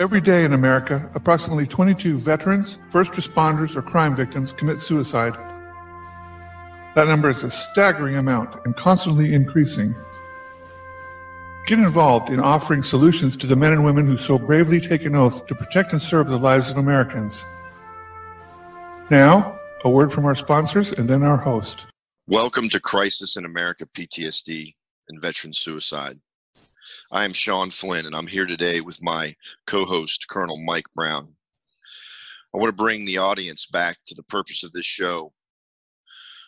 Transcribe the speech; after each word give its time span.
Every 0.00 0.22
day 0.22 0.44
in 0.46 0.54
America, 0.54 1.10
approximately 1.14 1.66
22 1.66 2.18
veterans, 2.18 2.78
first 2.88 3.12
responders, 3.12 3.76
or 3.76 3.82
crime 3.82 4.16
victims 4.16 4.50
commit 4.50 4.80
suicide. 4.80 5.34
That 6.94 7.06
number 7.06 7.28
is 7.28 7.44
a 7.44 7.50
staggering 7.50 8.16
amount 8.16 8.64
and 8.64 8.74
constantly 8.74 9.34
increasing. 9.34 9.94
Get 11.66 11.80
involved 11.80 12.30
in 12.30 12.40
offering 12.40 12.82
solutions 12.82 13.36
to 13.36 13.46
the 13.46 13.56
men 13.56 13.74
and 13.74 13.84
women 13.84 14.06
who 14.06 14.16
so 14.16 14.38
bravely 14.38 14.80
take 14.80 15.04
an 15.04 15.14
oath 15.14 15.46
to 15.48 15.54
protect 15.54 15.92
and 15.92 16.00
serve 16.00 16.28
the 16.28 16.38
lives 16.38 16.70
of 16.70 16.78
Americans. 16.78 17.44
Now, 19.10 19.58
a 19.84 19.90
word 19.90 20.14
from 20.14 20.24
our 20.24 20.34
sponsors 20.34 20.92
and 20.92 21.10
then 21.10 21.22
our 21.22 21.36
host. 21.36 21.84
Welcome 22.26 22.70
to 22.70 22.80
Crisis 22.80 23.36
in 23.36 23.44
America 23.44 23.84
PTSD 23.84 24.74
and 25.10 25.20
Veteran 25.20 25.52
Suicide. 25.52 26.18
I 27.12 27.24
am 27.24 27.32
Sean 27.32 27.70
Flynn, 27.70 28.06
and 28.06 28.14
I'm 28.14 28.28
here 28.28 28.46
today 28.46 28.80
with 28.80 29.02
my 29.02 29.34
co 29.66 29.84
host, 29.84 30.28
Colonel 30.28 30.58
Mike 30.58 30.86
Brown. 30.94 31.34
I 32.54 32.58
want 32.58 32.68
to 32.68 32.82
bring 32.84 33.04
the 33.04 33.18
audience 33.18 33.66
back 33.66 33.98
to 34.06 34.14
the 34.14 34.22
purpose 34.22 34.62
of 34.62 34.70
this 34.70 34.86
show 34.86 35.32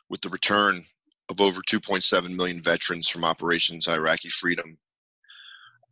with 0.08 0.20
the 0.20 0.28
return 0.28 0.84
of 1.28 1.40
over 1.40 1.62
2.7 1.62 2.36
million 2.36 2.62
veterans 2.62 3.08
from 3.08 3.24
Operations 3.24 3.88
Iraqi 3.88 4.28
Freedom, 4.28 4.78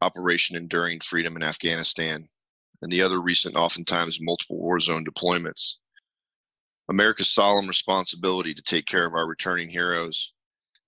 Operation 0.03 0.55
Enduring 0.55 1.01
Freedom 1.01 1.35
in 1.35 1.43
Afghanistan, 1.43 2.29
and 2.81 2.93
the 2.93 3.03
other 3.03 3.21
recent, 3.21 3.57
oftentimes 3.57 4.21
multiple 4.21 4.59
war 4.61 4.79
zone 4.79 5.05
deployments. 5.05 5.79
America's 6.89 7.31
solemn 7.31 7.67
responsibility 7.67 8.55
to 8.55 8.63
take 8.63 8.87
care 8.87 9.05
of 9.05 9.15
our 9.15 9.27
returning 9.27 9.69
heroes 9.69 10.33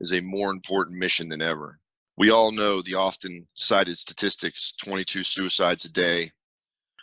is 0.00 0.12
a 0.12 0.20
more 0.20 0.52
important 0.52 1.00
mission 1.00 1.28
than 1.28 1.42
ever 1.42 1.80
we 2.22 2.30
all 2.30 2.52
know 2.52 2.80
the 2.80 2.94
often 2.94 3.44
cited 3.54 3.98
statistics 3.98 4.74
22 4.84 5.24
suicides 5.24 5.86
a 5.86 5.88
day, 5.88 6.30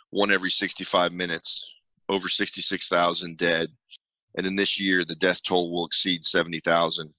one 0.08 0.30
every 0.30 0.48
65 0.48 1.12
minutes, 1.12 1.74
over 2.08 2.26
66,000 2.26 3.36
dead. 3.36 3.68
And 4.38 4.46
in 4.46 4.56
this 4.56 4.80
year, 4.80 5.04
the 5.04 5.16
death 5.16 5.42
toll 5.42 5.70
will 5.70 5.84
exceed 5.84 6.24
70,000. 6.24 7.12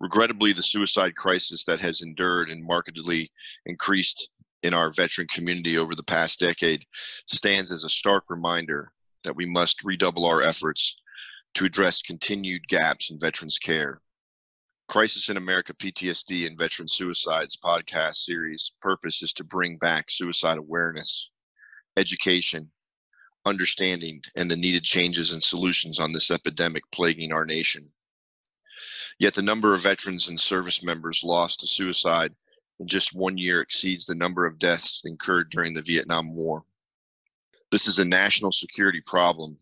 Regrettably, 0.00 0.54
the 0.54 0.62
suicide 0.62 1.14
crisis 1.14 1.62
that 1.64 1.78
has 1.78 2.00
endured 2.00 2.48
and 2.48 2.64
markedly 2.64 3.28
increased 3.66 4.30
in 4.62 4.72
our 4.72 4.90
veteran 4.90 5.26
community 5.30 5.76
over 5.76 5.94
the 5.94 6.02
past 6.04 6.40
decade 6.40 6.86
stands 7.26 7.70
as 7.70 7.84
a 7.84 7.90
stark 7.90 8.30
reminder 8.30 8.90
that 9.24 9.36
we 9.36 9.44
must 9.44 9.84
redouble 9.84 10.24
our 10.24 10.40
efforts 10.40 10.96
to 11.52 11.66
address 11.66 12.00
continued 12.00 12.66
gaps 12.66 13.10
in 13.10 13.20
veterans 13.20 13.58
care. 13.58 14.00
Crisis 14.88 15.28
in 15.28 15.36
America 15.36 15.74
PTSD 15.74 16.46
and 16.46 16.56
Veteran 16.56 16.86
Suicides 16.86 17.56
podcast 17.56 18.16
series 18.16 18.72
purpose 18.80 19.20
is 19.20 19.32
to 19.32 19.42
bring 19.42 19.78
back 19.78 20.08
suicide 20.08 20.58
awareness, 20.58 21.30
education, 21.96 22.70
understanding, 23.44 24.22
and 24.36 24.48
the 24.48 24.56
needed 24.56 24.84
changes 24.84 25.32
and 25.32 25.42
solutions 25.42 25.98
on 25.98 26.12
this 26.12 26.30
epidemic 26.30 26.84
plaguing 26.92 27.32
our 27.32 27.44
nation. 27.44 27.90
Yet 29.18 29.34
the 29.34 29.42
number 29.42 29.74
of 29.74 29.82
veterans 29.82 30.28
and 30.28 30.40
service 30.40 30.84
members 30.84 31.24
lost 31.24 31.60
to 31.60 31.66
suicide 31.66 32.32
in 32.78 32.86
just 32.86 33.12
one 33.12 33.36
year 33.36 33.62
exceeds 33.62 34.06
the 34.06 34.14
number 34.14 34.46
of 34.46 34.60
deaths 34.60 35.02
incurred 35.04 35.50
during 35.50 35.74
the 35.74 35.82
Vietnam 35.82 36.36
War. 36.36 36.64
This 37.72 37.88
is 37.88 37.98
a 37.98 38.04
national 38.04 38.52
security 38.52 39.00
problem. 39.00 39.58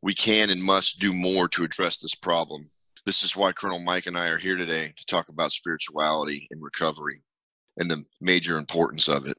We 0.00 0.14
can 0.14 0.48
and 0.48 0.62
must 0.62 0.98
do 0.98 1.12
more 1.12 1.46
to 1.48 1.64
address 1.64 1.98
this 1.98 2.14
problem 2.14 2.70
this 3.06 3.22
is 3.22 3.36
why 3.36 3.52
Colonel 3.52 3.78
Mike 3.78 4.06
and 4.06 4.18
I 4.18 4.26
are 4.30 4.36
here 4.36 4.56
today 4.56 4.92
to 4.96 5.06
talk 5.06 5.28
about 5.28 5.52
spirituality 5.52 6.48
and 6.50 6.60
recovery 6.60 7.22
and 7.76 7.88
the 7.88 8.04
major 8.20 8.58
importance 8.58 9.08
of 9.08 9.28
it. 9.28 9.38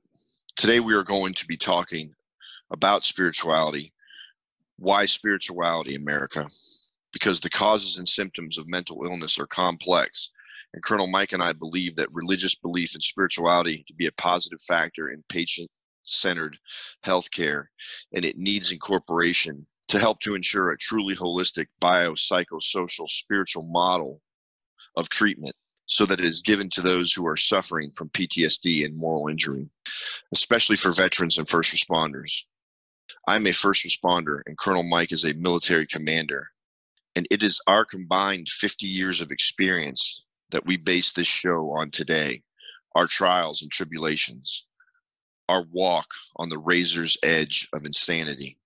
Today, 0.56 0.80
we 0.80 0.94
are 0.94 1.04
going 1.04 1.34
to 1.34 1.46
be 1.46 1.58
talking 1.58 2.14
about 2.72 3.04
spirituality. 3.04 3.92
Why 4.78 5.06
spirituality, 5.06 5.96
America? 5.96 6.46
Because 7.12 7.42
the 7.42 7.50
causes 7.50 7.98
and 7.98 8.08
symptoms 8.08 8.58
of 8.58 8.70
mental 8.70 9.04
illness 9.04 9.38
are 9.38 9.48
complex. 9.48 10.32
And 10.74 10.82
Colonel 10.82 11.08
Mike 11.08 11.34
and 11.34 11.44
I 11.44 11.52
believe 11.52 11.98
that 11.98 12.14
religious 12.14 12.56
belief 12.56 12.94
and 12.94 13.04
spirituality 13.04 13.84
to 13.88 13.94
be 13.94 14.06
a 14.06 14.12
positive 14.14 14.62
factor 14.62 15.10
in 15.10 15.26
patient 15.28 15.70
centered 16.04 16.58
healthcare, 17.06 17.66
and 18.14 18.24
it 18.24 18.38
needs 18.38 18.72
incorporation 18.72 19.68
to 19.88 20.00
help 20.00 20.20
to 20.22 20.36
ensure 20.36 20.72
a 20.72 20.78
truly 20.78 21.16
holistic 21.16 21.68
biopsychosocial 21.82 23.08
spiritual 23.08 23.64
model 23.64 24.22
of 24.96 25.10
treatment 25.10 25.56
so 25.86 26.06
that 26.06 26.20
it 26.20 26.26
is 26.26 26.42
given 26.42 26.70
to 26.70 26.82
those 26.82 27.14
who 27.14 27.26
are 27.26 27.38
suffering 27.38 27.92
from 27.92 28.10
PTSD 28.10 28.86
and 28.86 28.96
moral 28.96 29.30
injury, 29.30 29.70
especially 30.34 30.76
for 30.76 30.92
veterans 30.92 31.38
and 31.38 31.48
first 31.48 31.74
responders. 31.74 32.44
I'm 33.28 33.48
a 33.48 33.54
first 33.54 33.86
responder, 33.86 34.42
and 34.46 34.58
Colonel 34.58 34.84
Mike 34.84 35.14
is 35.14 35.24
a 35.24 35.34
military 35.34 35.88
commander. 35.88 36.50
And 37.16 37.26
it 37.32 37.42
is 37.42 37.62
our 37.68 37.86
combined 37.86 38.50
50 38.50 38.86
years 38.86 39.22
of 39.22 39.32
experience 39.32 40.24
that 40.52 40.66
we 40.66 40.78
base 40.78 41.14
this 41.14 41.28
show 41.28 41.72
on 41.72 41.92
today 41.92 42.44
our 42.96 43.08
trials 43.08 43.62
and 43.62 43.72
tribulations, 43.72 44.66
our 45.48 45.66
walk 45.72 46.08
on 46.38 46.50
the 46.50 46.58
razor's 46.58 47.16
edge 47.24 47.70
of 47.74 47.86
insanity. 47.86 48.58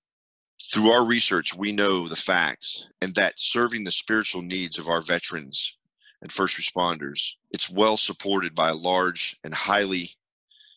Through 0.70 0.92
our 0.92 1.06
research, 1.06 1.56
we 1.56 1.72
know 1.72 2.08
the 2.08 2.16
facts 2.16 2.84
and 3.02 3.16
that 3.16 3.40
serving 3.40 3.84
the 3.84 3.92
spiritual 3.92 4.42
needs 4.42 4.78
of 4.78 4.88
our 4.88 5.02
veterans 5.02 5.78
and 6.22 6.32
first 6.32 6.58
responders, 6.58 7.36
it's 7.52 7.70
well 7.70 7.98
supported 7.98 8.54
by 8.54 8.70
a 8.70 8.76
large 8.76 9.38
and 9.44 9.54
highly 9.54 10.18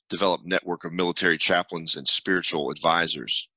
developed 0.08 0.46
network 0.46 0.84
of 0.84 0.92
military 0.92 1.38
chaplains 1.38 1.96
and 1.96 2.08
spiritual 2.08 2.70
advisors. 2.70 3.48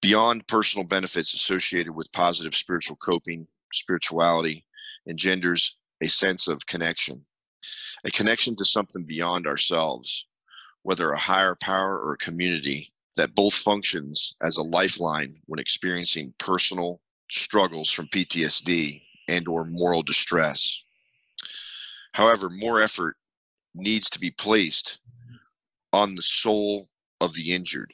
Beyond 0.00 0.46
personal 0.46 0.86
benefits 0.86 1.34
associated 1.34 1.94
with 1.94 2.12
positive 2.12 2.54
spiritual 2.54 2.96
coping, 2.96 3.48
spirituality 3.72 4.64
engenders 5.08 5.76
a 6.00 6.08
sense 6.08 6.46
of 6.46 6.66
connection, 6.66 7.26
a 8.04 8.10
connection 8.10 8.54
to 8.56 8.64
something 8.64 9.04
beyond 9.04 9.46
ourselves, 9.46 10.26
whether 10.82 11.10
a 11.10 11.18
higher 11.18 11.54
power 11.54 11.98
or 11.98 12.12
a 12.12 12.18
community 12.18 12.92
that 13.16 13.34
both 13.34 13.54
functions 13.54 14.34
as 14.42 14.56
a 14.56 14.62
lifeline 14.62 15.40
when 15.46 15.58
experiencing 15.58 16.34
personal 16.38 17.00
struggles 17.30 17.90
from 17.90 18.06
PTSD 18.08 19.02
and 19.28 19.48
or 19.48 19.64
moral 19.64 20.02
distress. 20.02 20.82
However, 22.12 22.48
more 22.50 22.80
effort 22.82 23.16
needs 23.74 24.08
to 24.10 24.18
be 24.18 24.30
placed 24.30 24.98
on 25.92 26.14
the 26.14 26.22
soul 26.22 26.88
of 27.20 27.34
the 27.34 27.52
injured. 27.52 27.92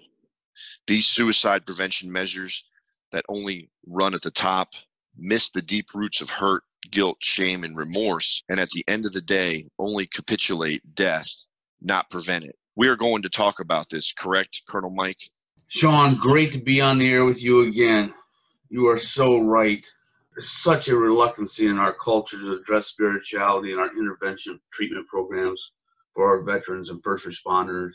These 0.87 1.07
suicide 1.07 1.67
prevention 1.67 2.11
measures 2.11 2.65
that 3.13 3.25
only 3.29 3.71
run 3.87 4.15
at 4.15 4.23
the 4.23 4.31
top 4.31 4.75
miss 5.17 5.51
the 5.51 5.63
deep 5.63 5.87
roots 5.95 6.21
of 6.21 6.31
hurt, 6.31 6.63
guilt, 6.91 7.19
shame, 7.23 7.65
and 7.65 7.77
remorse, 7.77 8.43
and 8.49 8.61
at 8.61 8.71
the 8.71 8.85
end 8.89 9.07
of 9.07 9.13
the 9.13 9.23
day, 9.23 9.67
only 9.79 10.07
capitulate 10.07 10.95
death, 10.95 11.47
not 11.81 12.11
prevent 12.11 12.45
it. 12.45 12.57
We 12.77 12.89
are 12.89 12.97
going 12.97 13.23
to 13.23 13.29
talk 13.29 13.61
about 13.61 13.89
this, 13.89 14.13
correct, 14.13 14.63
Colonel 14.69 14.91
Mike? 14.91 15.31
Sean, 15.69 16.17
great 16.17 16.53
to 16.53 16.59
be 16.59 16.81
on 16.81 16.99
the 16.99 17.09
air 17.09 17.25
with 17.25 17.43
you 17.43 17.69
again. 17.69 18.13
You 18.69 18.89
are 18.89 18.99
so 18.99 19.39
right. 19.41 19.87
There's 20.35 20.51
such 20.51 20.89
a 20.89 20.97
reluctancy 20.97 21.69
in 21.69 21.79
our 21.79 21.93
culture 21.93 22.37
to 22.39 22.55
address 22.55 22.89
spirituality 22.89 23.73
in 23.73 23.79
our 23.79 23.97
intervention 23.97 24.59
treatment 24.73 25.07
programs 25.07 25.73
for 26.15 26.27
our 26.27 26.43
veterans 26.43 26.91
and 26.91 27.03
first 27.03 27.27
responders, 27.27 27.95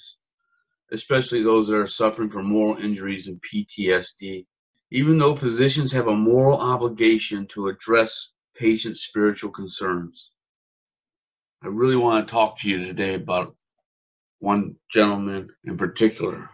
especially 0.91 1.43
those 1.43 1.67
that 1.67 1.75
are 1.75 1.87
suffering 1.87 2.29
from 2.29 2.45
moral 2.45 2.81
injuries 2.81 3.27
and 3.27 3.41
PTSD. 3.41 4.45
Even 4.91 5.17
though 5.17 5.35
physicians 5.35 5.91
have 5.91 6.07
a 6.07 6.15
moral 6.15 6.57
obligation 6.57 7.45
to 7.47 7.67
address 7.67 8.29
patients' 8.55 9.01
spiritual 9.01 9.51
concerns. 9.51 10.31
I 11.61 11.67
really 11.67 11.95
want 11.95 12.25
to 12.25 12.31
talk 12.31 12.59
to 12.59 12.69
you 12.69 12.77
today 12.77 13.15
about 13.15 13.55
one 14.39 14.75
gentleman 14.91 15.49
in 15.65 15.77
particular, 15.77 16.49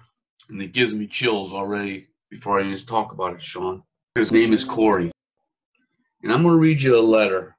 and 0.50 0.62
it 0.62 0.74
gives 0.74 0.94
me 0.94 1.08
chills 1.08 1.54
already 1.54 2.08
before 2.30 2.60
I 2.60 2.64
even 2.64 2.78
talk 2.86 3.12
about 3.12 3.36
it, 3.36 3.42
Sean. 3.42 3.84
His 4.16 4.32
name 4.32 4.54
is 4.54 4.66
Corey. 4.66 5.12
And 6.24 6.32
I'm 6.32 6.42
going 6.42 6.56
to 6.56 6.60
read 6.60 6.82
you 6.82 6.98
a 6.98 7.00
letter, 7.00 7.56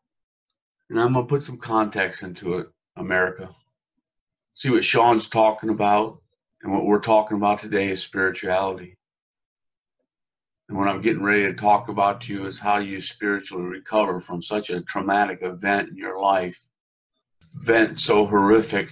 and 0.91 1.01
I'm 1.01 1.13
going 1.13 1.25
to 1.25 1.29
put 1.29 1.43
some 1.43 1.59
context 1.59 2.23
into 2.23 2.59
it, 2.59 2.69
America. 2.97 3.55
See 4.55 4.71
what 4.71 4.85
Sean's 4.85 5.29
talking 5.29 5.71
about, 5.71 6.21
and 6.63 6.73
what 6.73 6.85
we're 6.85 6.99
talking 6.99 7.37
about 7.37 7.61
today 7.61 7.91
is 7.91 8.03
spirituality. 8.03 8.97
And 10.69 10.77
what 10.77 10.89
I'm 10.89 11.03
getting 11.03 11.23
ready 11.23 11.45
to 11.45 11.55
talk 11.55 11.89
about 11.89 12.23
to 12.23 12.33
you 12.33 12.47
is 12.47 12.59
how 12.59 12.79
you 12.79 13.01
spiritually 13.01 13.65
recover 13.65 14.21
from 14.21 14.43
such 14.43 14.71
a 14.71 14.81
traumatic 14.81 15.39
event 15.43 15.91
in 15.91 15.97
your 15.97 16.19
life. 16.19 16.67
Event 17.63 17.99
so 17.99 18.27
horrific 18.27 18.91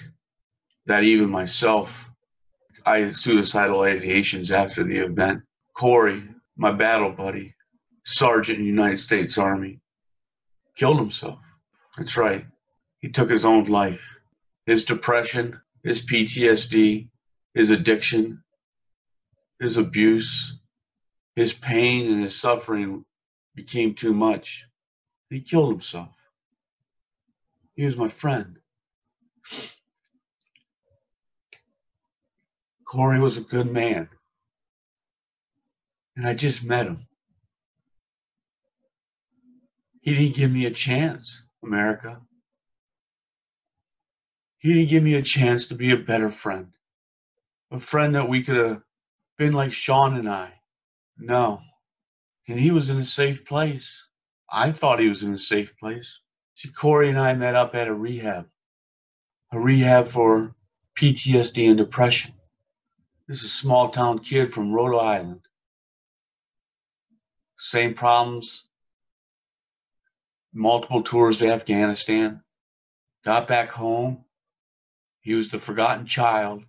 that 0.87 1.05
even 1.05 1.31
myself, 1.31 2.11
I 2.87 3.01
had 3.01 3.17
suicidal 3.17 3.81
ideations 3.81 4.51
after 4.51 4.85
the 4.85 4.99
event. 4.99 5.43
Corey, 5.75 6.23
my 6.57 6.71
battle 6.71 7.11
buddy, 7.11 7.55
sergeant 8.05 8.59
in 8.59 8.65
the 8.65 8.71
United 8.71 8.99
States 8.99 9.39
Army, 9.39 9.81
killed 10.77 10.99
himself. 10.99 11.41
That's 11.97 12.17
right. 12.17 12.47
He 13.01 13.09
took 13.09 13.31
his 13.31 13.45
own 13.45 13.65
life. 13.65 14.19
His 14.67 14.85
depression, 14.85 15.61
his 15.83 16.05
PTSD, 16.05 17.09
his 17.55 17.71
addiction, 17.71 18.43
his 19.61 19.77
abuse, 19.77 20.59
his 21.37 21.53
pain, 21.53 22.11
and 22.11 22.23
his 22.23 22.39
suffering 22.39 23.05
became 23.55 23.95
too 23.95 24.13
much. 24.13 24.65
He 25.31 25.41
killed 25.41 25.71
himself. 25.71 26.15
He 27.75 27.85
was 27.85 27.97
my 27.97 28.09
friend. 28.09 28.59
Corey 32.95 33.19
was 33.19 33.37
a 33.37 33.41
good 33.41 33.73
man. 33.73 34.09
And 36.17 36.29
I 36.29 36.35
just 36.35 36.65
met 36.65 36.87
him. 36.87 37.09
He 40.01 40.15
didn't 40.15 40.37
give 40.37 40.53
me 40.53 40.65
a 40.65 40.71
chance, 40.71 41.43
America. 41.65 42.21
He 44.59 44.73
didn't 44.73 44.91
give 44.91 45.03
me 45.03 45.15
a 45.15 45.23
chance 45.23 45.67
to 45.67 45.75
be 45.75 45.91
a 45.91 45.97
better 45.97 46.31
friend. 46.31 46.69
A 47.73 47.81
friend 47.81 48.15
that 48.15 48.29
we 48.29 48.45
could 48.45 48.65
have 48.65 48.83
been 49.39 49.55
like 49.55 49.73
Sean 49.73 50.17
and 50.17 50.29
I. 50.29 50.61
No. 51.19 51.63
And 52.47 52.61
he 52.61 52.71
was 52.71 52.91
in 52.91 52.99
a 52.99 53.05
safe 53.05 53.45
place. 53.45 54.07
I 54.53 54.71
thought 54.71 55.01
he 55.01 55.09
was 55.09 55.25
in 55.25 55.35
a 55.35 55.39
safe 55.39 55.77
place. 55.79 56.21
See, 56.55 56.69
Corey 56.69 57.09
and 57.09 57.19
I 57.19 57.35
met 57.35 57.57
up 57.57 57.75
at 57.75 57.89
a 57.89 57.95
rehab, 57.95 58.47
a 59.51 59.59
rehab 59.59 60.07
for 60.07 60.55
PTSD 60.97 61.67
and 61.67 61.77
depression. 61.77 62.35
This 63.27 63.39
is 63.39 63.45
a 63.45 63.49
small 63.49 63.89
town 63.89 64.19
kid 64.19 64.53
from 64.53 64.73
Rhode 64.73 64.99
Island. 64.99 65.41
Same 67.59 67.95
problems, 67.95 68.65
multiple 70.53 71.03
tours 71.03 71.39
to 71.39 71.51
Afghanistan. 71.51 72.43
Got 73.25 73.49
back 73.49 73.71
home. 73.71 74.25
He 75.21 75.33
was 75.33 75.51
the 75.51 75.59
forgotten 75.59 76.07
child. 76.07 76.65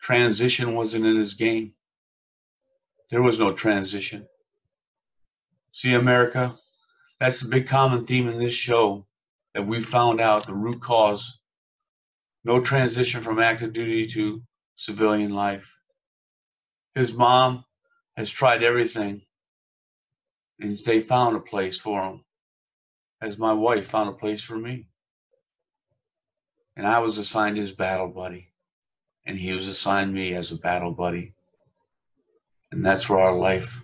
Transition 0.00 0.74
wasn't 0.74 1.06
in 1.06 1.16
his 1.16 1.34
game. 1.34 1.74
There 3.10 3.22
was 3.22 3.38
no 3.38 3.52
transition. 3.52 4.26
See, 5.70 5.94
America, 5.94 6.58
that's 7.20 7.40
the 7.40 7.48
big 7.48 7.68
common 7.68 8.04
theme 8.04 8.28
in 8.28 8.40
this 8.40 8.54
show 8.54 9.06
that 9.54 9.66
we 9.66 9.80
found 9.80 10.20
out 10.20 10.46
the 10.46 10.54
root 10.54 10.80
cause. 10.80 11.38
No 12.44 12.60
transition 12.60 13.22
from 13.22 13.38
active 13.38 13.72
duty 13.72 14.06
to 14.08 14.42
civilian 14.76 15.34
life. 15.34 15.74
His 16.94 17.14
mom 17.14 17.64
has 18.16 18.30
tried 18.30 18.62
everything 18.62 19.22
and 20.60 20.78
they 20.84 21.00
found 21.00 21.36
a 21.36 21.40
place 21.40 21.78
for 21.78 22.02
him 22.02 22.24
as 23.20 23.38
my 23.38 23.52
wife 23.52 23.86
found 23.86 24.08
a 24.08 24.12
place 24.12 24.42
for 24.42 24.56
me. 24.56 24.86
And 26.76 26.86
I 26.86 26.98
was 27.00 27.18
assigned 27.18 27.56
his 27.56 27.72
battle 27.72 28.08
buddy, 28.08 28.52
and 29.24 29.38
he 29.38 29.52
was 29.54 29.66
assigned 29.66 30.12
me 30.12 30.34
as 30.34 30.52
a 30.52 30.56
battle 30.56 30.92
buddy. 30.92 31.32
And 32.70 32.84
that's 32.84 33.08
where 33.08 33.18
our 33.18 33.34
life 33.34 33.82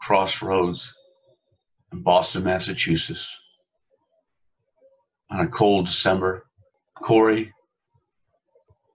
crossroads 0.00 0.92
in 1.92 2.02
Boston, 2.02 2.44
Massachusetts. 2.44 3.32
On 5.30 5.40
a 5.40 5.48
cold 5.48 5.86
December, 5.86 6.46
Corey 6.94 7.52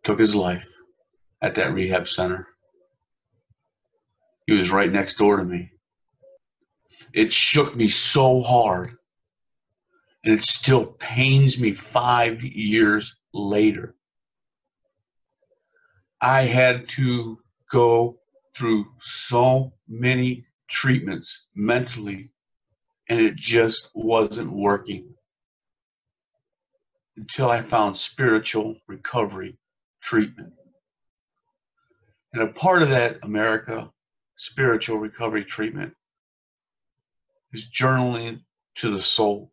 took 0.04 0.20
his 0.20 0.36
life 0.36 0.71
at 1.42 1.56
that 1.56 1.74
rehab 1.74 2.08
center. 2.08 2.48
He 4.48 4.58
was 4.58 4.72
right 4.72 4.92
next 4.92 5.18
door 5.18 5.38
to 5.38 5.44
me. 5.44 5.72
It 7.14 7.34
shook 7.34 7.76
me 7.76 7.88
so 7.88 8.42
hard. 8.42 8.98
And 10.24 10.34
it 10.34 10.44
still 10.44 10.86
pains 10.86 11.60
me 11.60 11.74
five 11.74 12.44
years 12.44 13.16
later. 13.34 13.96
I 16.22 16.44
had 16.44 16.88
to 16.90 17.40
go 17.72 18.20
through 18.56 18.86
so 19.00 19.74
many 19.88 20.46
treatments 20.70 21.48
mentally, 21.56 22.30
and 23.10 23.20
it 23.20 23.36
just 23.36 23.90
wasn't 23.96 24.52
working 24.52 25.16
until 27.18 27.50
I 27.50 27.62
found 27.62 27.98
spiritual 27.98 28.76
recovery 28.88 29.58
treatment. 30.02 30.54
And 32.34 32.42
a 32.42 32.48
part 32.48 32.82
of 32.82 32.90
that, 32.90 33.20
America, 33.24 33.92
spiritual 34.36 35.00
recovery 35.00 35.44
treatment, 35.44 35.94
is 37.52 37.70
journaling 37.70 38.42
to 38.76 38.90
the 38.90 39.00
soul. 39.00 39.52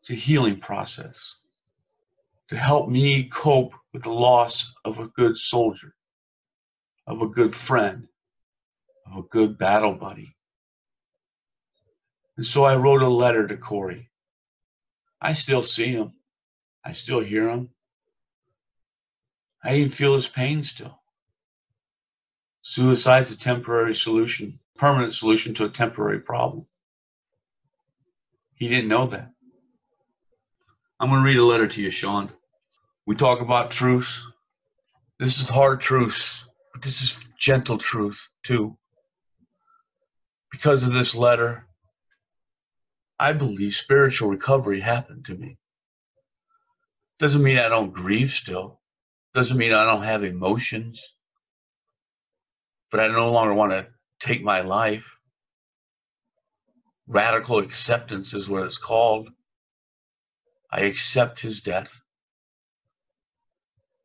It's 0.00 0.10
a 0.10 0.14
healing 0.14 0.58
process 0.58 1.36
to 2.48 2.56
help 2.56 2.88
me 2.88 3.24
cope 3.24 3.74
with 3.92 4.02
the 4.02 4.12
loss 4.12 4.74
of 4.84 4.98
a 4.98 5.08
good 5.08 5.36
soldier, 5.36 5.94
of 7.06 7.22
a 7.22 7.28
good 7.28 7.54
friend, 7.54 8.08
of 9.06 9.18
a 9.18 9.28
good 9.28 9.58
battle 9.58 9.94
buddy. 9.94 10.36
And 12.36 12.46
so 12.46 12.64
I 12.64 12.76
wrote 12.76 13.02
a 13.02 13.08
letter 13.08 13.46
to 13.46 13.56
Corey. 13.56 14.10
I 15.20 15.32
still 15.32 15.62
see 15.62 15.92
him. 15.92 16.12
I 16.84 16.92
still 16.92 17.20
hear 17.20 17.48
him. 17.48 17.70
I 19.64 19.76
even 19.76 19.90
feel 19.90 20.14
his 20.14 20.28
pain 20.28 20.62
still. 20.62 21.00
Suicide's 22.68 23.30
a 23.30 23.38
temporary 23.38 23.94
solution, 23.94 24.58
permanent 24.76 25.14
solution 25.14 25.54
to 25.54 25.66
a 25.66 25.68
temporary 25.68 26.18
problem. 26.18 26.66
He 28.56 28.66
didn't 28.66 28.88
know 28.88 29.06
that. 29.06 29.30
I'm 30.98 31.10
going 31.10 31.22
to 31.22 31.24
read 31.24 31.36
a 31.36 31.44
letter 31.44 31.68
to 31.68 31.80
you, 31.80 31.92
Sean. 31.92 32.32
We 33.06 33.14
talk 33.14 33.40
about 33.40 33.70
truth. 33.70 34.20
This 35.20 35.38
is 35.38 35.48
hard 35.48 35.80
truth, 35.80 36.42
but 36.72 36.82
this 36.82 37.02
is 37.02 37.30
gentle 37.38 37.78
truth 37.78 38.28
too. 38.42 38.76
Because 40.50 40.82
of 40.82 40.92
this 40.92 41.14
letter, 41.14 41.68
I 43.16 43.32
believe 43.32 43.74
spiritual 43.74 44.28
recovery 44.28 44.80
happened 44.80 45.24
to 45.26 45.36
me. 45.36 45.58
Doesn't 47.20 47.44
mean 47.44 47.58
I 47.58 47.68
don't 47.68 47.94
grieve 47.94 48.32
still. 48.32 48.80
Doesn't 49.34 49.56
mean 49.56 49.72
I 49.72 49.84
don't 49.84 50.02
have 50.02 50.24
emotions 50.24 51.12
but 52.90 53.00
I 53.00 53.08
no 53.08 53.30
longer 53.30 53.54
want 53.54 53.72
to 53.72 53.88
take 54.20 54.42
my 54.42 54.60
life. 54.60 55.16
Radical 57.06 57.58
acceptance 57.58 58.34
is 58.34 58.48
what 58.48 58.64
it's 58.64 58.78
called. 58.78 59.30
I 60.70 60.80
accept 60.80 61.40
his 61.40 61.60
death. 61.60 62.02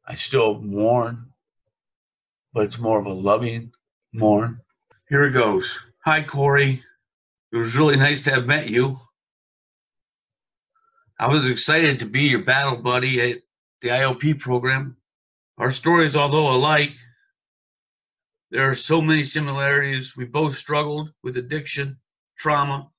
I 0.06 0.16
still 0.16 0.60
mourn, 0.60 1.32
but 2.54 2.66
it's 2.66 2.80
more 2.80 3.00
of 3.00 3.06
a 3.06 3.14
loving 3.14 3.72
mourn. 4.14 4.62
Here 5.10 5.26
it 5.26 5.32
goes. 5.32 5.80
Hi, 6.06 6.24
Corey. 6.24 6.84
It 7.52 7.58
was 7.58 7.76
really 7.76 7.98
nice 7.98 8.22
to 8.24 8.32
have 8.32 8.46
met 8.46 8.70
you. 8.70 9.00
I 11.20 11.28
was 11.28 11.50
excited 11.50 12.00
to 12.00 12.06
be 12.06 12.24
your 12.24 12.44
battle 12.44 12.78
buddy 12.78 13.22
at 13.22 13.42
the 13.82 13.90
IOP 13.90 14.40
program. 14.40 14.98
Our 15.58 15.72
stories, 15.72 16.16
although 16.16 16.52
alike, 16.52 16.94
there 18.52 18.70
are 18.70 18.76
so 18.76 19.02
many 19.02 19.24
similarities. 19.24 20.18
We 20.18 20.26
both 20.26 20.58
struggled 20.58 21.10
with 21.24 21.38
addiction, 21.38 21.98
trauma 22.38 22.90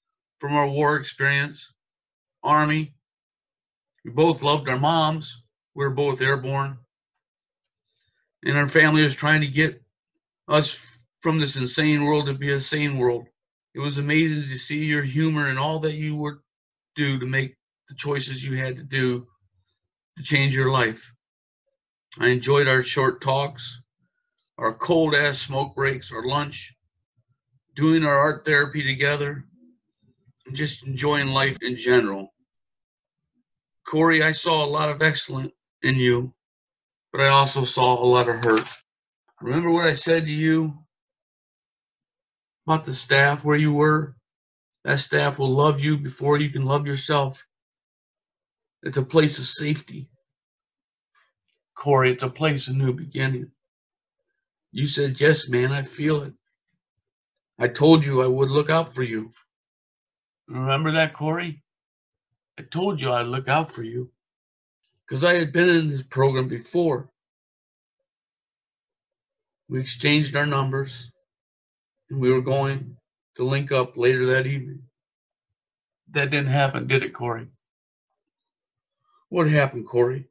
from 0.40 0.54
our 0.54 0.66
war 0.66 0.96
experience, 0.96 1.72
Army. 2.42 2.94
We 4.04 4.12
both 4.12 4.42
loved 4.42 4.68
our 4.68 4.78
moms. 4.78 5.42
We 5.74 5.84
were 5.84 5.90
both 5.90 6.22
airborne. 6.22 6.78
And 8.44 8.56
our 8.56 8.68
family 8.68 9.02
was 9.02 9.14
trying 9.14 9.42
to 9.42 9.46
get 9.46 9.80
us 10.48 11.02
from 11.18 11.38
this 11.38 11.56
insane 11.56 12.04
world 12.04 12.26
to 12.26 12.34
be 12.34 12.50
a 12.52 12.60
sane 12.60 12.96
world. 12.96 13.26
It 13.74 13.80
was 13.80 13.98
amazing 13.98 14.44
to 14.44 14.58
see 14.58 14.84
your 14.84 15.04
humor 15.04 15.48
and 15.48 15.58
all 15.58 15.78
that 15.80 15.94
you 15.94 16.16
would 16.16 16.38
do 16.96 17.18
to 17.18 17.26
make 17.26 17.56
the 17.88 17.94
choices 17.94 18.44
you 18.44 18.56
had 18.56 18.76
to 18.76 18.82
do 18.82 19.26
to 20.16 20.22
change 20.24 20.54
your 20.54 20.70
life. 20.70 21.12
I 22.18 22.28
enjoyed 22.28 22.68
our 22.68 22.82
short 22.82 23.20
talks 23.20 23.81
our 24.62 24.72
cold 24.72 25.12
ass 25.16 25.40
smoke 25.40 25.74
breaks, 25.74 26.12
our 26.12 26.22
lunch, 26.22 26.72
doing 27.74 28.04
our 28.04 28.16
art 28.16 28.44
therapy 28.44 28.84
together, 28.84 29.44
and 30.46 30.54
just 30.54 30.86
enjoying 30.86 31.28
life 31.28 31.56
in 31.62 31.76
general. 31.76 32.32
Corey, 33.84 34.22
I 34.22 34.30
saw 34.30 34.64
a 34.64 34.66
lot 34.66 34.88
of 34.88 35.02
excellence 35.02 35.50
in 35.82 35.96
you, 35.96 36.32
but 37.10 37.20
I 37.20 37.28
also 37.28 37.64
saw 37.64 38.00
a 38.00 38.06
lot 38.06 38.28
of 38.28 38.36
hurt. 38.36 38.68
Remember 39.40 39.68
what 39.68 39.84
I 39.84 39.94
said 39.94 40.26
to 40.26 40.32
you 40.32 40.78
about 42.64 42.84
the 42.84 42.94
staff 42.94 43.44
where 43.44 43.56
you 43.56 43.74
were? 43.74 44.14
That 44.84 45.00
staff 45.00 45.40
will 45.40 45.50
love 45.50 45.80
you 45.80 45.98
before 45.98 46.38
you 46.38 46.50
can 46.50 46.64
love 46.64 46.86
yourself. 46.86 47.44
It's 48.84 48.96
a 48.96 49.02
place 49.02 49.38
of 49.38 49.44
safety. 49.44 50.08
Corey, 51.74 52.12
it's 52.12 52.22
a 52.22 52.28
place 52.28 52.68
of 52.68 52.76
new 52.76 52.92
beginning. 52.92 53.50
You 54.72 54.86
said, 54.86 55.20
Yes, 55.20 55.48
man, 55.48 55.70
I 55.70 55.82
feel 55.82 56.22
it. 56.22 56.32
I 57.58 57.68
told 57.68 58.04
you 58.04 58.22
I 58.22 58.26
would 58.26 58.48
look 58.48 58.70
out 58.70 58.94
for 58.94 59.02
you. 59.02 59.30
Remember 60.48 60.90
that, 60.92 61.12
Corey? 61.12 61.62
I 62.58 62.62
told 62.62 63.00
you 63.00 63.12
I'd 63.12 63.26
look 63.26 63.48
out 63.48 63.70
for 63.70 63.82
you 63.82 64.10
because 65.06 65.24
I 65.24 65.34
had 65.34 65.52
been 65.52 65.68
in 65.68 65.90
this 65.90 66.02
program 66.02 66.48
before. 66.48 67.10
We 69.68 69.80
exchanged 69.80 70.34
our 70.36 70.46
numbers 70.46 71.10
and 72.10 72.18
we 72.20 72.32
were 72.32 72.42
going 72.42 72.96
to 73.36 73.44
link 73.44 73.72
up 73.72 73.96
later 73.96 74.26
that 74.26 74.46
evening. 74.46 74.82
That 76.10 76.30
didn't 76.30 76.50
happen, 76.50 76.86
did 76.86 77.04
it, 77.04 77.14
Corey? 77.14 77.48
What 79.28 79.48
happened, 79.48 79.86
Corey? 79.86 80.26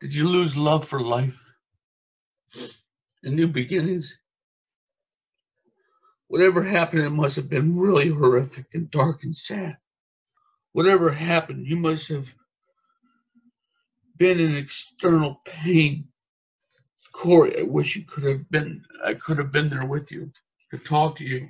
Did 0.00 0.14
you 0.14 0.28
lose 0.28 0.56
love 0.56 0.86
for 0.86 1.00
life 1.00 1.45
and 3.26 3.34
new 3.34 3.48
beginnings? 3.48 4.18
Whatever 6.28 6.62
happened, 6.62 7.02
it 7.02 7.10
must 7.10 7.36
have 7.36 7.48
been 7.48 7.76
really 7.76 8.08
horrific 8.08 8.66
and 8.72 8.90
dark 8.90 9.24
and 9.24 9.36
sad. 9.36 9.76
Whatever 10.72 11.10
happened, 11.10 11.66
you 11.66 11.76
must 11.76 12.08
have 12.08 12.32
been 14.16 14.38
in 14.38 14.56
external 14.56 15.40
pain. 15.44 16.08
Corey, 17.12 17.58
I 17.58 17.62
wish 17.62 17.96
you 17.96 18.04
could 18.04 18.24
have 18.24 18.48
been, 18.50 18.84
I 19.04 19.14
could 19.14 19.38
have 19.38 19.50
been 19.50 19.68
there 19.68 19.86
with 19.86 20.12
you 20.12 20.30
to 20.70 20.78
talk 20.78 21.16
to 21.16 21.24
you. 21.24 21.48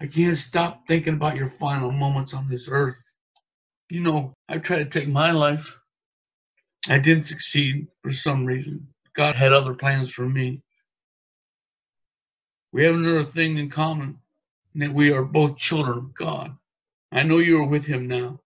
I 0.00 0.06
can't 0.06 0.36
stop 0.36 0.86
thinking 0.88 1.14
about 1.14 1.36
your 1.36 1.48
final 1.48 1.90
moments 1.90 2.32
on 2.32 2.48
this 2.48 2.68
earth. 2.70 3.14
You 3.90 4.00
know, 4.00 4.34
I 4.48 4.58
tried 4.58 4.90
to 4.90 5.00
take 5.00 5.08
my 5.08 5.32
life. 5.32 5.78
I 6.88 6.98
didn't 6.98 7.24
succeed 7.24 7.88
for 8.02 8.12
some 8.12 8.46
reason. 8.46 8.93
God 9.14 9.36
had 9.36 9.52
other 9.52 9.74
plans 9.74 10.12
for 10.12 10.28
me. 10.28 10.62
We 12.72 12.84
have 12.84 12.96
another 12.96 13.24
thing 13.24 13.58
in 13.58 13.70
common, 13.70 14.18
that 14.74 14.92
we 14.92 15.12
are 15.12 15.24
both 15.24 15.56
children 15.56 15.98
of 15.98 16.14
God. 16.14 16.56
I 17.12 17.22
know 17.22 17.38
you 17.38 17.58
are 17.58 17.68
with 17.68 17.86
Him 17.86 18.08
now. 18.08 18.40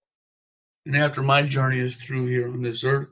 And 0.84 0.96
after 0.96 1.22
my 1.22 1.42
journey 1.42 1.80
is 1.80 1.96
through 1.96 2.26
here 2.26 2.48
on 2.48 2.62
this 2.62 2.84
earth, 2.84 3.08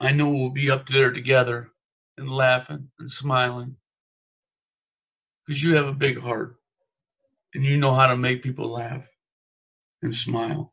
I 0.00 0.12
know 0.12 0.30
we'll 0.30 0.50
be 0.50 0.70
up 0.70 0.88
there 0.88 1.10
together 1.10 1.70
and 2.16 2.30
laughing 2.30 2.90
and 2.98 3.10
smiling. 3.10 3.76
Because 5.46 5.62
you 5.62 5.76
have 5.76 5.86
a 5.86 5.94
big 5.94 6.18
heart 6.18 6.56
and 7.54 7.64
you 7.64 7.76
know 7.76 7.94
how 7.94 8.06
to 8.08 8.16
make 8.16 8.42
people 8.42 8.68
laugh 8.68 9.08
and 10.02 10.16
smile. 10.16 10.72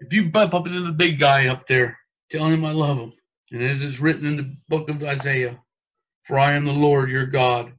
If 0.00 0.12
you 0.12 0.30
bump 0.30 0.54
up 0.54 0.66
into 0.66 0.80
the 0.80 0.92
big 0.92 1.18
guy 1.18 1.48
up 1.48 1.66
there, 1.66 1.98
telling 2.30 2.54
him 2.54 2.64
I 2.64 2.72
love 2.72 2.98
him, 2.98 3.12
and 3.50 3.62
as 3.62 3.82
it's 3.82 4.00
written 4.00 4.26
in 4.26 4.36
the 4.36 4.56
book 4.68 4.88
of 4.88 5.02
Isaiah, 5.02 5.60
for 6.22 6.38
I 6.38 6.52
am 6.52 6.64
the 6.64 6.72
Lord 6.72 7.10
your 7.10 7.26
God, 7.26 7.72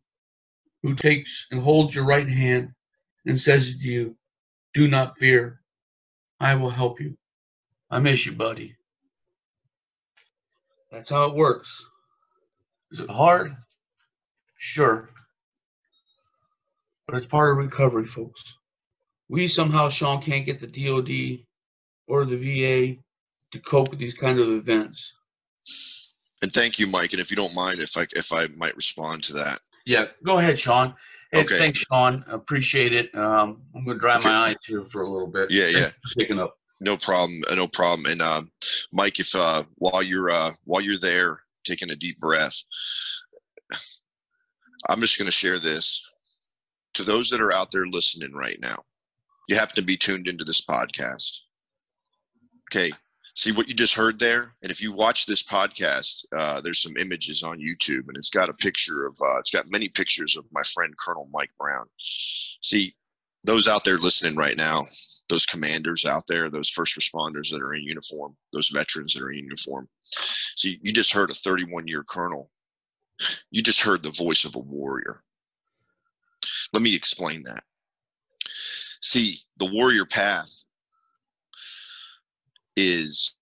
who 0.83 0.95
takes 0.95 1.47
and 1.51 1.61
holds 1.61 1.95
your 1.95 2.05
right 2.05 2.27
hand 2.27 2.71
and 3.25 3.39
says 3.39 3.77
to 3.77 3.87
you, 3.87 4.15
Do 4.73 4.87
not 4.87 5.17
fear, 5.17 5.61
I 6.39 6.55
will 6.55 6.69
help 6.71 6.99
you. 6.99 7.17
I 7.89 7.99
miss 7.99 8.25
you, 8.25 8.33
buddy. 8.33 8.75
That's 10.91 11.09
how 11.09 11.29
it 11.29 11.35
works. 11.35 11.85
Is 12.91 12.99
it 12.99 13.09
hard? 13.09 13.55
Sure. 14.57 15.09
But 17.07 17.15
it's 17.15 17.25
part 17.25 17.51
of 17.51 17.57
recovery, 17.57 18.05
folks. 18.05 18.57
We 19.29 19.47
somehow, 19.47 19.89
Sean, 19.89 20.21
can't 20.21 20.45
get 20.45 20.59
the 20.59 20.67
DOD 20.67 21.45
or 22.07 22.25
the 22.25 22.37
VA 22.37 23.01
to 23.51 23.59
cope 23.59 23.89
with 23.89 23.99
these 23.99 24.13
kind 24.13 24.39
of 24.39 24.49
events. 24.49 25.13
And 26.41 26.51
thank 26.51 26.79
you, 26.79 26.87
Mike. 26.87 27.11
And 27.13 27.19
if 27.21 27.29
you 27.29 27.37
don't 27.37 27.53
mind, 27.55 27.79
if 27.79 27.95
I 27.97 28.07
if 28.15 28.33
I 28.33 28.47
might 28.57 28.75
respond 28.75 29.23
to 29.25 29.33
that. 29.33 29.59
Yeah, 29.85 30.07
go 30.23 30.37
ahead, 30.39 30.59
Sean. 30.59 30.95
Hey, 31.31 31.41
Okay. 31.43 31.57
Thanks, 31.57 31.79
Sean. 31.79 32.23
Appreciate 32.27 32.93
it. 32.93 33.13
Um, 33.15 33.61
I'm 33.75 33.85
going 33.85 33.97
to 33.97 34.01
dry 34.01 34.17
Okay. 34.17 34.27
my 34.27 34.35
eyes 34.49 34.55
here 34.65 34.83
for 34.85 35.03
a 35.03 35.09
little 35.11 35.27
bit. 35.27 35.49
Yeah, 35.49 35.67
yeah. 35.67 35.89
Picking 36.17 36.39
up. 36.39 36.55
No 36.81 36.97
problem. 36.97 37.41
uh, 37.49 37.55
No 37.55 37.67
problem. 37.67 38.11
And 38.11 38.21
um, 38.21 38.51
Mike, 38.91 39.19
if 39.19 39.33
uh, 39.35 39.63
while 39.75 40.03
you're 40.03 40.29
uh, 40.29 40.53
while 40.65 40.81
you're 40.81 40.97
there 40.99 41.39
taking 41.63 41.91
a 41.91 41.95
deep 41.95 42.19
breath, 42.19 42.55
I'm 44.89 44.99
just 44.99 45.17
going 45.17 45.27
to 45.27 45.31
share 45.31 45.59
this 45.59 46.01
to 46.95 47.03
those 47.03 47.29
that 47.29 47.39
are 47.41 47.53
out 47.53 47.71
there 47.71 47.85
listening 47.87 48.33
right 48.33 48.57
now. 48.61 48.83
You 49.47 49.55
happen 49.55 49.75
to 49.75 49.83
be 49.83 49.95
tuned 49.97 50.27
into 50.27 50.43
this 50.43 50.61
podcast. 50.65 51.37
Okay. 52.71 52.91
See 53.41 53.51
what 53.51 53.67
you 53.67 53.73
just 53.73 53.95
heard 53.95 54.19
there, 54.19 54.53
and 54.61 54.71
if 54.71 54.83
you 54.83 54.93
watch 54.93 55.25
this 55.25 55.41
podcast, 55.41 56.25
uh, 56.37 56.61
there's 56.61 56.79
some 56.79 56.95
images 56.95 57.41
on 57.41 57.57
YouTube, 57.57 58.07
and 58.07 58.15
it's 58.15 58.29
got 58.29 58.49
a 58.49 58.53
picture 58.53 59.07
of. 59.07 59.17
Uh, 59.19 59.39
it's 59.39 59.49
got 59.49 59.71
many 59.71 59.89
pictures 59.89 60.37
of 60.37 60.45
my 60.51 60.61
friend 60.75 60.93
Colonel 60.99 61.27
Mike 61.33 61.49
Brown. 61.59 61.87
See, 62.61 62.93
those 63.43 63.67
out 63.67 63.83
there 63.83 63.97
listening 63.97 64.35
right 64.35 64.55
now, 64.55 64.85
those 65.27 65.47
commanders 65.47 66.05
out 66.05 66.25
there, 66.27 66.51
those 66.51 66.69
first 66.69 66.95
responders 66.95 67.49
that 67.49 67.63
are 67.63 67.73
in 67.73 67.81
uniform, 67.81 68.37
those 68.53 68.69
veterans 68.69 69.15
that 69.15 69.23
are 69.23 69.31
in 69.31 69.39
uniform. 69.39 69.89
See, 70.55 70.77
you 70.83 70.93
just 70.93 71.11
heard 71.11 71.31
a 71.31 71.33
31 71.33 71.87
year 71.87 72.03
colonel. 72.03 72.51
You 73.49 73.63
just 73.63 73.81
heard 73.81 74.03
the 74.03 74.11
voice 74.11 74.45
of 74.45 74.55
a 74.55 74.59
warrior. 74.59 75.23
Let 76.73 76.83
me 76.83 76.93
explain 76.93 77.41
that. 77.45 77.63
See, 79.01 79.39
the 79.57 79.65
warrior 79.65 80.05
path 80.05 80.61
is 82.75 83.35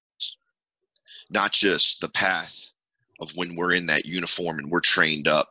not 1.29 1.51
just 1.51 2.01
the 2.01 2.09
path 2.09 2.71
of 3.21 3.31
when 3.35 3.55
we're 3.55 3.73
in 3.73 3.85
that 3.87 4.05
uniform 4.05 4.59
and 4.59 4.69
we're 4.69 4.79
trained 4.79 5.27
up 5.27 5.49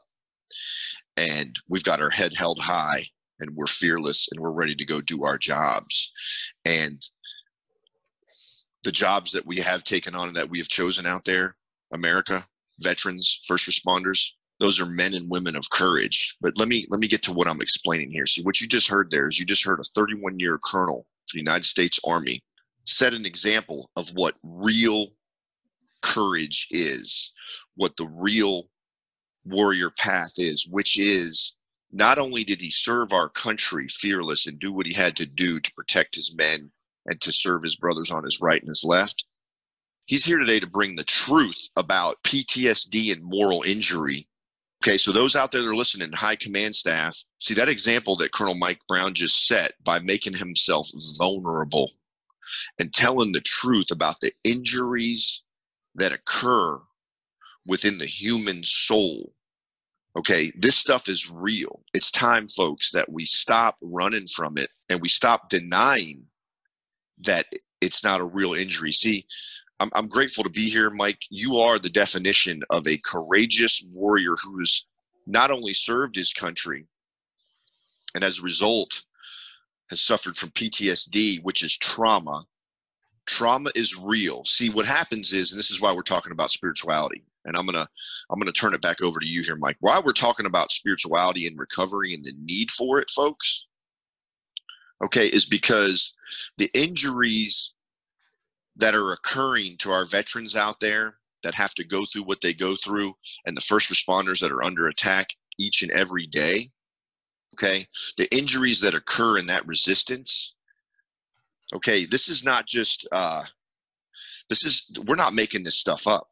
and 1.16 1.58
we've 1.68 1.84
got 1.84 2.00
our 2.00 2.10
head 2.10 2.34
held 2.34 2.58
high 2.60 3.04
and 3.40 3.50
we're 3.54 3.66
fearless 3.66 4.28
and 4.30 4.40
we're 4.40 4.50
ready 4.50 4.74
to 4.74 4.84
go 4.84 5.00
do 5.00 5.24
our 5.24 5.38
jobs. 5.38 6.12
And 6.64 7.02
the 8.84 8.92
jobs 8.92 9.32
that 9.32 9.46
we 9.46 9.56
have 9.56 9.84
taken 9.84 10.14
on 10.14 10.28
and 10.28 10.36
that 10.36 10.48
we 10.48 10.58
have 10.58 10.68
chosen 10.68 11.06
out 11.06 11.24
there, 11.24 11.56
America, 11.92 12.44
veterans, 12.80 13.40
first 13.46 13.68
responders, 13.68 14.32
those 14.60 14.80
are 14.80 14.86
men 14.86 15.14
and 15.14 15.30
women 15.30 15.56
of 15.56 15.70
courage. 15.70 16.36
But 16.40 16.54
let 16.56 16.68
me 16.68 16.86
let 16.90 17.00
me 17.00 17.06
get 17.06 17.22
to 17.24 17.32
what 17.32 17.48
I'm 17.48 17.60
explaining 17.60 18.10
here. 18.10 18.26
See, 18.26 18.42
what 18.42 18.60
you 18.60 18.66
just 18.66 18.88
heard 18.88 19.08
there 19.10 19.28
is 19.28 19.38
you 19.38 19.46
just 19.46 19.64
heard 19.64 19.80
a 19.80 19.84
31 19.94 20.38
year 20.38 20.58
colonel 20.64 21.06
for 21.28 21.34
the 21.34 21.40
United 21.40 21.64
States 21.64 22.00
Army 22.04 22.42
set 22.84 23.14
an 23.14 23.26
example 23.26 23.90
of 23.96 24.08
what 24.10 24.36
real 24.42 25.08
courage 26.00 26.66
is, 26.70 27.32
what 27.76 27.96
the 27.96 28.06
real 28.06 28.68
warrior 29.44 29.90
path 29.90 30.34
is, 30.36 30.66
which 30.68 30.98
is 30.98 31.56
not 31.90 32.18
only 32.18 32.44
did 32.44 32.60
he 32.60 32.70
serve 32.70 33.12
our 33.12 33.28
country 33.28 33.88
fearless 33.88 34.46
and 34.46 34.58
do 34.58 34.72
what 34.72 34.86
he 34.86 34.92
had 34.92 35.16
to 35.16 35.26
do 35.26 35.58
to 35.60 35.74
protect 35.74 36.14
his 36.14 36.34
men 36.36 36.70
and 37.06 37.20
to 37.20 37.32
serve 37.32 37.62
his 37.62 37.76
brothers 37.76 38.10
on 38.10 38.24
his 38.24 38.40
right 38.40 38.60
and 38.60 38.68
his 38.68 38.84
left, 38.84 39.24
he's 40.04 40.24
here 40.24 40.38
today 40.38 40.60
to 40.60 40.66
bring 40.66 40.96
the 40.96 41.04
truth 41.04 41.68
about 41.76 42.22
PTSD 42.24 43.12
and 43.12 43.22
moral 43.22 43.62
injury. 43.62 44.28
Okay, 44.82 44.98
so 44.98 45.12
those 45.12 45.34
out 45.34 45.50
there 45.50 45.62
that 45.62 45.68
are 45.68 45.74
listening, 45.74 46.12
high 46.12 46.36
command 46.36 46.74
staff, 46.74 47.16
see 47.38 47.54
that 47.54 47.68
example 47.68 48.16
that 48.16 48.32
Colonel 48.32 48.54
Mike 48.54 48.80
Brown 48.86 49.14
just 49.14 49.46
set 49.46 49.72
by 49.82 49.98
making 49.98 50.34
himself 50.34 50.88
vulnerable 51.18 51.90
and 52.78 52.92
telling 52.92 53.32
the 53.32 53.40
truth 53.40 53.90
about 53.90 54.20
the 54.20 54.32
injuries 54.44 55.42
that 55.94 56.12
occur 56.12 56.80
within 57.66 57.98
the 57.98 58.06
human 58.06 58.62
soul 58.64 59.32
Okay, 60.18 60.50
this 60.56 60.76
stuff 60.76 61.08
is 61.08 61.30
real. 61.30 61.80
It's 61.94 62.10
time, 62.10 62.48
folks, 62.48 62.90
that 62.90 63.10
we 63.10 63.24
stop 63.24 63.76
running 63.80 64.26
from 64.26 64.58
it 64.58 64.68
and 64.88 65.00
we 65.00 65.08
stop 65.08 65.48
denying 65.48 66.24
that 67.20 67.46
it's 67.80 68.02
not 68.02 68.20
a 68.20 68.24
real 68.24 68.54
injury. 68.54 68.90
See, 68.90 69.26
I'm, 69.78 69.90
I'm 69.94 70.08
grateful 70.08 70.42
to 70.42 70.50
be 70.50 70.68
here, 70.68 70.90
Mike. 70.90 71.22
You 71.30 71.58
are 71.58 71.78
the 71.78 71.88
definition 71.88 72.64
of 72.70 72.84
a 72.88 73.00
courageous 73.04 73.84
warrior 73.92 74.34
who's 74.42 74.86
not 75.28 75.52
only 75.52 75.72
served 75.72 76.16
his 76.16 76.32
country 76.32 76.84
and 78.16 78.24
as 78.24 78.40
a 78.40 78.42
result 78.42 79.04
has 79.90 80.00
suffered 80.00 80.36
from 80.36 80.50
PTSD, 80.50 81.42
which 81.42 81.62
is 81.62 81.76
trauma. 81.76 82.44
Trauma 83.26 83.70
is 83.74 83.98
real. 83.98 84.44
See, 84.44 84.70
what 84.70 84.86
happens 84.86 85.32
is, 85.32 85.52
and 85.52 85.58
this 85.58 85.70
is 85.70 85.80
why 85.80 85.92
we're 85.92 86.02
talking 86.02 86.32
about 86.32 86.50
spirituality, 86.50 87.22
and 87.44 87.56
I'm 87.56 87.66
gonna 87.66 87.86
I'm 88.30 88.38
gonna 88.38 88.52
turn 88.52 88.74
it 88.74 88.82
back 88.82 89.02
over 89.02 89.20
to 89.20 89.26
you 89.26 89.42
here, 89.42 89.56
Mike. 89.56 89.76
Why 89.80 90.00
we're 90.00 90.12
talking 90.12 90.46
about 90.46 90.72
spirituality 90.72 91.46
and 91.46 91.58
recovery 91.58 92.14
and 92.14 92.24
the 92.24 92.32
need 92.42 92.70
for 92.70 92.98
it, 93.00 93.10
folks, 93.10 93.66
okay, 95.04 95.26
is 95.28 95.46
because 95.46 96.14
the 96.56 96.70
injuries 96.74 97.74
that 98.76 98.94
are 98.94 99.12
occurring 99.12 99.76
to 99.78 99.90
our 99.90 100.04
veterans 100.04 100.56
out 100.56 100.80
there 100.80 101.18
that 101.42 101.54
have 101.54 101.74
to 101.74 101.84
go 101.84 102.04
through 102.06 102.24
what 102.24 102.40
they 102.40 102.54
go 102.54 102.76
through, 102.76 103.14
and 103.46 103.56
the 103.56 103.62
first 103.62 103.90
responders 103.90 104.40
that 104.40 104.52
are 104.52 104.64
under 104.64 104.88
attack 104.88 105.28
each 105.58 105.82
and 105.82 105.90
every 105.92 106.26
day, 106.26 106.70
okay, 107.58 107.86
the 108.16 108.32
injuries 108.34 108.80
that 108.80 108.94
occur 108.94 109.38
in 109.38 109.46
that 109.46 109.66
resistance, 109.66 110.54
okay, 111.74 112.04
this 112.04 112.28
is 112.28 112.44
not 112.44 112.66
just 112.66 113.06
uh, 113.12 113.42
this 114.48 114.64
is 114.64 114.90
we're 115.06 115.16
not 115.16 115.34
making 115.34 115.64
this 115.64 115.78
stuff 115.78 116.06
up. 116.06 116.28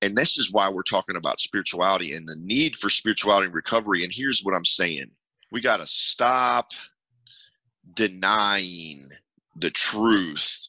And 0.00 0.16
this 0.16 0.38
is 0.38 0.52
why 0.52 0.68
we're 0.70 0.82
talking 0.82 1.16
about 1.16 1.40
spirituality 1.40 2.12
and 2.12 2.28
the 2.28 2.36
need 2.36 2.76
for 2.76 2.88
spirituality 2.88 3.46
and 3.46 3.54
recovery. 3.54 4.04
And 4.04 4.12
here's 4.14 4.42
what 4.42 4.56
i'm 4.56 4.64
saying. 4.64 5.10
We 5.50 5.60
got 5.60 5.78
to 5.78 5.86
stop 5.86 6.70
denying 7.94 9.08
the 9.56 9.70
truth 9.70 10.68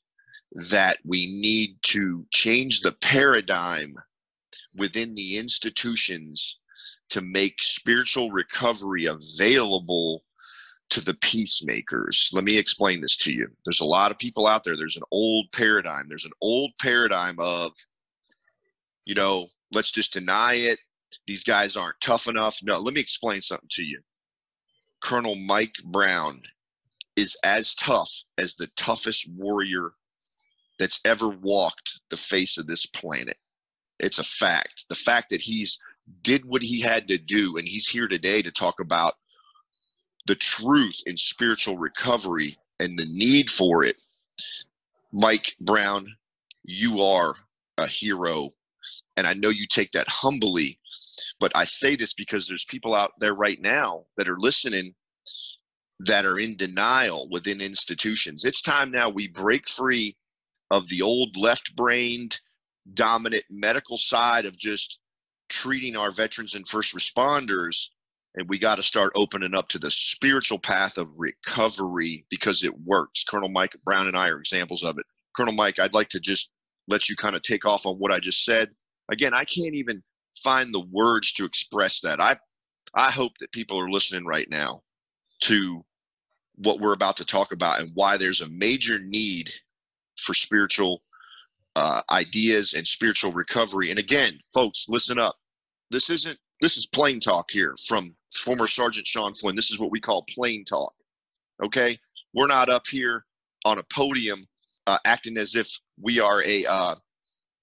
that 0.72 0.98
we 1.06 1.28
need 1.28 1.78
to 1.84 2.25
change 2.32 2.82
the 2.82 2.94
paradigm 2.94 3.96
within 4.75 5.13
the 5.13 5.38
institutions 5.38 6.58
to 7.10 7.22
make 7.22 7.62
spiritual 7.62 8.32
recovery 8.32 9.06
available 9.06 10.24
to 10.89 11.01
the 11.01 11.13
peacemakers. 11.16 12.30
Let 12.34 12.44
me 12.44 12.58
explain 12.58 13.01
this 13.01 13.18
to 13.18 13.34
you. 13.34 13.48
There's 13.66 13.82
a 13.82 13.86
lot 13.86 14.12
of 14.12 14.18
people 14.18 14.48
out 14.48 14.63
there. 14.63 14.75
There's 14.75 14.98
an 14.98 15.04
old 15.12 15.46
paradigm. 15.54 16.06
There's 16.08 16.25
an 16.25 16.32
old 16.42 16.72
paradigm 16.82 17.36
of, 17.39 17.74
you 19.06 19.16
know, 19.16 19.48
let's 19.72 19.92
just 19.92 20.13
deny 20.13 20.54
it. 20.54 20.80
These 21.28 21.44
guys 21.44 21.75
aren't 21.75 22.01
tough 22.01 22.28
enough. 22.28 22.60
No, 22.63 22.80
let 22.80 22.94
me 22.94 23.01
explain 23.01 23.42
something 23.42 23.70
to 23.72 23.84
you. 23.84 24.00
Colonel 25.01 25.36
Mike 25.36 25.75
Brown 25.86 26.42
is 27.16 27.38
as 27.44 27.75
tough 27.75 28.12
as 28.38 28.56
the 28.56 28.70
toughest 28.75 29.30
warrior 29.36 29.92
that's 30.78 31.01
ever 31.06 31.30
walked 31.30 32.01
the 32.10 32.18
face 32.18 32.58
of 32.58 32.68
this 32.68 32.86
planet. 32.86 33.38
It's 34.00 34.20
a 34.20 34.24
fact. 34.24 34.86
The 34.89 34.96
fact 34.96 35.30
that 35.30 35.42
he's 35.42 35.80
did 36.22 36.46
what 36.46 36.62
he 36.62 36.80
had 36.80 37.08
to 37.08 37.18
do 37.18 37.58
and 37.58 37.68
he's 37.68 37.88
here 37.88 38.08
today 38.08 38.42
to 38.42 38.51
talk 38.51 38.80
about 38.80 39.13
the 40.28 40.36
truth 40.36 40.96
in 41.06 41.18
spiritual 41.18 41.78
recovery 41.78 42.58
and 42.80 42.98
the 42.98 43.08
need 43.12 43.50
for 43.50 43.84
it. 43.84 43.98
Mike 45.12 45.56
Brown, 45.60 46.08
you 46.63 47.01
are 47.01 47.36
a 47.78 47.88
hero 47.88 48.50
and 49.18 49.28
I 49.28 49.34
know 49.34 49.50
you 49.50 49.68
take 49.68 49.92
that 49.92 50.08
humbly, 50.08 50.80
but 51.39 51.51
I 51.56 51.66
say 51.66 51.96
this 51.96 52.13
because 52.13 52.48
there's 52.48 52.66
people 52.66 52.96
out 52.96 53.12
there 53.20 53.34
right 53.34 53.60
now 53.60 54.06
that 54.18 54.30
are 54.30 54.39
listening 54.39 54.94
that 56.00 56.25
are 56.25 56.39
in 56.39 56.56
denial 56.56 57.28
within 57.30 57.60
institutions. 57.60 58.46
It's 58.46 58.62
time 58.62 58.92
now 58.92 59.10
we 59.10 59.28
break 59.28 59.68
free 59.68 60.16
of 60.72 60.88
the 60.88 61.01
old 61.01 61.36
left 61.36 61.75
brained, 61.75 62.39
dominant 62.94 63.44
medical 63.50 63.98
side 63.98 64.46
of 64.46 64.58
just 64.58 65.00
treating 65.50 65.96
our 65.96 66.12
veterans 66.12 66.56
and 66.56 66.68
first 66.68 66.96
responders. 66.96 67.88
And 68.36 68.48
we 68.48 68.60
got 68.60 68.75
to 68.75 68.84
start 68.84 69.12
opening 69.15 69.56
up 69.56 69.68
to 69.70 69.79
the 69.79 69.91
spiritual 69.91 70.60
path 70.60 70.98
of 70.98 71.10
recovery 71.18 72.25
because 72.29 72.63
it 72.63 72.74
works. 72.86 73.24
Colonel 73.24 73.50
Mike 73.50 73.75
Brown 73.84 74.08
and 74.08 74.15
I 74.15 74.29
are 74.29 74.39
examples 74.39 74.84
of 74.84 74.98
it. 75.00 75.06
Colonel 75.36 75.53
Mike, 75.53 75.79
I'd 75.79 75.94
like 75.94 76.10
to 76.10 76.20
just 76.20 76.51
let 76.88 77.10
you 77.10 77.15
kind 77.15 77.36
of 77.36 77.41
take 77.41 77.65
off 77.65 77.86
on 77.86 77.96
what 77.96 78.12
I 78.12 78.20
just 78.20 78.46
said. 78.46 78.70
Again, 79.12 79.34
I 79.34 79.46
can't 79.46 79.74
even 79.74 80.03
find 80.44 80.74
the 80.74 80.86
words 80.91 81.34
to 81.34 81.46
express 81.46 82.01
that. 82.01 82.20
I 82.22 82.38
I 82.96 83.12
hope 83.12 83.34
that 83.39 83.51
people 83.51 83.79
are 83.79 83.89
listening 83.89 84.25
right 84.25 84.48
now 84.50 84.82
to 85.41 85.84
what 86.56 86.79
we're 86.79 86.94
about 86.94 87.18
to 87.18 87.25
talk 87.25 87.51
about 87.51 87.79
and 87.79 87.91
why 87.94 88.18
there's 88.18 88.41
a 88.41 88.50
major 88.50 89.00
need 89.00 89.51
for 90.18 90.34
spiritual 90.34 91.01
uh, 91.76 92.02
ideas 92.12 92.74
and 92.74 92.88
spiritual 92.88 93.32
recovery. 93.32 93.90
And 93.90 94.00
again, 94.00 94.40
folks, 94.54 94.86
listen 94.90 95.20
up. 95.20 95.36
This 95.92 96.10
isn't 96.10 96.38
this 96.62 96.78
is 96.78 96.86
plain 96.88 97.20
talk 97.20 97.50
here 97.50 97.76
from 97.88 98.16
former 98.34 98.68
Sergeant 98.68 99.08
Sean 99.08 99.34
Flynn. 99.34 99.56
This 99.56 99.72
is 99.72 99.80
what 99.80 99.92
we 99.92 100.00
call 100.00 100.26
plain 100.36 100.66
talk. 100.66 100.94
Okay, 101.64 101.98
we're 102.34 102.48
not 102.48 102.70
up 102.70 102.88
here 102.88 103.26
on 103.66 103.78
a 103.78 103.84
podium 103.94 104.46
uh, 104.88 104.98
acting 105.06 105.38
as 105.38 105.56
if 105.56 105.70
we 106.02 106.20
are 106.20 106.44
a 106.44 106.66
uh, 106.66 106.96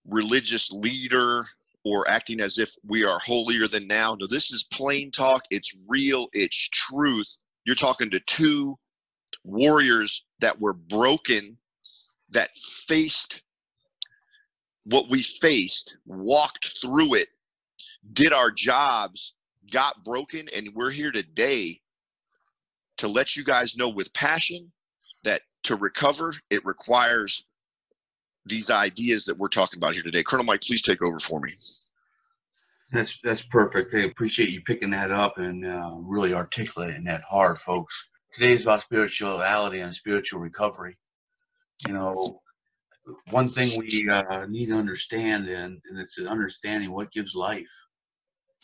religious 0.07 0.71
leader 0.71 1.45
or 1.85 2.09
acting 2.09 2.41
as 2.41 2.59
if 2.59 2.71
we 2.87 3.05
are 3.05 3.19
holier 3.21 3.69
than 3.69 3.87
now. 3.87 4.17
No, 4.19 4.27
this 4.29 4.53
is 4.53 4.65
plain 4.65 5.11
talk. 5.11 5.43
It's 5.51 5.77
real. 5.89 6.27
It's 6.33 6.69
truth. 6.71 7.29
You're 7.65 7.77
talking 7.77 8.11
to 8.11 8.21
two 8.27 8.77
warriors 9.45 10.27
that 10.41 10.61
were 10.61 10.73
broken, 10.73 11.57
that 12.31 12.51
faced 12.57 13.43
what 14.87 15.11
we 15.11 15.23
faced, 15.23 15.97
walked 16.07 16.75
through 16.81 17.15
it, 17.15 17.29
did 18.13 18.33
our 18.33 18.51
jobs, 18.51 19.35
got 19.71 20.05
broken, 20.05 20.49
and 20.55 20.71
we're 20.75 20.91
here 20.91 21.11
today 21.11 21.81
to 22.99 23.09
let 23.09 23.37
you 23.37 23.45
guys 23.45 23.77
know 23.77 23.89
with 23.89 24.13
passion 24.15 24.73
that 25.25 25.43
to 25.65 25.77
recover, 25.77 26.35
it 26.51 26.65
requires 26.65 27.45
these 28.47 28.71
ideas 28.71 29.25
that 29.25 29.37
we're 29.37 29.49
talking 29.49 29.79
about 29.79 29.95
here 29.95 30.05
today. 30.05 30.23
Colonel 30.23 30.47
Mike, 30.47 30.63
please 30.63 30.83
take 30.83 31.03
over 31.03 31.19
for 31.19 31.41
me. 31.41 31.53
That's 32.93 33.19
that's 33.25 33.43
perfect. 33.43 33.93
I 33.95 34.03
appreciate 34.03 34.51
you 34.51 34.61
picking 34.63 34.91
that 34.91 35.11
up 35.11 35.39
and 35.39 35.67
uh, 35.67 35.97
really 35.99 36.33
articulating 36.33 37.03
that 37.05 37.23
hard, 37.29 37.59
folks. 37.59 38.09
Today 38.33 38.53
is 38.53 38.63
about 38.63 38.83
spirituality 38.83 39.81
and 39.81 39.93
spiritual 39.93 40.39
recovery. 40.39 40.97
You 41.89 41.95
know, 41.95 42.41
one 43.31 43.49
thing 43.49 43.79
we 43.79 44.09
uh, 44.11 44.47
need 44.47 44.67
to 44.67 44.75
understand, 44.77 45.49
and, 45.49 45.81
and 45.89 45.99
it's 45.99 46.19
an 46.19 46.27
understanding 46.27 46.93
what 46.93 47.13
gives 47.13 47.35
life, 47.35 47.71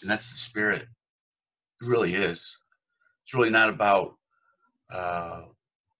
and 0.01 0.11
that's 0.11 0.31
the 0.31 0.39
spirit. 0.39 0.83
It 0.83 1.87
really 1.87 2.15
is. 2.15 2.57
It's 3.25 3.35
really 3.35 3.51
not 3.51 3.69
about 3.69 4.15
uh, 4.93 5.43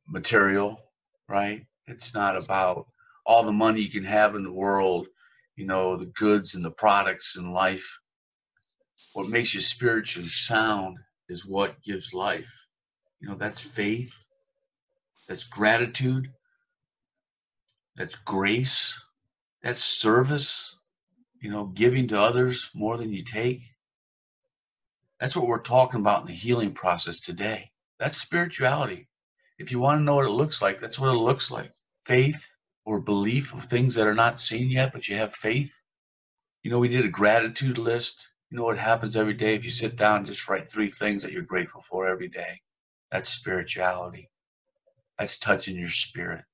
material, 0.09 0.81
right? 1.29 1.65
It's 1.87 2.15
not 2.15 2.43
about 2.43 2.87
all 3.27 3.45
the 3.45 3.53
money 3.53 3.81
you 3.81 3.91
can 3.91 4.05
have 4.05 4.35
in 4.35 4.43
the 4.43 4.53
world, 4.53 5.07
you 5.57 5.67
know, 5.67 5.97
the 5.97 6.07
goods 6.07 6.55
and 6.55 6.65
the 6.65 6.71
products 6.71 7.37
in 7.37 7.53
life. 7.53 7.99
What 9.13 9.29
makes 9.29 9.55
you 9.55 9.61
spiritually 9.61 10.29
sound 10.29 10.99
is 11.29 11.47
what 11.47 11.83
gives 11.83 12.13
life. 12.13 12.67
You 13.21 13.29
know, 13.29 13.37
that's 13.37 13.61
faith, 13.61 14.27
that's 15.29 15.45
gratitude, 15.45 16.29
that's 17.97 18.17
grace, 18.17 19.03
that's 19.63 19.85
service, 19.85 20.77
you 21.41 21.51
know, 21.51 21.67
giving 21.67 22.09
to 22.09 22.21
others 22.21 22.71
more 22.75 22.97
than 22.97 23.13
you 23.13 23.23
take. 23.23 23.61
That's 25.21 25.37
what 25.37 25.47
we're 25.47 25.61
talking 25.61 26.01
about 26.01 26.23
in 26.23 26.27
the 26.27 26.33
healing 26.33 26.73
process 26.73 27.21
today. 27.21 27.71
That's 27.99 28.17
spirituality. 28.17 29.09
If 29.59 29.71
you 29.71 29.79
want 29.79 29.99
to 29.99 30.03
know 30.03 30.17
what 30.17 30.27
it 30.27 30.31
looks 30.31 30.63
like, 30.63 30.81
that's 30.81 30.99
what 30.99 31.11
it 31.11 31.19
looks 31.19 31.51
like. 31.51 31.73
Faith 32.07 32.49
or 32.85 33.01
belief 33.01 33.55
of 33.55 33.65
things 33.65 33.95
that 33.95 34.07
are 34.07 34.15
not 34.15 34.41
seen 34.41 34.69
yet, 34.71 34.93
but 34.93 35.09
you 35.09 35.17
have 35.17 35.33
faith. 35.33 35.83
You 36.63 36.71
know, 36.71 36.79
we 36.79 36.89
did 36.89 37.05
a 37.05 37.11
gratitude 37.11 37.79
list. 37.79 38.27
You 38.51 38.57
know 38.57 38.65
what 38.65 38.79
happens 38.79 39.17
every 39.17 39.35
day 39.35 39.55
if 39.55 39.65
you 39.65 39.71
sit 39.71 39.97
down 39.97 40.19
and 40.19 40.27
just 40.27 40.49
write 40.49 40.71
three 40.71 40.91
things 40.91 41.23
that 41.23 41.33
you're 41.33 41.43
grateful 41.43 41.83
for 41.83 42.09
every 42.09 42.29
day? 42.29 42.61
That's 43.11 43.29
spirituality. 43.29 44.31
That's 45.19 45.39
touching 45.39 45.77
your 45.79 45.91
spirit 45.91 46.45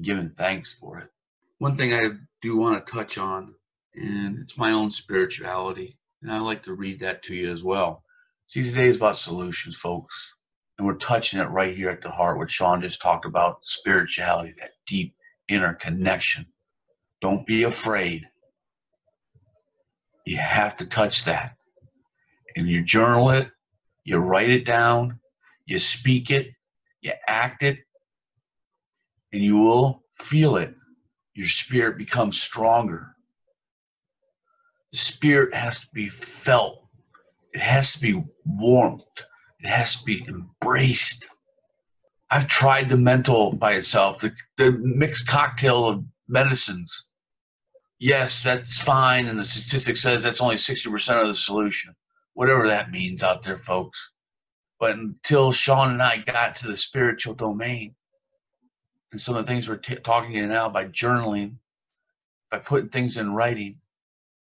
giving 0.00 0.30
thanks 0.30 0.78
for 0.78 0.98
it. 0.98 1.10
One 1.58 1.76
thing 1.76 1.92
I 1.92 2.10
do 2.40 2.56
want 2.56 2.84
to 2.84 2.92
touch 2.92 3.18
on, 3.18 3.54
and 3.94 4.38
it's 4.38 4.58
my 4.58 4.72
own 4.72 4.90
spirituality, 4.90 5.96
and 6.22 6.30
I 6.30 6.38
like 6.38 6.62
to 6.64 6.74
read 6.74 7.00
that 7.00 7.22
to 7.24 7.34
you 7.34 7.52
as 7.52 7.62
well. 7.62 8.02
See, 8.46 8.64
today 8.64 8.88
is 8.88 8.96
about 8.96 9.16
solutions, 9.16 9.76
folks. 9.76 10.34
And 10.78 10.86
we're 10.86 10.94
touching 10.94 11.38
it 11.38 11.50
right 11.50 11.74
here 11.76 11.90
at 11.90 12.00
the 12.00 12.10
heart, 12.10 12.38
what 12.38 12.50
Sean 12.50 12.80
just 12.80 13.00
talked 13.00 13.26
about 13.26 13.64
spirituality, 13.64 14.54
that 14.58 14.70
deep 14.86 15.14
inner 15.48 15.74
connection. 15.74 16.46
Don't 17.20 17.46
be 17.46 17.62
afraid. 17.62 18.28
You 20.26 20.38
have 20.38 20.76
to 20.78 20.86
touch 20.86 21.24
that. 21.24 21.56
And 22.56 22.66
you 22.66 22.82
journal 22.82 23.30
it, 23.30 23.50
you 24.04 24.18
write 24.18 24.50
it 24.50 24.64
down, 24.64 25.20
you 25.66 25.78
speak 25.78 26.30
it, 26.30 26.48
you 27.00 27.12
act 27.26 27.62
it, 27.62 27.78
and 29.32 29.42
you 29.42 29.56
will 29.58 30.04
feel 30.14 30.56
it. 30.56 30.74
Your 31.34 31.46
spirit 31.46 31.96
becomes 31.96 32.40
stronger. 32.40 33.16
The 34.92 34.98
spirit 34.98 35.54
has 35.54 35.80
to 35.80 35.88
be 35.94 36.08
felt, 36.08 36.86
it 37.54 37.60
has 37.60 37.94
to 37.94 38.00
be 38.00 38.24
warmth, 38.44 39.24
it 39.60 39.66
has 39.66 39.96
to 39.96 40.04
be 40.04 40.24
embraced. 40.28 41.26
I've 42.30 42.48
tried 42.48 42.88
the 42.88 42.96
mental 42.96 43.52
by 43.52 43.72
itself, 43.72 44.20
the, 44.20 44.34
the 44.58 44.72
mixed 44.72 45.26
cocktail 45.26 45.86
of 45.86 46.04
medicines. 46.28 47.10
Yes, 47.98 48.42
that's 48.42 48.80
fine, 48.80 49.26
and 49.26 49.38
the 49.38 49.44
statistic 49.44 49.96
says 49.96 50.22
that's 50.22 50.40
only 50.40 50.56
60% 50.56 51.20
of 51.20 51.28
the 51.28 51.34
solution. 51.34 51.94
Whatever 52.34 52.66
that 52.66 52.90
means 52.90 53.22
out 53.22 53.42
there, 53.42 53.58
folks. 53.58 54.10
But 54.80 54.96
until 54.96 55.52
Sean 55.52 55.92
and 55.92 56.02
I 56.02 56.18
got 56.18 56.56
to 56.56 56.66
the 56.66 56.76
spiritual 56.76 57.34
domain, 57.34 57.94
and 59.12 59.20
some 59.20 59.36
of 59.36 59.44
the 59.44 59.52
things 59.52 59.68
we're 59.68 59.76
t- 59.76 59.94
talking 59.96 60.32
to 60.32 60.46
now 60.46 60.68
by 60.68 60.86
journaling, 60.86 61.56
by 62.50 62.58
putting 62.58 62.88
things 62.88 63.16
in 63.16 63.34
writing 63.34 63.78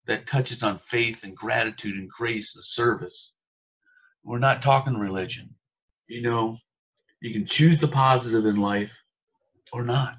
that 0.07 0.27
touches 0.27 0.63
on 0.63 0.77
faith 0.77 1.25
and 1.25 1.37
gratitude 1.37 1.97
and 1.97 2.11
grace 2.11 2.55
and 2.55 2.65
service. 2.65 3.33
We're 4.25 4.39
not 4.39 4.63
talking 4.63 4.99
religion. 4.99 5.55
You 6.09 6.23
know, 6.23 6.59
you 7.21 7.33
can 7.33 7.47
choose 7.47 7.79
the 7.79 7.89
positive 7.89 8.47
in 8.47 8.57
life 8.57 9.03
or 9.73 9.83
not. 9.83 10.15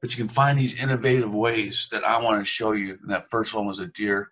But 0.00 0.12
you 0.12 0.16
can 0.16 0.32
find 0.32 0.58
these 0.58 0.80
innovative 0.80 1.34
ways 1.34 1.88
that 1.92 2.04
I 2.04 2.22
want 2.22 2.40
to 2.40 2.44
show 2.44 2.72
you. 2.72 2.98
And 3.02 3.10
that 3.10 3.28
first 3.28 3.52
one 3.52 3.66
was 3.66 3.80
a 3.80 3.86
dear, 3.86 4.30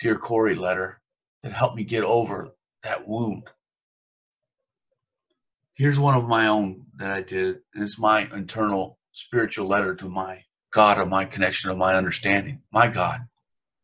dear 0.00 0.16
Corey 0.16 0.54
letter 0.54 1.00
that 1.42 1.52
helped 1.52 1.76
me 1.76 1.84
get 1.84 2.04
over 2.04 2.50
that 2.82 3.08
wound 3.08 3.44
here's 5.74 5.98
one 5.98 6.16
of 6.16 6.28
my 6.28 6.46
own 6.46 6.83
that 6.98 7.10
I 7.10 7.22
did, 7.22 7.60
it's 7.74 7.98
my 7.98 8.28
internal 8.34 8.98
spiritual 9.12 9.66
letter 9.66 9.94
to 9.96 10.08
my 10.08 10.44
God 10.72 10.98
of 10.98 11.08
my 11.08 11.24
connection 11.24 11.70
of 11.70 11.78
my 11.78 11.94
understanding. 11.96 12.62
My 12.72 12.88
God, 12.88 13.20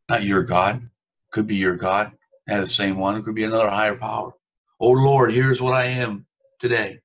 Not 0.09 0.25
your 0.25 0.43
God. 0.43 0.91
Could 1.33 1.47
be 1.47 1.57
your 1.57 1.77
God. 1.77 2.13
Have 2.49 2.63
the 2.63 2.67
same 2.67 2.97
one. 2.99 3.17
It 3.17 3.25
could 3.25 3.35
be 3.37 3.45
another 3.45 3.71
higher 3.71 3.97
power. 3.97 4.33
Oh 4.81 4.91
Lord, 4.91 5.33
here's 5.33 5.63
what 5.63 5.75
I 5.75 5.87
am 5.87 6.27
today. 6.61 7.01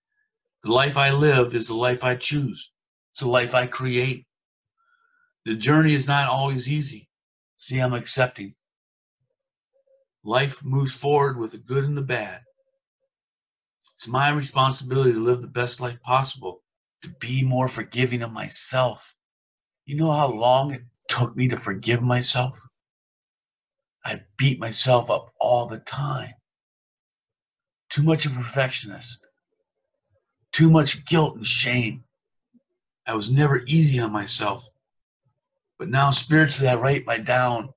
The 0.63 0.71
life 0.71 0.97
I 0.97 1.11
live 1.11 1.55
is 1.55 1.67
the 1.67 1.75
life 1.75 2.03
I 2.03 2.15
choose. 2.15 2.71
It's 3.13 3.21
the 3.21 3.27
life 3.29 3.55
I 3.55 3.67
create. 3.67 4.25
The 5.45 5.55
journey 5.55 5.93
is 5.93 6.07
not 6.07 6.29
always 6.29 6.69
easy. 6.69 7.09
See, 7.57 7.79
I'm 7.79 7.93
accepting. 7.93 8.55
Life 10.23 10.63
moves 10.65 10.95
forward 10.95 11.37
with 11.37 11.51
the 11.51 11.59
good 11.59 11.83
and 11.83 11.97
the 11.97 12.01
bad. 12.01 12.41
It's 13.95 14.07
my 14.09 14.29
responsibility 14.29 15.13
to 15.13 15.19
live 15.19 15.41
the 15.41 15.47
best 15.47 15.79
life 15.79 16.01
possible, 16.03 16.61
to 17.01 17.09
be 17.09 17.43
more 17.45 17.69
forgiving 17.69 18.21
of 18.21 18.31
myself. 18.31 19.15
You 19.85 19.95
know 19.95 20.11
how 20.11 20.27
long 20.27 20.73
it 20.73 20.83
took 21.07 21.35
me 21.35 21.47
to 21.47 21.57
forgive 21.57 22.01
myself? 22.01 22.59
I 24.03 24.21
beat 24.37 24.59
myself 24.59 25.09
up 25.09 25.33
all 25.39 25.67
the 25.67 25.79
time. 25.79 26.33
Too 27.89 28.03
much 28.03 28.25
of 28.25 28.33
a 28.33 28.35
perfectionist. 28.35 29.25
Too 30.51 30.69
much 30.69 31.05
guilt 31.05 31.37
and 31.37 31.47
shame. 31.47 32.03
I 33.07 33.15
was 33.15 33.31
never 33.31 33.63
easy 33.65 33.99
on 33.99 34.11
myself. 34.11 34.67
But 35.79 35.89
now 35.89 36.09
spiritually, 36.09 36.69
I 36.69 36.75
write 36.75 37.05
my 37.05 37.17
down 37.17 37.73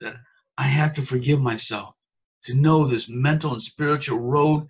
that 0.00 0.16
I 0.58 0.64
have 0.64 0.92
to 0.94 1.02
forgive 1.02 1.40
myself. 1.40 1.98
To 2.44 2.54
know 2.54 2.84
this 2.84 3.08
mental 3.08 3.52
and 3.52 3.62
spiritual 3.62 4.18
road, 4.18 4.66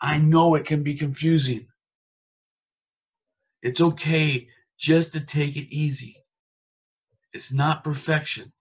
I 0.00 0.18
know 0.18 0.54
it 0.54 0.64
can 0.66 0.82
be 0.82 0.94
confusing. 0.94 1.66
It's 3.62 3.80
okay 3.80 4.48
just 4.78 5.12
to 5.12 5.20
take 5.20 5.56
it 5.56 5.74
easy. 5.74 6.16
It's 7.32 7.52
not 7.52 7.84
perfection 7.84 8.52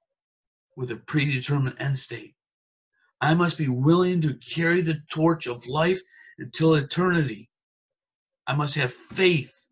with 0.75 0.91
a 0.91 0.97
predetermined 0.97 1.78
end 1.80 1.97
state. 1.97 2.36
I 3.21 3.34
must 3.34 3.58
be 3.58 3.67
willing 3.67 4.21
to 4.21 4.36
carry 4.36 4.82
the 4.82 5.02
torch 5.10 5.47
of 5.47 5.67
life 5.67 5.99
until 6.38 6.75
eternity. 6.75 7.49
I 8.47 8.56
must 8.56 8.75
have 8.75 8.93
faith, 8.93 9.67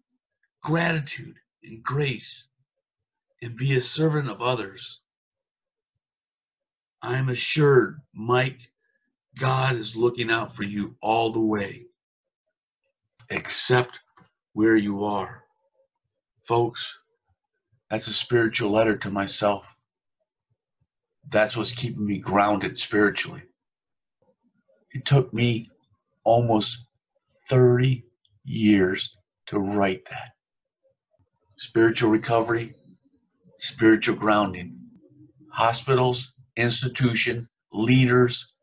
gratitude, 0.61 1.35
and 1.63 1.83
grace, 1.83 2.47
and 3.41 3.55
be 3.55 3.75
a 3.75 3.81
servant 3.81 4.29
of 4.29 4.41
others. 4.41 5.01
I 7.01 7.17
am 7.17 7.29
assured, 7.29 8.01
Mike, 8.13 8.71
God 9.39 9.75
is 9.77 9.95
looking 9.95 10.31
out 10.31 10.55
for 10.55 10.63
you 10.63 10.97
all 11.01 11.31
the 11.31 11.41
way. 11.41 11.83
except 13.31 13.99
where 14.53 14.77
you 14.77 15.05
are. 15.05 15.43
Folks, 16.41 16.99
that's 17.91 18.07
a 18.07 18.13
spiritual 18.13 18.71
letter 18.71 18.97
to 18.97 19.09
myself. 19.09 19.79
That's 21.29 21.57
what's 21.57 21.73
keeping 21.73 22.05
me 22.07 22.19
grounded 22.19 22.79
spiritually. 22.79 23.43
It 24.91 25.05
took 25.05 25.33
me 25.33 25.67
almost 26.25 26.79
30 27.49 28.05
years 28.45 29.15
to 29.47 29.59
write 29.59 30.05
that. 30.09 30.31
Spiritual 31.57 32.11
recovery, 32.11 32.75
spiritual 33.59 34.15
grounding. 34.17 34.77
Hospitals, 35.53 36.33
institution, 36.57 37.49
leaders, 37.73 38.53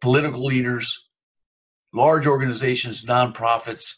political 0.00 0.44
leaders, 0.44 1.06
large 1.92 2.26
organizations, 2.26 3.04
nonprofits, 3.04 3.94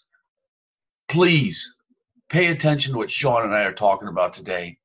please 1.08 1.74
pay 2.28 2.46
attention 2.46 2.92
to 2.92 2.98
what 2.98 3.10
Sean 3.10 3.44
and 3.44 3.54
I 3.54 3.64
are 3.64 3.72
talking 3.72 4.08
about 4.08 4.34
today. 4.34 4.78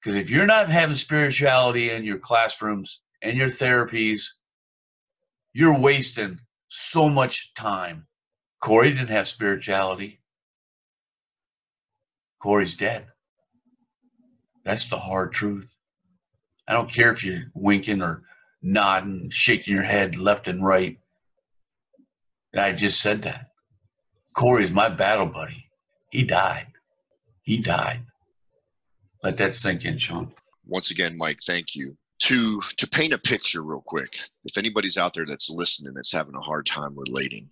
Because 0.00 0.16
if 0.16 0.30
you're 0.30 0.46
not 0.46 0.70
having 0.70 0.96
spirituality 0.96 1.90
in 1.90 2.04
your 2.04 2.18
classrooms 2.18 3.00
and 3.20 3.36
your 3.36 3.48
therapies, 3.48 4.22
you're 5.52 5.78
wasting 5.78 6.40
so 6.68 7.10
much 7.10 7.52
time. 7.54 8.06
Corey 8.60 8.90
didn't 8.90 9.08
have 9.08 9.28
spirituality. 9.28 10.20
Corey's 12.40 12.74
dead. 12.74 13.08
That's 14.64 14.88
the 14.88 14.98
hard 14.98 15.32
truth. 15.32 15.76
I 16.68 16.72
don't 16.72 16.92
care 16.92 17.12
if 17.12 17.24
you're 17.24 17.50
winking 17.54 18.00
or 18.00 18.22
nodding, 18.62 19.30
shaking 19.30 19.74
your 19.74 19.82
head 19.82 20.16
left 20.16 20.48
and 20.48 20.64
right. 20.64 20.98
I 22.56 22.72
just 22.72 23.00
said 23.00 23.22
that. 23.22 23.50
Corey's 24.34 24.72
my 24.72 24.88
battle 24.88 25.26
buddy. 25.26 25.70
He 26.10 26.24
died. 26.24 26.66
He 27.42 27.58
died. 27.58 28.02
Let 29.22 29.36
that 29.38 29.52
sink 29.52 29.84
in, 29.84 29.98
Sean. 29.98 30.32
Once 30.66 30.90
again, 30.90 31.16
Mike, 31.16 31.40
thank 31.46 31.74
you. 31.74 31.96
To 32.24 32.60
to 32.76 32.86
paint 32.86 33.14
a 33.14 33.18
picture 33.18 33.62
real 33.62 33.82
quick, 33.84 34.18
if 34.44 34.58
anybody's 34.58 34.98
out 34.98 35.14
there 35.14 35.24
that's 35.24 35.48
listening 35.48 35.94
that's 35.94 36.12
having 36.12 36.34
a 36.34 36.40
hard 36.40 36.66
time 36.66 36.94
relating, 36.96 37.48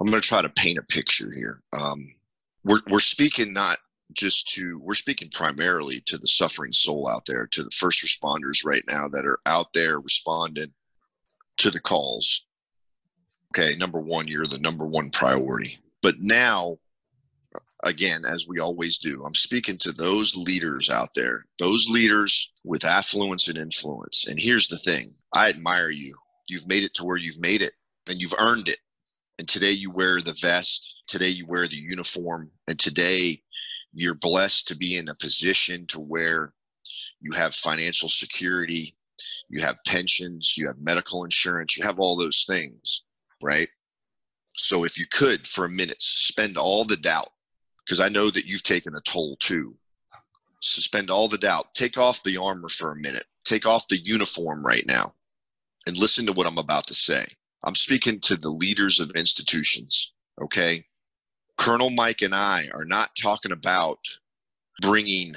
I'm 0.00 0.10
going 0.10 0.20
to 0.20 0.28
try 0.28 0.42
to 0.42 0.50
paint 0.50 0.78
a 0.78 0.82
picture 0.82 1.32
here. 1.32 1.62
Um, 1.72 2.06
we're 2.64 2.80
we're 2.90 3.00
speaking 3.00 3.52
not 3.54 3.78
just 4.12 4.48
to 4.48 4.78
we're 4.80 4.94
speaking 4.94 5.30
primarily 5.30 6.02
to 6.06 6.18
the 6.18 6.26
suffering 6.26 6.72
soul 6.72 7.08
out 7.08 7.24
there, 7.26 7.46
to 7.48 7.62
the 7.62 7.70
first 7.70 8.04
responders 8.04 8.64
right 8.64 8.84
now 8.88 9.08
that 9.08 9.26
are 9.26 9.40
out 9.46 9.72
there 9.72 10.00
responding 10.00 10.72
to 11.58 11.70
the 11.70 11.80
calls. 11.80 12.46
Okay, 13.52 13.76
number 13.76 14.00
one, 14.00 14.28
you're 14.28 14.46
the 14.46 14.58
number 14.58 14.86
one 14.86 15.10
priority. 15.10 15.78
But 16.02 16.16
now 16.18 16.78
again, 17.84 18.24
as 18.24 18.48
we 18.48 18.58
always 18.58 18.98
do, 18.98 19.22
I'm 19.24 19.34
speaking 19.34 19.76
to 19.78 19.92
those 19.92 20.36
leaders 20.36 20.90
out 20.90 21.14
there, 21.14 21.46
those 21.58 21.88
leaders 21.88 22.52
with 22.64 22.84
affluence 22.84 23.48
and 23.48 23.58
influence. 23.58 24.26
And 24.26 24.40
here's 24.40 24.68
the 24.68 24.78
thing 24.78 25.14
I 25.32 25.48
admire 25.48 25.90
you. 25.90 26.16
You've 26.48 26.68
made 26.68 26.82
it 26.82 26.94
to 26.94 27.04
where 27.04 27.16
you've 27.16 27.40
made 27.40 27.62
it 27.62 27.74
and 28.08 28.20
you've 28.20 28.34
earned 28.38 28.68
it. 28.68 28.78
And 29.38 29.48
today 29.48 29.70
you 29.70 29.90
wear 29.90 30.20
the 30.20 30.36
vest, 30.40 31.02
today 31.06 31.28
you 31.28 31.46
wear 31.46 31.66
the 31.68 31.76
uniform, 31.76 32.50
and 32.68 32.78
today 32.78 33.42
you're 33.94 34.14
blessed 34.14 34.68
to 34.68 34.76
be 34.76 34.96
in 34.96 35.08
a 35.08 35.14
position 35.14 35.86
to 35.86 36.00
where 36.00 36.52
you 37.20 37.32
have 37.32 37.54
financial 37.54 38.08
security, 38.08 38.94
you 39.48 39.60
have 39.62 39.76
pensions, 39.86 40.56
you 40.58 40.66
have 40.66 40.78
medical 40.78 41.24
insurance, 41.24 41.76
you 41.76 41.84
have 41.84 42.00
all 42.00 42.16
those 42.16 42.44
things, 42.46 43.04
right? 43.42 43.68
So 44.56 44.84
if 44.84 44.98
you 44.98 45.06
could, 45.10 45.46
for 45.46 45.64
a 45.64 45.70
minute, 45.70 46.00
suspend 46.00 46.56
all 46.56 46.84
the 46.84 46.96
doubt 46.96 47.30
because 47.84 48.00
I 48.00 48.08
know 48.08 48.30
that 48.30 48.46
you've 48.46 48.62
taken 48.62 48.94
a 48.94 49.00
toll 49.00 49.36
too. 49.40 49.74
Suspend 50.60 51.10
all 51.10 51.28
the 51.28 51.38
doubt. 51.38 51.74
Take 51.74 51.98
off 51.98 52.22
the 52.22 52.38
armor 52.38 52.68
for 52.68 52.92
a 52.92 52.96
minute. 52.96 53.26
Take 53.44 53.66
off 53.66 53.88
the 53.88 53.98
uniform 54.02 54.64
right 54.64 54.86
now 54.86 55.14
and 55.86 55.96
listen 55.98 56.24
to 56.26 56.32
what 56.32 56.46
I'm 56.46 56.58
about 56.58 56.86
to 56.86 56.94
say. 56.94 57.26
I'm 57.64 57.74
speaking 57.74 58.20
to 58.20 58.36
the 58.36 58.50
leaders 58.50 59.00
of 59.00 59.10
institutions, 59.12 60.12
okay? 60.40 60.84
Colonel 61.56 61.90
Mike 61.90 62.22
and 62.22 62.34
I 62.34 62.68
are 62.74 62.84
not 62.84 63.10
talking 63.20 63.52
about 63.52 63.98
bringing 64.80 65.34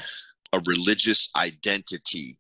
a 0.53 0.62
religious 0.65 1.30
identity 1.36 2.38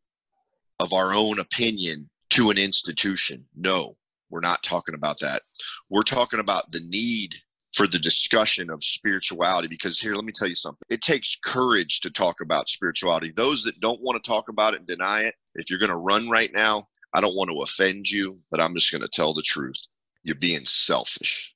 of 0.79 0.93
our 0.93 1.13
own 1.13 1.39
opinion 1.39 2.09
to 2.31 2.49
an 2.49 2.57
institution. 2.57 3.45
No, 3.55 3.97
we're 4.29 4.41
not 4.41 4.63
talking 4.63 4.95
about 4.95 5.19
that. 5.19 5.43
We're 5.89 6.03
talking 6.03 6.39
about 6.39 6.71
the 6.71 6.81
need 6.89 7.35
for 7.73 7.87
the 7.87 7.99
discussion 7.99 8.69
of 8.69 8.83
spirituality 8.83 9.67
because 9.67 9.99
here 9.99 10.15
let 10.15 10.25
me 10.25 10.31
tell 10.33 10.47
you 10.47 10.55
something 10.55 10.85
it 10.89 11.01
takes 11.01 11.35
courage 11.35 11.99
to 11.99 12.09
talk 12.09 12.41
about 12.41 12.69
spirituality 12.69 13.31
those 13.35 13.63
that 13.63 13.79
don't 13.81 14.01
want 14.01 14.21
to 14.21 14.27
talk 14.27 14.49
about 14.49 14.73
it 14.73 14.79
and 14.79 14.87
deny 14.87 15.21
it 15.21 15.35
if 15.53 15.69
you're 15.69 15.77
going 15.77 15.91
to 15.91 15.97
run 15.97 16.27
right 16.29 16.49
now 16.55 16.87
i 17.13 17.21
don't 17.21 17.35
want 17.35 17.49
to 17.49 17.61
offend 17.61 18.09
you 18.09 18.39
but 18.49 18.61
i'm 18.61 18.73
just 18.73 18.91
going 18.91 19.01
to 19.01 19.07
tell 19.07 19.33
the 19.33 19.43
truth 19.43 19.75
you're 20.23 20.35
being 20.35 20.65
selfish 20.65 21.53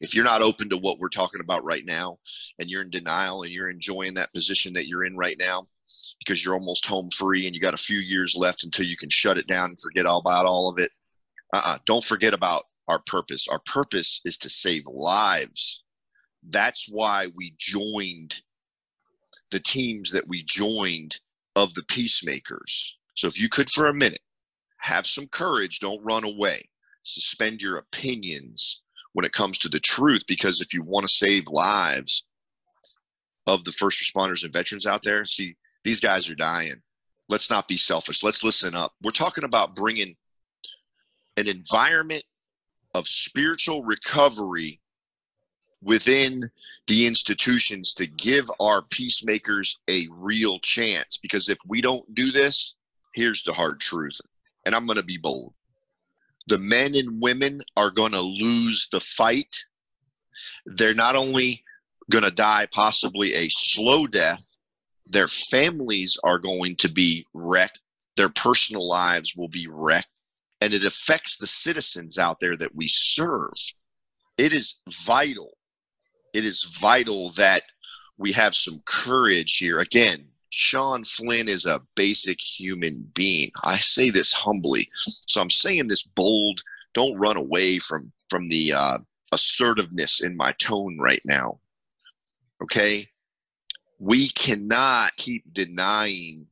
if 0.00 0.14
you're 0.14 0.24
not 0.24 0.42
open 0.42 0.68
to 0.68 0.76
what 0.76 0.98
we're 0.98 1.08
talking 1.08 1.40
about 1.40 1.64
right 1.64 1.84
now 1.86 2.18
and 2.58 2.68
you're 2.68 2.82
in 2.82 2.90
denial 2.90 3.42
and 3.42 3.52
you're 3.52 3.70
enjoying 3.70 4.14
that 4.14 4.32
position 4.32 4.72
that 4.72 4.86
you're 4.86 5.04
in 5.04 5.16
right 5.16 5.38
now 5.38 5.66
because 6.18 6.44
you're 6.44 6.54
almost 6.54 6.86
home 6.86 7.08
free 7.10 7.46
and 7.46 7.54
you 7.54 7.60
got 7.60 7.74
a 7.74 7.78
few 7.78 7.98
years 7.98 8.34
left 8.36 8.64
until 8.64 8.84
you 8.84 8.96
can 8.96 9.08
shut 9.08 9.38
it 9.38 9.46
down 9.46 9.70
and 9.70 9.80
forget 9.80 10.06
all 10.06 10.18
about 10.18 10.46
all 10.46 10.68
of 10.68 10.78
it 10.78 10.90
uh-uh. 11.54 11.78
don't 11.86 12.04
forget 12.04 12.34
about 12.34 12.64
our 12.88 13.00
purpose. 13.06 13.48
Our 13.48 13.60
purpose 13.60 14.20
is 14.24 14.38
to 14.38 14.50
save 14.50 14.86
lives. 14.86 15.82
That's 16.48 16.88
why 16.90 17.28
we 17.34 17.54
joined 17.58 18.40
the 19.50 19.60
teams 19.60 20.10
that 20.12 20.28
we 20.28 20.42
joined 20.42 21.18
of 21.56 21.72
the 21.74 21.84
peacemakers. 21.88 22.98
So 23.14 23.26
if 23.26 23.40
you 23.40 23.48
could 23.48 23.70
for 23.70 23.86
a 23.86 23.94
minute 23.94 24.20
have 24.78 25.06
some 25.06 25.28
courage, 25.28 25.80
don't 25.80 26.04
run 26.04 26.24
away. 26.24 26.68
Suspend 27.04 27.62
your 27.62 27.78
opinions 27.78 28.82
when 29.14 29.24
it 29.24 29.32
comes 29.32 29.58
to 29.58 29.68
the 29.68 29.80
truth 29.80 30.22
because 30.28 30.60
if 30.60 30.74
you 30.74 30.82
want 30.82 31.06
to 31.06 31.12
save 31.12 31.48
lives 31.48 32.24
of 33.46 33.64
the 33.64 33.72
first 33.72 34.02
responders 34.02 34.44
and 34.44 34.52
veterans 34.52 34.86
out 34.86 35.02
there, 35.02 35.24
see 35.24 35.56
these 35.84 36.00
guys 36.00 36.28
are 36.28 36.34
dying. 36.34 36.82
Let's 37.28 37.50
not 37.50 37.68
be 37.68 37.76
selfish. 37.76 38.22
Let's 38.22 38.44
listen 38.44 38.74
up. 38.74 38.92
We're 39.02 39.10
talking 39.10 39.44
about 39.44 39.76
bringing 39.76 40.16
an 41.36 41.48
environment 41.48 42.24
of 42.94 43.06
spiritual 43.06 43.82
recovery 43.82 44.80
within 45.82 46.50
the 46.86 47.06
institutions 47.06 47.94
to 47.94 48.06
give 48.06 48.50
our 48.60 48.82
peacemakers 48.82 49.80
a 49.88 50.02
real 50.10 50.58
chance. 50.60 51.18
Because 51.18 51.48
if 51.48 51.58
we 51.66 51.80
don't 51.80 52.14
do 52.14 52.32
this, 52.32 52.74
here's 53.14 53.42
the 53.42 53.52
hard 53.52 53.80
truth, 53.80 54.16
and 54.66 54.74
I'm 54.74 54.86
going 54.86 54.96
to 54.96 55.04
be 55.04 55.18
bold. 55.18 55.53
The 56.46 56.58
men 56.58 56.94
and 56.94 57.20
women 57.22 57.62
are 57.76 57.90
going 57.90 58.12
to 58.12 58.20
lose 58.20 58.88
the 58.90 59.00
fight. 59.00 59.64
They're 60.66 60.94
not 60.94 61.16
only 61.16 61.64
going 62.10 62.24
to 62.24 62.30
die 62.30 62.66
possibly 62.70 63.34
a 63.34 63.48
slow 63.48 64.06
death, 64.06 64.58
their 65.06 65.28
families 65.28 66.18
are 66.22 66.38
going 66.38 66.76
to 66.76 66.88
be 66.88 67.26
wrecked, 67.32 67.80
their 68.16 68.28
personal 68.28 68.88
lives 68.88 69.34
will 69.36 69.48
be 69.48 69.66
wrecked, 69.70 70.08
and 70.60 70.72
it 70.74 70.84
affects 70.84 71.36
the 71.36 71.46
citizens 71.46 72.18
out 72.18 72.40
there 72.40 72.56
that 72.56 72.74
we 72.74 72.88
serve. 72.88 73.52
It 74.36 74.52
is 74.52 74.80
vital. 75.06 75.56
It 76.32 76.44
is 76.44 76.64
vital 76.78 77.30
that 77.32 77.62
we 78.18 78.32
have 78.32 78.54
some 78.54 78.82
courage 78.84 79.56
here. 79.58 79.78
Again, 79.78 80.28
Sean 80.56 81.02
Flynn 81.02 81.48
is 81.48 81.66
a 81.66 81.82
basic 81.96 82.40
human 82.40 83.10
being. 83.12 83.50
I 83.64 83.76
say 83.76 84.10
this 84.10 84.32
humbly. 84.32 84.88
So 85.26 85.40
I'm 85.40 85.50
saying 85.50 85.88
this 85.88 86.04
bold. 86.04 86.62
Don't 86.92 87.18
run 87.18 87.36
away 87.36 87.80
from 87.80 88.12
from 88.30 88.46
the 88.46 88.72
uh, 88.72 88.98
assertiveness 89.32 90.22
in 90.22 90.36
my 90.36 90.52
tone 90.52 90.96
right 90.96 91.20
now. 91.24 91.58
Okay? 92.62 93.08
We 93.98 94.28
cannot 94.28 95.16
keep 95.16 95.42
denying 95.52 96.46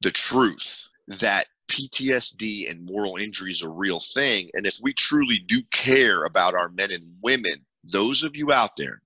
the 0.00 0.12
truth 0.12 0.88
that 1.08 1.48
PTSD 1.68 2.70
and 2.70 2.86
moral 2.86 3.18
injury 3.18 3.50
is 3.50 3.60
a 3.60 3.68
real 3.68 4.00
thing. 4.00 4.48
And 4.54 4.64
if 4.64 4.78
we 4.82 4.94
truly 4.94 5.40
do 5.46 5.62
care 5.64 6.24
about 6.24 6.54
our 6.54 6.70
men 6.70 6.90
and 6.90 7.16
women, 7.22 7.66
those 7.84 8.22
of 8.22 8.34
you 8.34 8.50
out 8.50 8.78
there 8.78 9.02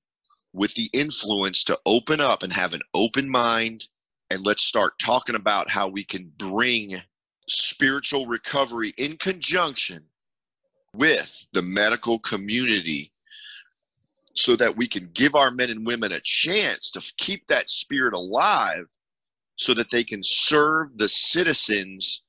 with 0.52 0.72
the 0.74 0.88
influence 0.92 1.64
to 1.64 1.80
open 1.85 2.20
up 2.20 2.44
and 2.44 2.52
have 2.52 2.74
an 2.74 2.82
open 2.94 3.28
mind, 3.28 3.88
and 4.30 4.44
let's 4.44 4.64
start 4.64 4.98
talking 4.98 5.36
about 5.36 5.70
how 5.70 5.88
we 5.88 6.04
can 6.04 6.32
bring 6.36 7.00
spiritual 7.48 8.26
recovery 8.26 8.92
in 8.98 9.16
conjunction 9.16 10.02
with 10.94 11.46
the 11.52 11.62
medical 11.62 12.18
community 12.18 13.12
so 14.34 14.56
that 14.56 14.76
we 14.76 14.86
can 14.86 15.08
give 15.14 15.34
our 15.34 15.50
men 15.50 15.70
and 15.70 15.86
women 15.86 16.12
a 16.12 16.20
chance 16.20 16.90
to 16.90 17.12
keep 17.16 17.46
that 17.46 17.70
spirit 17.70 18.14
alive 18.14 18.86
so 19.56 19.72
that 19.72 19.90
they 19.90 20.04
can 20.04 20.22
serve 20.22 20.96
the 20.98 21.08
citizens 21.08 22.22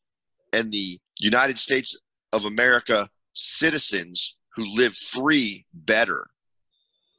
and 0.54 0.72
the 0.72 1.00
United 1.20 1.58
States 1.58 1.98
of 2.32 2.46
America 2.46 3.10
citizens 3.34 4.38
who 4.56 4.66
live 4.74 4.96
free 4.96 5.66
better. 5.74 6.26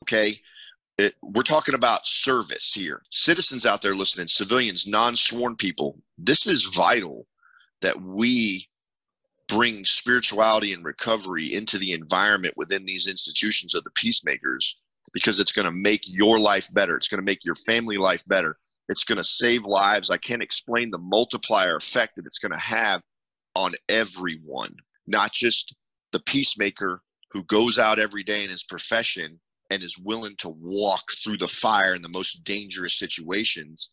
Okay? 0.05 0.41
It, 0.99 1.15
we're 1.23 1.43
talking 1.43 1.77
about 1.77 2.07
service 2.07 2.73
here. 2.73 3.03
Citizens 3.11 3.65
out 3.65 3.83
there 3.83 3.95
listening, 3.95 4.27
civilians, 4.27 4.87
non 4.87 5.15
sworn 5.15 5.55
people, 5.55 6.01
this 6.19 6.47
is 6.47 6.65
vital 6.65 7.27
that 7.83 8.01
we 8.03 8.67
bring 9.47 9.85
spirituality 9.85 10.73
and 10.73 10.85
recovery 10.85 11.55
into 11.55 11.79
the 11.79 11.93
environment 11.93 12.55
within 12.57 12.85
these 12.85 13.07
institutions 13.07 13.75
of 13.75 13.85
the 13.85 13.91
peacemakers 13.91 14.79
because 15.13 15.41
it's 15.41 15.53
going 15.53 15.65
to 15.65 15.73
make 15.73 16.03
your 16.05 16.39
life 16.39 16.69
better. 16.75 16.97
It's 16.97 17.09
going 17.09 17.19
to 17.19 17.25
make 17.25 17.45
your 17.45 17.55
family 17.55 17.97
life 17.97 18.23
better. 18.27 18.59
It's 18.89 19.05
going 19.05 19.17
to 19.17 19.25
save 19.25 19.65
lives. 19.65 20.11
I 20.11 20.19
can't 20.19 20.43
explain 20.43 20.91
the 20.91 20.99
multiplier 20.99 21.77
effect 21.77 22.17
that 22.17 22.27
it's 22.27 22.39
going 22.39 22.53
to 22.53 22.59
have 22.59 23.03
on 23.55 23.73
everyone, 23.89 24.75
not 25.07 25.33
just 25.33 25.75
the 26.13 26.21
peacemaker 26.21 27.03
who 27.31 27.43
goes 27.45 27.79
out 27.79 27.99
every 27.99 28.23
day 28.23 28.45
in 28.45 28.51
his 28.51 28.65
profession 28.65 29.41
and 29.71 29.83
is 29.83 29.99
willing 29.99 30.35
to 30.39 30.49
walk 30.49 31.03
through 31.23 31.39
the 31.39 31.49
fire 31.49 31.95
in 31.95 32.03
the 32.03 32.09
most 32.09 32.45
dangerous 32.45 32.99
situations. 32.99 33.91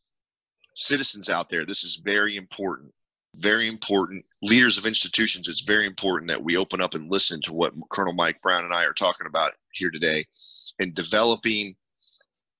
Citizens 0.75 1.29
out 1.29 1.49
there, 1.49 1.65
this 1.65 1.83
is 1.83 2.01
very 2.03 2.37
important 2.37 2.93
very 3.37 3.67
important. 3.67 4.25
Leaders 4.41 4.77
of 4.77 4.85
institutions, 4.85 5.47
it's 5.47 5.61
very 5.61 5.85
important 5.85 6.27
that 6.29 6.43
we 6.43 6.57
open 6.57 6.81
up 6.81 6.93
and 6.93 7.11
listen 7.11 7.41
to 7.41 7.53
what 7.53 7.73
Colonel 7.91 8.13
Mike 8.13 8.41
Brown 8.41 8.63
and 8.63 8.73
I 8.73 8.85
are 8.85 8.93
talking 8.93 9.27
about 9.27 9.53
here 9.71 9.91
today 9.91 10.25
and 10.79 10.93
developing 10.93 11.75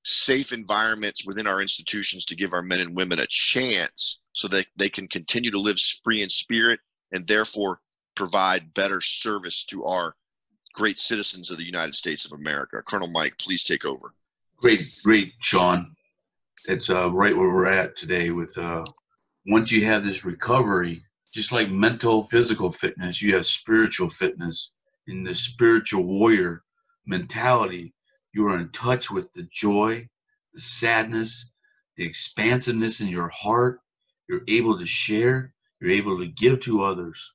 safe 0.04 0.54
environments 0.54 1.25
within 1.25 1.47
our 1.47 1.62
institutions 1.62 2.25
to 2.25 2.36
give 2.36 2.54
our 2.54 2.62
men 2.62 2.80
and 2.80 2.95
women 2.95 3.19
a 3.19 3.28
chance 3.30 4.19
so 4.34 4.47
that 4.49 4.67
they 4.75 4.89
can 4.89 5.08
continue 5.08 5.51
to 5.51 5.60
live 5.60 5.80
free 6.04 6.21
in 6.21 6.30
spirit 6.30 6.80
and 7.12 7.28
therefore 7.28 7.80
provide 8.15 8.73
better 8.73 9.01
service 9.01 9.65
to 9.65 9.86
our 9.86 10.15
great 10.75 10.99
citizens 10.99 11.49
of 11.49 11.57
the 11.57 11.63
United 11.63 11.95
States 11.95 12.25
of 12.25 12.33
America. 12.33 12.81
Colonel 12.85 13.07
Mike, 13.07 13.38
please 13.39 13.63
take 13.63 13.85
over. 13.85 14.13
Great, 14.57 14.81
great, 15.03 15.33
Sean. 15.39 15.95
It's 16.67 16.89
uh, 16.89 17.11
right 17.11 17.35
where 17.35 17.49
we're 17.49 17.65
at 17.65 17.95
today 17.95 18.31
with 18.31 18.55
uh, 18.57 18.85
once 19.47 19.71
you 19.71 19.85
have 19.85 20.03
this 20.03 20.25
recovery, 20.25 21.01
just 21.33 21.51
like 21.51 21.69
mental, 21.69 22.23
physical 22.23 22.69
fitness, 22.69 23.21
you 23.21 23.35
have 23.35 23.45
spiritual 23.45 24.09
fitness. 24.09 24.73
In 25.07 25.23
the 25.23 25.35
spiritual 25.35 26.03
warrior 26.03 26.63
mentality, 27.05 27.93
you 28.33 28.47
are 28.47 28.57
in 28.57 28.69
touch 28.69 29.11
with 29.11 29.31
the 29.33 29.47
joy, 29.53 30.07
the 30.53 30.61
sadness, 30.61 31.51
the 31.95 32.05
expansiveness 32.05 33.01
in 33.01 33.07
your 33.07 33.29
heart. 33.29 33.79
You're 34.27 34.41
able 34.47 34.77
to 34.79 34.85
share, 34.85 35.53
you're 35.79 35.91
able 35.91 36.17
to 36.17 36.25
give 36.25 36.59
to 36.61 36.83
others. 36.83 37.33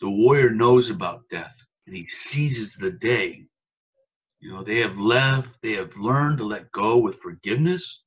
The 0.00 0.10
warrior 0.10 0.50
knows 0.50 0.90
about 0.90 1.28
death 1.28 1.64
and 1.86 1.96
he 1.96 2.06
seizes 2.06 2.76
the 2.76 2.90
day. 2.90 3.46
You 4.40 4.52
know, 4.52 4.62
they 4.62 4.78
have 4.78 4.98
left, 4.98 5.62
they 5.62 5.72
have 5.72 5.96
learned 5.96 6.38
to 6.38 6.44
let 6.44 6.72
go 6.72 6.98
with 6.98 7.20
forgiveness. 7.20 8.02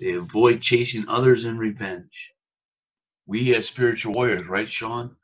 They 0.00 0.12
avoid 0.12 0.60
chasing 0.60 1.08
others 1.08 1.44
in 1.44 1.58
revenge 1.58 2.32
we 3.26 3.54
as 3.54 3.68
spiritual 3.68 4.14
warriors, 4.14 4.48
right, 4.48 4.68
Sean? 4.68 5.16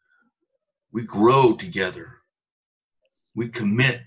We 0.92 1.02
grow 1.02 1.54
together. 1.54 2.14
We 3.34 3.48
commit 3.48 4.00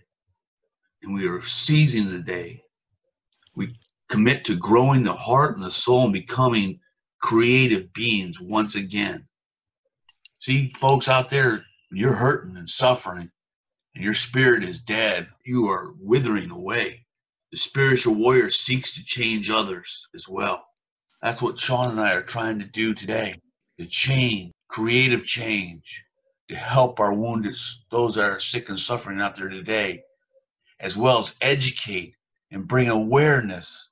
and 1.03 1.13
we 1.13 1.27
are 1.27 1.41
seizing 1.41 2.09
the 2.09 2.19
day. 2.19 2.63
We 3.55 3.75
commit 4.09 4.45
to 4.45 4.55
growing 4.55 5.03
the 5.03 5.13
heart 5.13 5.55
and 5.55 5.63
the 5.63 5.71
soul 5.71 6.05
and 6.05 6.13
becoming 6.13 6.79
creative 7.21 7.93
beings 7.93 8.39
once 8.39 8.75
again. 8.75 9.27
See, 10.39 10.73
folks 10.75 11.07
out 11.07 11.29
there, 11.29 11.63
you're 11.91 12.13
hurting 12.13 12.57
and 12.57 12.69
suffering, 12.69 13.29
and 13.95 14.03
your 14.03 14.13
spirit 14.13 14.63
is 14.63 14.81
dead. 14.81 15.27
You 15.43 15.67
are 15.69 15.93
withering 15.99 16.51
away. 16.51 17.05
The 17.51 17.57
spiritual 17.57 18.15
warrior 18.15 18.49
seeks 18.49 18.95
to 18.95 19.03
change 19.03 19.49
others 19.49 20.07
as 20.15 20.27
well. 20.27 20.65
That's 21.21 21.41
what 21.41 21.59
Sean 21.59 21.91
and 21.91 21.99
I 21.99 22.13
are 22.13 22.23
trying 22.23 22.59
to 22.59 22.65
do 22.65 22.93
today 22.93 23.35
to 23.79 23.85
change, 23.85 24.51
creative 24.69 25.25
change, 25.25 26.03
to 26.49 26.55
help 26.55 26.99
our 26.99 27.13
wounded, 27.13 27.55
those 27.89 28.15
that 28.15 28.29
are 28.29 28.39
sick 28.39 28.69
and 28.69 28.79
suffering 28.79 29.19
out 29.19 29.35
there 29.35 29.49
today, 29.49 30.03
as 30.79 30.95
well 30.95 31.19
as 31.19 31.35
educate 31.41 32.15
and 32.51 32.67
bring 32.67 32.89
awareness 32.89 33.89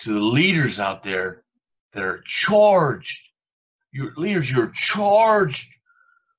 to 0.00 0.14
the 0.14 0.20
leaders 0.20 0.78
out 0.78 1.02
there 1.02 1.44
that 1.92 2.04
are 2.04 2.22
charged. 2.24 3.30
Your 3.92 4.12
leaders, 4.16 4.50
you're 4.50 4.72
charged 4.72 5.68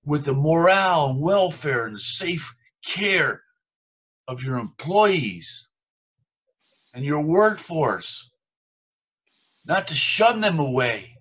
with 0.05 0.25
the 0.25 0.33
morale 0.33 1.11
and 1.11 1.21
welfare 1.21 1.85
and 1.85 1.95
the 1.95 1.99
safe 1.99 2.53
care 2.85 3.41
of 4.27 4.43
your 4.43 4.57
employees 4.57 5.67
and 6.93 7.03
your 7.03 7.21
workforce, 7.21 8.29
not 9.65 9.87
to 9.87 9.95
shun 9.95 10.41
them 10.41 10.59
away, 10.59 11.17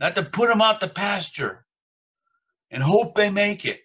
not 0.00 0.14
to 0.14 0.22
put 0.22 0.48
them 0.48 0.62
out 0.62 0.80
the 0.80 0.88
pasture 0.88 1.64
and 2.70 2.82
hope 2.82 3.14
they 3.14 3.30
make 3.30 3.64
it. 3.64 3.80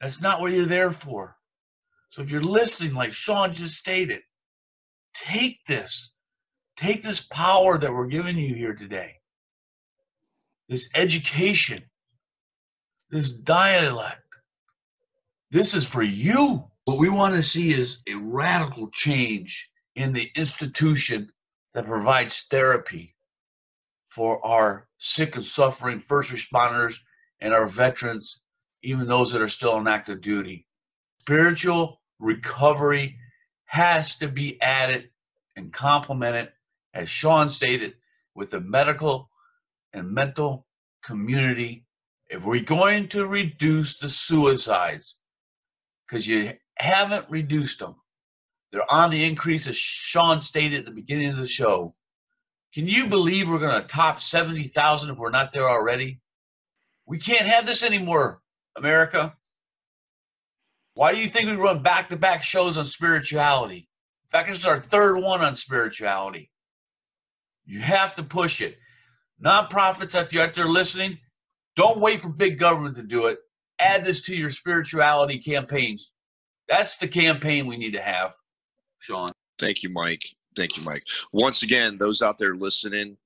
That's 0.00 0.20
not 0.20 0.40
what 0.40 0.52
you're 0.52 0.66
there 0.66 0.92
for. 0.92 1.36
So 2.10 2.22
if 2.22 2.30
you're 2.30 2.42
listening, 2.42 2.94
like 2.94 3.12
Sean 3.12 3.52
just 3.52 3.76
stated, 3.76 4.22
take 5.14 5.64
this. 5.66 6.14
Take 6.76 7.02
this 7.02 7.20
power 7.20 7.76
that 7.76 7.92
we're 7.92 8.06
giving 8.06 8.38
you 8.38 8.54
here 8.54 8.74
today, 8.74 9.16
this 10.70 10.88
education, 10.94 11.82
this 13.10 13.32
dialect. 13.32 14.22
This 15.52 15.74
is 15.74 15.86
for 15.86 16.02
you. 16.02 16.70
What 16.84 17.00
we 17.00 17.08
want 17.08 17.34
to 17.34 17.42
see 17.42 17.70
is 17.70 17.98
a 18.08 18.14
radical 18.14 18.88
change 18.92 19.68
in 19.96 20.12
the 20.12 20.30
institution 20.36 21.32
that 21.74 21.86
provides 21.86 22.42
therapy 22.42 23.16
for 24.08 24.44
our 24.46 24.86
sick 24.98 25.34
and 25.34 25.44
suffering 25.44 25.98
first 25.98 26.32
responders 26.32 26.98
and 27.40 27.52
our 27.52 27.66
veterans, 27.66 28.40
even 28.82 29.08
those 29.08 29.32
that 29.32 29.42
are 29.42 29.48
still 29.48 29.72
on 29.72 29.88
active 29.88 30.20
duty. 30.20 30.66
Spiritual 31.20 32.00
recovery 32.20 33.18
has 33.64 34.16
to 34.18 34.28
be 34.28 34.60
added 34.62 35.10
and 35.56 35.72
complemented, 35.72 36.52
as 36.94 37.10
Sean 37.10 37.50
stated, 37.50 37.94
with 38.36 38.52
the 38.52 38.60
medical 38.60 39.30
and 39.92 40.12
mental 40.12 40.66
community. 41.02 41.86
If 42.28 42.44
we're 42.44 42.62
going 42.62 43.08
to 43.08 43.26
reduce 43.26 43.98
the 43.98 44.08
suicides, 44.08 45.16
because 46.10 46.26
you 46.26 46.52
haven't 46.76 47.30
reduced 47.30 47.78
them, 47.78 47.94
they're 48.72 48.92
on 48.92 49.10
the 49.10 49.24
increase, 49.24 49.66
as 49.66 49.76
Sean 49.76 50.40
stated 50.40 50.80
at 50.80 50.84
the 50.84 50.90
beginning 50.90 51.28
of 51.28 51.36
the 51.36 51.46
show 51.46 51.94
Can 52.72 52.86
you 52.86 53.08
believe 53.08 53.48
we're 53.48 53.58
going 53.58 53.80
to 53.80 53.86
top 53.86 54.20
70,000 54.20 55.10
if 55.10 55.18
we're 55.18 55.30
not 55.30 55.52
there 55.52 55.68
already? 55.68 56.20
We 57.06 57.18
can't 57.18 57.46
have 57.46 57.66
this 57.66 57.82
anymore, 57.82 58.40
America. 58.76 59.36
Why 60.94 61.12
do 61.12 61.20
you 61.20 61.28
think 61.28 61.50
we 61.50 61.56
run 61.56 61.82
back 61.82 62.08
to 62.08 62.16
back 62.16 62.42
shows 62.42 62.76
on 62.76 62.84
spirituality? 62.84 63.88
In 64.24 64.30
fact, 64.30 64.48
this 64.48 64.58
is 64.58 64.66
our 64.66 64.80
third 64.80 65.16
one 65.18 65.40
on 65.40 65.56
spirituality. 65.56 66.50
You 67.64 67.80
have 67.80 68.14
to 68.14 68.22
push 68.22 68.60
it. 68.60 68.78
Nonprofits, 69.42 70.20
if 70.20 70.32
you're 70.32 70.44
out 70.44 70.54
there 70.54 70.68
listening, 70.68 71.18
don't 71.74 72.00
wait 72.00 72.20
for 72.20 72.28
big 72.28 72.58
government 72.58 72.96
to 72.96 73.02
do 73.02 73.26
it. 73.26 73.38
Add 73.80 74.04
this 74.04 74.20
to 74.22 74.36
your 74.36 74.50
spirituality 74.50 75.38
campaigns. 75.38 76.12
That's 76.68 76.96
the 76.98 77.08
campaign 77.08 77.66
we 77.66 77.76
need 77.76 77.94
to 77.94 78.00
have, 78.00 78.34
Sean. 78.98 79.30
Thank 79.58 79.82
you, 79.82 79.90
Mike. 79.90 80.24
Thank 80.56 80.76
you, 80.76 80.82
Mike. 80.82 81.02
Once 81.32 81.62
again, 81.62 81.98
those 81.98 82.22
out 82.22 82.38
there 82.38 82.54
listening, 82.54 83.16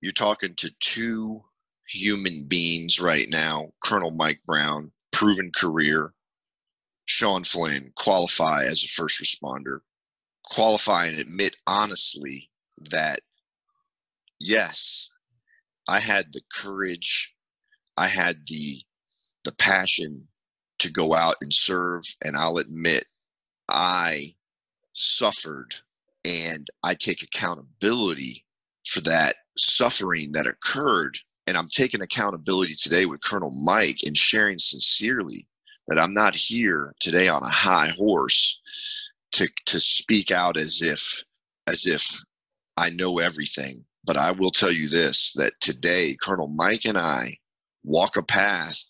you're 0.00 0.12
talking 0.12 0.54
to 0.56 0.70
two 0.80 1.42
human 1.86 2.44
beings 2.46 3.00
right 3.00 3.28
now 3.28 3.72
Colonel 3.82 4.12
Mike 4.12 4.40
Brown, 4.46 4.92
proven 5.12 5.50
career, 5.54 6.12
Sean 7.06 7.42
Flynn, 7.42 7.92
qualify 7.96 8.64
as 8.64 8.84
a 8.84 8.88
first 8.88 9.20
responder, 9.20 9.80
qualify 10.44 11.06
and 11.06 11.18
admit 11.18 11.56
honestly 11.66 12.50
that, 12.90 13.20
yes, 14.38 15.08
I 15.88 15.98
had 15.98 16.32
the 16.32 16.42
courage, 16.52 17.34
I 17.96 18.06
had 18.06 18.46
the 18.46 18.80
the 19.44 19.52
passion 19.52 20.28
to 20.80 20.90
go 20.90 21.14
out 21.14 21.36
and 21.40 21.52
serve, 21.52 22.02
and 22.24 22.36
I'll 22.36 22.58
admit 22.58 23.04
I 23.68 24.34
suffered 24.92 25.74
and 26.24 26.68
I 26.82 26.94
take 26.94 27.22
accountability 27.22 28.44
for 28.86 29.00
that 29.02 29.36
suffering 29.56 30.32
that 30.32 30.46
occurred. 30.46 31.18
And 31.46 31.56
I'm 31.56 31.68
taking 31.68 32.00
accountability 32.00 32.74
today 32.74 33.06
with 33.06 33.22
Colonel 33.22 33.50
Mike 33.62 33.98
and 34.04 34.16
sharing 34.16 34.58
sincerely 34.58 35.46
that 35.88 36.00
I'm 36.00 36.14
not 36.14 36.36
here 36.36 36.94
today 37.00 37.28
on 37.28 37.42
a 37.42 37.48
high 37.48 37.88
horse 37.96 38.60
to 39.32 39.48
to 39.66 39.80
speak 39.80 40.30
out 40.30 40.56
as 40.56 40.82
if 40.82 41.22
as 41.66 41.86
if 41.86 42.04
I 42.76 42.90
know 42.90 43.18
everything. 43.18 43.84
But 44.04 44.16
I 44.16 44.30
will 44.32 44.50
tell 44.50 44.70
you 44.70 44.88
this 44.88 45.32
that 45.34 45.54
today 45.60 46.16
Colonel 46.22 46.48
Mike 46.48 46.84
and 46.84 46.96
I 46.98 47.36
walk 47.82 48.16
a 48.16 48.22
path 48.22 48.89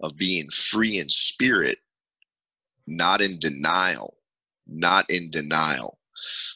of 0.00 0.16
being 0.16 0.48
free 0.50 0.98
in 0.98 1.08
spirit, 1.08 1.78
not 2.86 3.20
in 3.20 3.38
denial, 3.38 4.16
not 4.66 5.10
in 5.10 5.30
denial. 5.30 5.98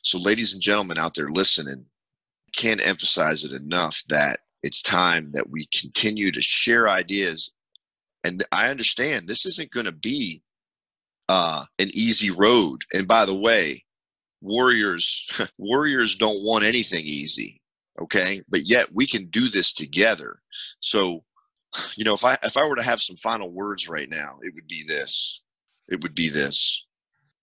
So, 0.03 0.18
ladies 0.18 0.53
and 0.53 0.62
gentlemen 0.62 0.98
out 0.98 1.14
there 1.14 1.31
listening, 1.31 1.85
can't 2.55 2.87
emphasize 2.87 3.44
it 3.44 3.53
enough 3.53 4.03
that 4.09 4.40
it's 4.62 4.83
time 4.83 5.31
that 5.33 5.48
we 5.48 5.66
continue 5.66 6.31
to 6.33 6.42
share 6.42 6.88
ideas. 6.88 7.53
And 8.24 8.44
I 8.53 8.68
understand 8.68 9.26
this 9.26 9.46
isn't 9.46 9.72
going 9.72 9.87
to 9.87 9.92
be 9.92 10.42
uh, 11.29 11.64
an 11.79 11.90
easy 11.94 12.31
road. 12.31 12.83
And 12.92 13.07
by 13.07 13.24
the 13.24 13.38
way, 13.38 13.85
warriors 14.40 15.29
warriors 15.59 16.14
don't 16.14 16.44
want 16.44 16.64
anything 16.64 17.05
easy. 17.05 17.61
Okay, 18.00 18.40
but 18.48 18.62
yet 18.68 18.87
we 18.94 19.07
can 19.07 19.26
do 19.26 19.48
this 19.48 19.72
together. 19.74 20.40
So, 20.81 21.22
you 21.97 22.05
know, 22.05 22.15
if 22.15 22.25
I 22.25 22.37
if 22.43 22.57
I 22.57 22.67
were 22.67 22.77
to 22.77 22.83
have 22.83 23.01
some 23.01 23.17
final 23.17 23.51
words 23.51 23.89
right 23.89 24.09
now, 24.09 24.39
it 24.43 24.55
would 24.55 24.69
be 24.69 24.83
this. 24.87 25.41
It 25.89 26.03
would 26.03 26.15
be 26.15 26.29
this. 26.29 26.87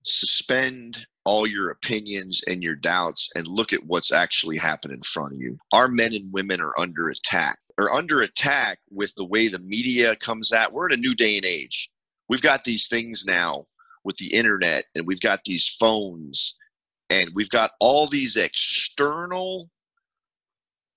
Suspend 0.03 1.05
all 1.25 1.45
your 1.45 1.69
opinions 1.69 2.41
and 2.47 2.63
your 2.63 2.75
doubts 2.75 3.29
and 3.35 3.45
look 3.47 3.73
at 3.73 3.85
what's 3.85 4.13
actually 4.13 4.57
happening 4.57 4.95
in 4.95 5.03
front 5.03 5.33
of 5.33 5.39
you. 5.39 5.57
Our 5.73 5.89
men 5.89 6.13
and 6.13 6.31
women 6.31 6.61
are 6.61 6.73
under 6.79 7.09
attack. 7.09 7.59
Are 7.77 7.91
under 7.91 8.21
attack 8.21 8.79
with 8.89 9.13
the 9.15 9.25
way 9.25 9.49
the 9.49 9.59
media 9.59 10.15
comes 10.15 10.53
at. 10.53 10.71
We're 10.71 10.87
in 10.87 10.97
a 10.97 11.01
new 11.01 11.13
day 11.13 11.35
and 11.35 11.45
age. 11.45 11.89
We've 12.29 12.41
got 12.41 12.63
these 12.63 12.87
things 12.87 13.25
now 13.27 13.67
with 14.03 14.15
the 14.17 14.33
internet 14.33 14.85
and 14.95 15.05
we've 15.05 15.21
got 15.21 15.43
these 15.43 15.67
phones 15.67 16.55
and 17.09 17.29
we've 17.35 17.49
got 17.49 17.71
all 17.79 18.07
these 18.07 18.35
external 18.35 19.69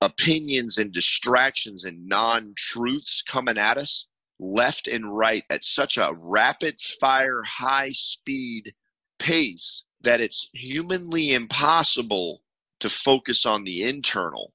opinions 0.01 0.79
and 0.79 0.93
distractions 0.93 1.85
and 1.85 2.07
non-truths 2.07 3.23
coming 3.23 3.59
at 3.59 3.77
us 3.77 4.07
left 4.39 4.89
and 4.89 5.17
right 5.17 5.45
at 5.51 5.63
such 5.63 5.99
a 5.99 6.13
rapid 6.19 6.81
fire 7.01 7.43
high 7.45 7.93
speed 7.93 8.73
pace 9.19 9.85
that 10.01 10.21
it's 10.21 10.49
humanly 10.55 11.35
impossible 11.35 12.43
to 12.81 12.89
focus 12.89 13.45
on 13.45 13.65
the 13.65 13.87
internal. 13.87 14.53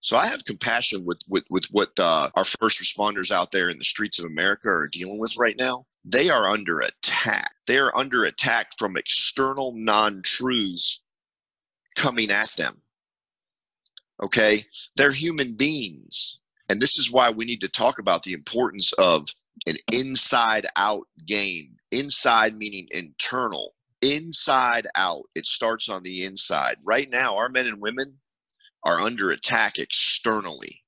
So 0.00 0.16
I 0.16 0.28
have 0.28 0.44
compassion 0.44 1.04
with 1.04 1.18
with 1.28 1.42
with 1.50 1.66
what 1.72 1.90
uh, 1.98 2.30
our 2.36 2.44
first 2.44 2.80
responders 2.80 3.32
out 3.32 3.50
there 3.50 3.68
in 3.68 3.78
the 3.78 3.84
streets 3.84 4.20
of 4.20 4.26
America 4.26 4.68
are 4.68 4.86
dealing 4.86 5.18
with 5.18 5.36
right 5.36 5.56
now. 5.58 5.86
They 6.04 6.30
are 6.30 6.48
under 6.48 6.80
attack. 6.80 7.50
They 7.66 7.78
are 7.78 7.94
under 7.96 8.24
attack 8.24 8.70
from 8.78 8.96
external 8.96 9.72
non-truths 9.72 11.02
coming 11.96 12.30
at 12.30 12.50
them. 12.56 12.80
Okay, 14.22 14.64
they're 14.96 15.12
human 15.12 15.54
beings, 15.54 16.38
and 16.68 16.80
this 16.80 16.98
is 16.98 17.12
why 17.12 17.30
we 17.30 17.44
need 17.44 17.60
to 17.60 17.68
talk 17.68 17.98
about 17.98 18.24
the 18.24 18.32
importance 18.32 18.92
of 18.94 19.28
an 19.66 19.76
inside-out 19.92 21.06
game. 21.26 21.76
Inside 21.90 22.54
meaning 22.54 22.86
internal 22.90 23.74
inside 24.02 24.86
out. 24.94 25.24
It 25.34 25.46
starts 25.46 25.88
on 25.88 26.02
the 26.02 26.24
inside. 26.24 26.76
Right 26.84 27.08
now, 27.10 27.36
our 27.36 27.48
men 27.48 27.66
and 27.66 27.80
women 27.80 28.18
are 28.84 29.00
under 29.00 29.30
attack 29.30 29.78
externally. 29.78 30.82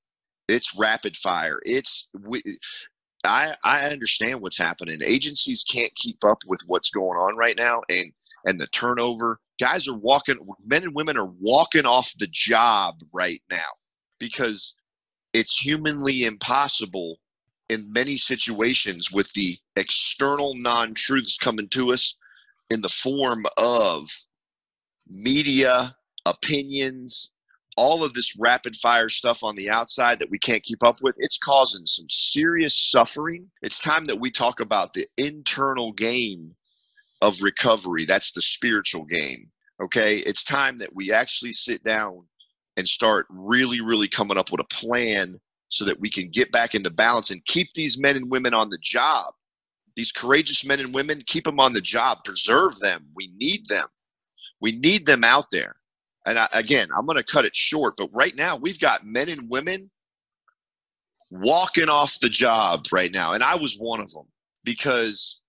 It's 0.47 0.75
rapid 0.77 1.15
fire. 1.15 1.59
It's 1.63 2.09
we, 2.13 2.41
I 3.25 3.55
I 3.63 3.89
understand 3.89 4.41
what's 4.41 4.57
happening. 4.57 4.99
Agencies 5.03 5.63
can't 5.63 5.93
keep 5.95 6.23
up 6.23 6.39
with 6.45 6.61
what's 6.67 6.89
going 6.89 7.17
on 7.17 7.35
right 7.35 7.57
now, 7.57 7.81
and 7.89 8.11
and 8.45 8.59
the 8.59 8.67
turnover. 8.67 9.39
Guys 9.61 9.87
are 9.87 9.95
walking. 9.95 10.35
Men 10.65 10.83
and 10.83 10.95
women 10.95 11.17
are 11.17 11.31
walking 11.39 11.85
off 11.85 12.11
the 12.17 12.27
job 12.31 12.95
right 13.13 13.43
now 13.51 13.59
because 14.19 14.73
it's 15.33 15.55
humanly 15.59 16.25
impossible 16.25 17.17
in 17.69 17.93
many 17.93 18.17
situations 18.17 19.11
with 19.11 19.31
the 19.33 19.55
external 19.75 20.55
non-truths 20.55 21.37
coming 21.37 21.69
to 21.69 21.93
us 21.93 22.17
in 22.71 22.81
the 22.81 22.89
form 22.89 23.45
of 23.57 24.09
media, 25.07 25.95
opinions, 26.25 27.29
all 27.77 28.03
of 28.03 28.13
this 28.13 28.35
rapid 28.39 28.75
fire 28.75 29.09
stuff 29.09 29.43
on 29.43 29.55
the 29.55 29.69
outside 29.69 30.17
that 30.19 30.31
we 30.31 30.39
can't 30.39 30.63
keep 30.63 30.83
up 30.83 31.03
with, 31.03 31.13
it's 31.19 31.37
causing 31.37 31.85
some 31.85 32.07
serious 32.09 32.75
suffering. 32.75 33.47
It's 33.61 33.79
time 33.79 34.05
that 34.05 34.19
we 34.19 34.31
talk 34.31 34.59
about 34.59 34.95
the 34.95 35.05
internal 35.17 35.93
game 35.93 36.55
of 37.21 37.41
recovery. 37.41 38.05
That's 38.05 38.31
the 38.31 38.41
spiritual 38.41 39.05
game. 39.05 39.49
Okay. 39.83 40.17
It's 40.17 40.43
time 40.43 40.77
that 40.77 40.95
we 40.95 41.11
actually 41.11 41.51
sit 41.51 41.83
down 41.83 42.23
and 42.77 42.87
start 42.87 43.25
really, 43.29 43.81
really 43.81 44.07
coming 44.07 44.37
up 44.37 44.51
with 44.51 44.61
a 44.61 44.65
plan 44.65 45.39
so 45.69 45.85
that 45.85 45.99
we 45.99 46.09
can 46.09 46.29
get 46.29 46.51
back 46.51 46.75
into 46.75 46.89
balance 46.89 47.31
and 47.31 47.45
keep 47.45 47.69
these 47.73 47.99
men 47.99 48.15
and 48.15 48.29
women 48.29 48.53
on 48.53 48.69
the 48.69 48.77
job 48.81 49.33
these 49.95 50.11
courageous 50.11 50.65
men 50.65 50.79
and 50.79 50.93
women, 50.93 51.21
keep 51.25 51.43
them 51.43 51.59
on 51.59 51.73
the 51.73 51.81
job, 51.81 52.19
preserve 52.23 52.79
them. 52.79 53.05
We 53.15 53.31
need 53.35 53.65
them. 53.67 53.87
We 54.59 54.73
need 54.73 55.05
them 55.05 55.23
out 55.23 55.45
there. 55.51 55.75
And 56.25 56.37
I, 56.37 56.47
again, 56.53 56.87
I'm 56.95 57.05
going 57.05 57.17
to 57.17 57.23
cut 57.23 57.45
it 57.45 57.55
short, 57.55 57.97
but 57.97 58.09
right 58.13 58.35
now 58.35 58.55
we've 58.55 58.79
got 58.79 59.05
men 59.05 59.29
and 59.29 59.49
women 59.49 59.89
walking 61.29 61.89
off 61.89 62.19
the 62.19 62.29
job 62.29 62.85
right 62.91 63.13
now. 63.13 63.33
And 63.33 63.43
I 63.43 63.55
was 63.55 63.77
one 63.77 63.99
of 63.99 64.11
them 64.11 64.25
because 64.63 65.40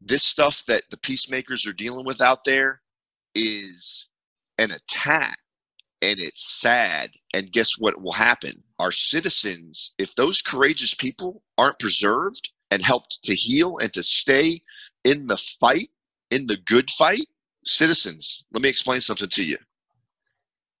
this 0.00 0.22
stuff 0.22 0.64
that 0.66 0.84
the 0.90 0.96
peacemakers 0.98 1.66
are 1.66 1.72
dealing 1.72 2.06
with 2.06 2.20
out 2.20 2.44
there 2.44 2.80
is 3.34 4.08
an 4.58 4.70
attack 4.70 5.38
and 6.02 6.18
it's 6.18 6.60
sad. 6.60 7.10
And 7.34 7.52
guess 7.52 7.78
what 7.78 8.00
will 8.00 8.12
happen? 8.12 8.62
Our 8.78 8.92
citizens, 8.92 9.92
if 9.98 10.14
those 10.14 10.40
courageous 10.40 10.94
people 10.94 11.42
aren't 11.58 11.78
preserved, 11.78 12.50
and 12.70 12.82
helped 12.82 13.22
to 13.24 13.34
heal 13.34 13.78
and 13.78 13.92
to 13.92 14.02
stay 14.02 14.62
in 15.04 15.26
the 15.26 15.36
fight, 15.36 15.90
in 16.30 16.46
the 16.46 16.56
good 16.56 16.90
fight, 16.90 17.28
citizens, 17.64 18.44
let 18.52 18.62
me 18.62 18.68
explain 18.68 19.00
something 19.00 19.28
to 19.28 19.44
you. 19.44 19.58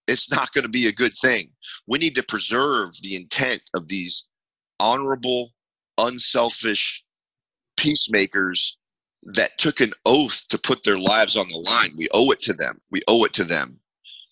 It's 0.06 0.30
not 0.30 0.52
going 0.52 0.62
to 0.62 0.68
be 0.68 0.86
a 0.86 0.92
good 0.92 1.16
thing. 1.20 1.50
We 1.86 1.98
need 1.98 2.14
to 2.16 2.22
preserve 2.22 2.90
the 3.02 3.14
intent 3.14 3.62
of 3.74 3.88
these 3.88 4.28
honorable, 4.78 5.52
unselfish 5.98 7.04
peacemakers 7.76 8.78
that 9.22 9.58
took 9.58 9.80
an 9.80 9.92
oath 10.06 10.46
to 10.48 10.58
put 10.58 10.82
their 10.82 10.98
lives 10.98 11.36
on 11.36 11.46
the 11.48 11.58
line. 11.58 11.90
We 11.96 12.08
owe 12.12 12.30
it 12.30 12.40
to 12.42 12.52
them. 12.52 12.80
We 12.90 13.02
owe 13.08 13.24
it 13.24 13.32
to 13.34 13.44
them. 13.44 13.80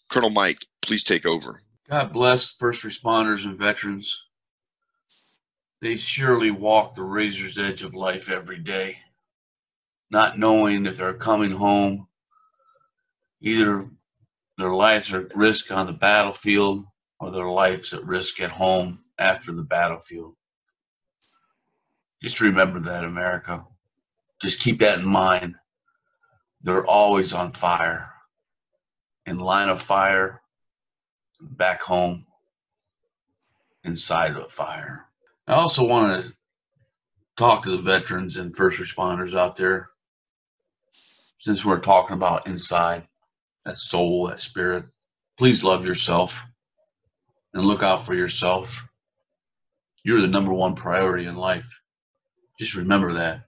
Colonel 0.09 0.31
Mike, 0.31 0.65
please 0.83 1.05
take 1.05 1.27
over. 1.27 1.61
God 1.89 2.13
bless 2.13 2.55
first 2.55 2.85
responders 2.85 3.45
and 3.45 3.59
veterans 3.59 4.23
they 5.81 5.97
surely 5.97 6.51
walk 6.51 6.95
the 6.95 7.03
razor's 7.03 7.59
edge 7.59 7.83
of 7.83 7.95
life 7.95 8.31
every 8.31 8.59
day, 8.59 8.99
not 10.11 10.39
knowing 10.39 10.87
if 10.87 10.97
they're 10.97 11.15
coming 11.15 11.53
home. 11.53 12.09
Either 13.41 13.89
their 14.57 14.75
lives 14.75 15.13
are 15.13 15.27
at 15.27 15.37
risk 15.37 15.71
on 15.71 15.87
the 15.87 15.93
battlefield 15.93 16.85
or 17.21 17.31
their 17.31 17.49
lives 17.49 17.93
at 17.93 18.05
risk 18.05 18.41
at 18.41 18.51
home 18.51 19.05
after 19.19 19.53
the 19.53 19.63
battlefield. 19.63 20.35
Just 22.21 22.41
remember 22.41 22.81
that, 22.81 23.05
America. 23.05 23.65
Just 24.41 24.61
keep 24.61 24.81
that 24.81 24.99
in 24.99 25.07
mind. 25.07 25.57
They're 26.63 26.87
always 26.87 27.33
on 27.33 27.53
fire, 27.53 28.13
in 29.27 29.39
line 29.39 29.69
of 29.69 29.81
fire, 29.81 30.43
back 31.41 31.81
home, 31.83 32.27
inside 33.85 34.33
of 34.33 34.39
a 34.39 34.49
fire. 34.49 35.07
I 35.47 35.55
also 35.55 35.87
want 35.87 36.23
to 36.23 36.33
talk 37.37 37.63
to 37.63 37.71
the 37.71 37.79
veterans 37.79 38.37
and 38.37 38.55
first 38.55 38.81
responders 38.81 39.37
out 39.37 39.57
there 39.57 39.91
since 41.39 41.65
we're 41.65 41.81
talking 41.81 42.15
about 42.15 42.47
inside 42.47 43.07
that 43.65 43.79
soul, 43.79 44.27
that 44.27 44.41
spirit. 44.41 44.85
Please 45.37 45.63
love 45.63 45.85
yourself 45.85 46.45
and 47.55 47.65
look 47.65 47.83
out 47.83 48.05
for 48.05 48.15
yourself. 48.15 48.87
You're 50.05 50.21
the 50.21 50.27
number 50.27 50.53
one 50.53 50.75
priority 50.75 51.27
in 51.27 51.37
life. 51.37 51.83
Just 52.59 52.75
remember 52.75 53.15
that. 53.15 53.48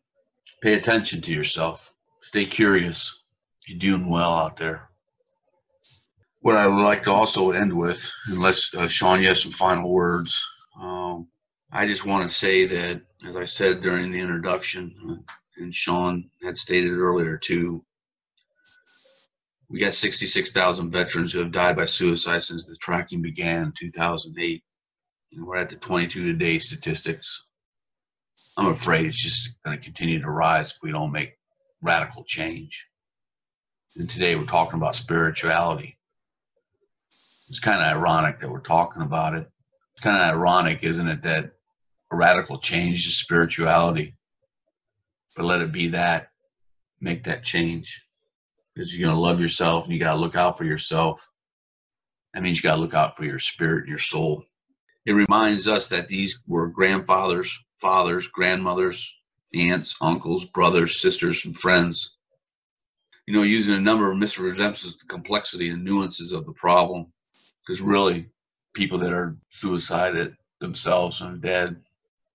Pay 0.61 0.75
attention 0.75 1.21
to 1.23 1.33
yourself. 1.33 1.95
Stay 2.21 2.45
curious. 2.45 3.23
You're 3.67 3.79
doing 3.79 4.11
well 4.11 4.33
out 4.33 4.57
there. 4.57 4.91
What 6.41 6.57
I 6.57 6.67
would 6.67 6.83
like 6.83 7.03
to 7.05 7.13
also 7.13 7.51
end 7.51 7.73
with, 7.73 8.11
unless 8.29 8.75
uh, 8.75 8.89
Sean, 8.89 9.21
you 9.21 9.29
have 9.29 9.39
some 9.39 9.53
final 9.53 9.91
words, 9.91 10.43
um, 10.81 11.29
I 11.73 11.87
just 11.87 12.05
want 12.05 12.29
to 12.29 12.35
say 12.35 12.67
that, 12.67 13.03
as 13.27 13.37
I 13.37 13.45
said 13.45 13.83
during 13.83 14.11
the 14.11 14.21
introduction, 14.21 14.95
uh, 15.09 15.33
and 15.63 15.75
Sean 15.75 16.31
had 16.43 16.59
stated 16.59 16.93
earlier 16.93 17.37
too, 17.37 17.85
we 19.69 19.79
got 19.79 19.95
66,000 19.95 20.91
veterans 20.91 21.33
who 21.33 21.39
have 21.39 21.53
died 21.53 21.77
by 21.77 21.87
suicide 21.87 22.43
since 22.43 22.67
the 22.67 22.77
tracking 22.81 23.23
began 23.23 23.67
in 23.67 23.73
2008. 23.79 24.65
And 25.33 25.47
we're 25.47 25.57
at 25.57 25.71
the 25.71 25.77
22 25.77 26.27
today 26.27 26.59
statistics. 26.59 27.45
I'm 28.57 28.67
afraid 28.67 29.07
it's 29.07 29.23
just 29.23 29.63
going 29.65 29.77
to 29.79 29.83
continue 29.83 30.21
to 30.21 30.31
rise 30.31 30.73
if 30.73 30.79
we 30.83 30.93
don't 30.93 31.13
make 31.13 31.39
radical 31.81 32.25
change. 32.25 32.87
And 33.97 34.09
today 34.09 34.37
we're 34.37 34.45
talking 34.45 34.79
about 34.79 34.97
spirituality. 34.97 35.99
It's 37.49 37.61
kind 37.61 37.81
of 37.81 37.97
ironic 37.97 38.41
that 38.41 38.51
we're 38.51 38.61
talking 38.61 39.03
about 39.03 39.35
it. 39.35 39.49
It's 39.93 40.03
kind 40.03 40.17
of 40.17 40.37
ironic, 40.37 40.83
isn't 40.83 41.09
it, 41.09 41.23
that 41.23 41.53
a 42.11 42.17
radical 42.17 42.59
change 42.59 43.07
is 43.07 43.17
spirituality. 43.17 44.17
But 45.37 45.47
let 45.47 45.61
it 45.61 45.73
be 45.73 45.89
that. 45.89 46.29
Make 47.01 47.25
that 47.25 47.43
change. 47.43 48.03
Because 48.75 48.95
you're 48.95 49.07
going 49.07 49.17
to 49.17 49.21
love 49.21 49.41
yourself 49.41 49.85
and 49.85 49.95
you 49.95 50.01
got 50.01 50.15
to 50.15 50.21
look 50.21 50.37
out 50.37 50.59
for 50.59 50.65
yourself. 50.65 51.29
That 52.35 52.43
means 52.43 52.59
you 52.59 52.63
got 52.63 52.77
to 52.77 52.81
look 52.81 52.95
out 52.95 53.17
for 53.17 53.25
your 53.25 53.41
spirit 53.41 53.81
and 53.81 53.89
your 53.89 53.99
soul. 53.99 54.45
It 55.07 55.13
reminds 55.13 55.67
us 55.67 55.89
that 55.89 56.09
these 56.09 56.41
were 56.47 56.69
grandfathers, 56.69 57.59
fathers, 57.81 58.27
grandmothers, 58.29 59.15
aunts, 59.55 59.97
uncles, 60.01 60.45
brothers, 60.45 61.01
sisters, 61.01 61.45
and 61.45 61.57
friends. 61.57 62.17
You 63.27 63.35
know, 63.35 63.43
using 63.43 63.75
a 63.75 63.81
number 63.81 64.11
of 64.11 64.19
misrepresents 64.19 64.83
the 64.83 65.07
complexity 65.07 65.71
and 65.71 65.85
nuances 65.85 66.33
of 66.33 66.47
the 66.47 66.53
problem. 66.53 67.07
Because 67.67 67.81
really, 67.81 68.29
people 68.75 68.99
that 68.99 69.13
are 69.13 69.37
suicided 69.51 70.37
themselves 70.61 71.21
and 71.21 71.41
dead 71.41 71.77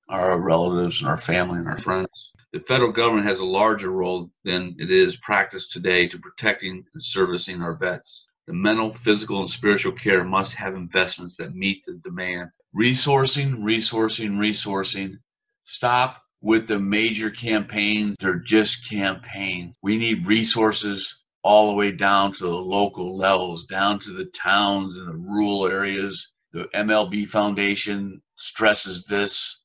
are 0.10 0.32
our 0.32 0.40
relatives 0.40 1.00
and 1.00 1.10
our 1.10 1.18
family 1.18 1.60
and 1.60 1.68
our 1.68 1.78
friends. 1.78 2.08
The 2.54 2.60
federal 2.62 2.92
government 2.92 3.28
has 3.28 3.40
a 3.40 3.46
larger 3.46 3.92
role 3.92 4.30
than 4.44 4.76
it 4.80 4.90
is 4.90 5.18
practiced 5.18 5.72
today 5.72 6.08
to 6.08 6.18
protecting 6.18 6.86
and 6.94 7.04
servicing 7.04 7.62
our 7.62 7.74
vets. 7.74 8.28
The 8.48 8.54
mental, 8.54 8.94
physical, 8.94 9.42
and 9.42 9.50
spiritual 9.50 9.92
care 9.92 10.24
must 10.24 10.54
have 10.54 10.76
investments 10.76 11.36
that 11.38 11.56
meet 11.56 11.84
the 11.84 12.00
demand. 12.04 12.52
Resourcing, 12.74 13.58
resourcing, 13.58 14.38
resourcing. 14.38 15.18
Stop 15.66 16.22
with 16.42 16.68
the 16.68 16.80
major 16.80 17.32
campaigns. 17.32 18.16
They're 18.20 18.36
just 18.40 18.88
campaigns. 18.88 19.76
We 19.82 19.98
need 19.98 20.28
resources 20.28 21.24
all 21.44 21.68
the 21.68 21.74
way 21.76 21.92
down 21.92 22.34
to 22.34 22.44
the 22.44 22.50
local 22.50 23.18
levels, 23.18 23.66
down 23.66 24.00
to 24.00 24.12
the 24.12 24.26
towns 24.26 24.96
and 24.96 25.08
the 25.08 25.18
rural 25.18 25.68
areas. 25.68 26.32
The 26.54 26.66
MLB 26.74 27.28
Foundation 27.28 28.22
stresses 28.38 29.06
this 29.06 29.62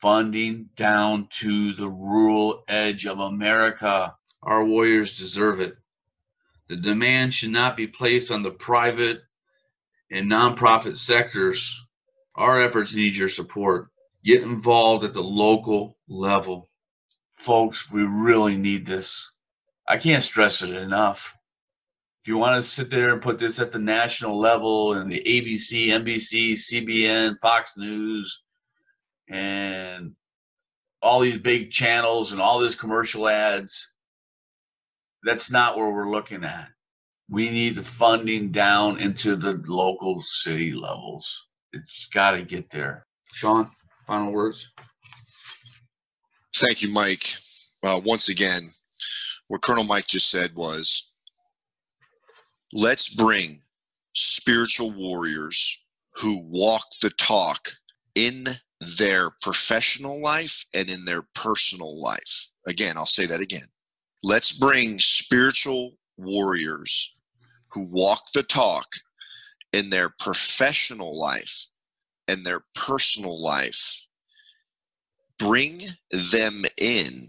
funding 0.00 0.68
down 0.76 1.28
to 1.40 1.72
the 1.74 1.88
rural 1.88 2.62
edge 2.68 3.04
of 3.04 3.18
America. 3.18 4.14
Our 4.42 4.64
warriors 4.64 5.18
deserve 5.18 5.60
it. 5.60 5.76
The 6.68 6.76
demand 6.76 7.34
should 7.34 7.50
not 7.50 7.76
be 7.76 7.86
placed 7.86 8.30
on 8.30 8.42
the 8.42 8.50
private 8.50 9.22
and 10.10 10.30
nonprofit 10.30 10.98
sectors. 10.98 11.80
Our 12.36 12.62
efforts 12.62 12.94
need 12.94 13.16
your 13.16 13.28
support. 13.28 13.88
Get 14.26 14.42
involved 14.42 15.04
at 15.04 15.14
the 15.14 15.22
local 15.22 15.98
level. 16.08 16.68
Folks, 17.32 17.90
we 17.92 18.02
really 18.02 18.56
need 18.56 18.84
this. 18.84 19.30
I 19.88 19.98
can't 19.98 20.24
stress 20.24 20.62
it 20.62 20.74
enough. 20.74 21.34
If 22.22 22.28
you 22.28 22.36
want 22.36 22.56
to 22.56 22.68
sit 22.68 22.90
there 22.90 23.12
and 23.12 23.22
put 23.22 23.38
this 23.38 23.60
at 23.60 23.70
the 23.70 23.78
national 23.78 24.36
level 24.36 24.94
and 24.94 25.10
the 25.10 25.20
ABC, 25.20 25.90
NBC, 25.90 26.54
CBN, 26.54 27.36
Fox 27.40 27.76
News, 27.76 28.42
and 29.28 30.16
all 31.00 31.20
these 31.20 31.38
big 31.38 31.70
channels 31.70 32.32
and 32.32 32.40
all 32.40 32.58
these 32.58 32.74
commercial 32.74 33.28
ads. 33.28 33.92
That's 35.22 35.52
not 35.52 35.76
where 35.76 35.90
we're 35.90 36.10
looking 36.10 36.42
at. 36.42 36.68
We 37.30 37.48
need 37.48 37.76
the 37.76 37.82
funding 37.82 38.50
down 38.50 38.98
into 38.98 39.36
the 39.36 39.62
local 39.66 40.20
city 40.22 40.72
levels. 40.72 41.46
It's 41.72 42.08
got 42.08 42.32
to 42.32 42.42
get 42.42 42.70
there. 42.70 43.06
Sean, 43.32 43.70
final 44.06 44.32
words. 44.32 44.70
Thank 46.54 46.82
you, 46.82 46.92
Mike. 46.92 47.36
Uh, 47.82 48.00
once 48.02 48.28
again, 48.28 48.70
what 49.48 49.62
Colonel 49.62 49.84
Mike 49.84 50.06
just 50.06 50.30
said 50.30 50.54
was 50.54 51.10
let's 52.72 53.14
bring 53.14 53.62
spiritual 54.14 54.92
warriors 54.92 55.84
who 56.16 56.40
walk 56.44 56.84
the 57.02 57.10
talk 57.10 57.72
in 58.14 58.46
their 58.98 59.30
professional 59.42 60.20
life 60.20 60.64
and 60.74 60.88
in 60.88 61.04
their 61.04 61.22
personal 61.34 62.00
life. 62.00 62.48
Again, 62.66 62.96
I'll 62.96 63.06
say 63.06 63.26
that 63.26 63.40
again. 63.40 63.66
Let's 64.22 64.52
bring 64.52 64.98
spiritual 64.98 65.92
warriors 66.16 67.14
who 67.68 67.82
walk 67.82 68.22
the 68.32 68.42
talk 68.42 68.86
in 69.72 69.90
their 69.90 70.08
professional 70.08 71.18
life 71.18 71.68
and 72.28 72.44
their 72.44 72.64
personal 72.74 73.40
life. 73.42 74.06
Bring 75.38 75.82
them 76.10 76.64
in 76.78 77.28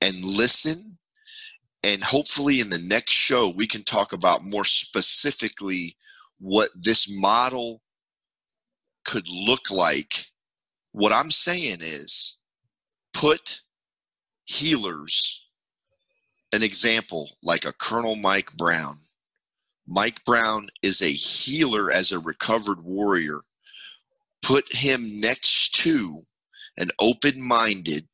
and 0.00 0.24
listen. 0.24 0.98
And 1.84 2.02
hopefully, 2.02 2.60
in 2.60 2.70
the 2.70 2.78
next 2.78 3.12
show, 3.12 3.48
we 3.48 3.66
can 3.66 3.84
talk 3.84 4.12
about 4.12 4.44
more 4.44 4.64
specifically 4.64 5.96
what 6.38 6.70
this 6.74 7.08
model 7.08 7.82
could 9.04 9.28
look 9.28 9.70
like, 9.70 10.26
what 10.92 11.12
I'm 11.12 11.30
saying 11.30 11.78
is 11.80 12.38
put 13.12 13.62
healers, 14.44 15.46
an 16.52 16.62
example 16.62 17.30
like 17.42 17.64
a 17.64 17.72
Colonel 17.72 18.16
Mike 18.16 18.50
Brown. 18.56 18.98
Mike 19.88 20.24
Brown 20.26 20.68
is 20.82 21.00
a 21.00 21.10
healer 21.10 21.90
as 21.90 22.12
a 22.12 22.18
recovered 22.18 22.84
warrior. 22.84 23.40
Put 24.42 24.72
him 24.72 25.20
next 25.20 25.74
to 25.76 26.18
an 26.76 26.90
open-minded 27.00 28.06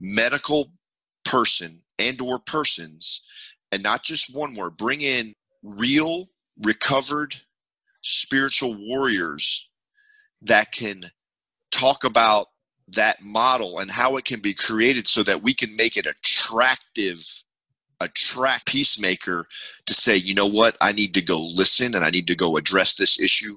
medical 0.00 0.72
person 1.24 1.82
and 1.98 2.20
or 2.20 2.38
persons 2.40 3.22
and 3.70 3.82
not 3.82 4.02
just 4.02 4.34
one 4.34 4.54
more 4.54 4.70
bring 4.70 5.02
in 5.02 5.34
real 5.62 6.28
recovered 6.62 7.36
spiritual 8.02 8.74
warriors 8.74 9.70
that 10.42 10.72
can 10.72 11.10
talk 11.70 12.04
about 12.04 12.48
that 12.88 13.22
model 13.22 13.78
and 13.78 13.90
how 13.90 14.16
it 14.16 14.24
can 14.24 14.40
be 14.40 14.54
created 14.54 15.06
so 15.08 15.22
that 15.22 15.42
we 15.42 15.54
can 15.54 15.76
make 15.76 15.96
it 15.96 16.06
attractive 16.06 17.24
attract 18.02 18.66
peacemaker 18.66 19.46
to 19.86 19.94
say 19.94 20.16
you 20.16 20.34
know 20.34 20.46
what 20.46 20.76
i 20.80 20.92
need 20.92 21.14
to 21.14 21.22
go 21.22 21.40
listen 21.54 21.94
and 21.94 22.04
i 22.04 22.10
need 22.10 22.26
to 22.26 22.36
go 22.36 22.56
address 22.56 22.94
this 22.94 23.20
issue 23.20 23.56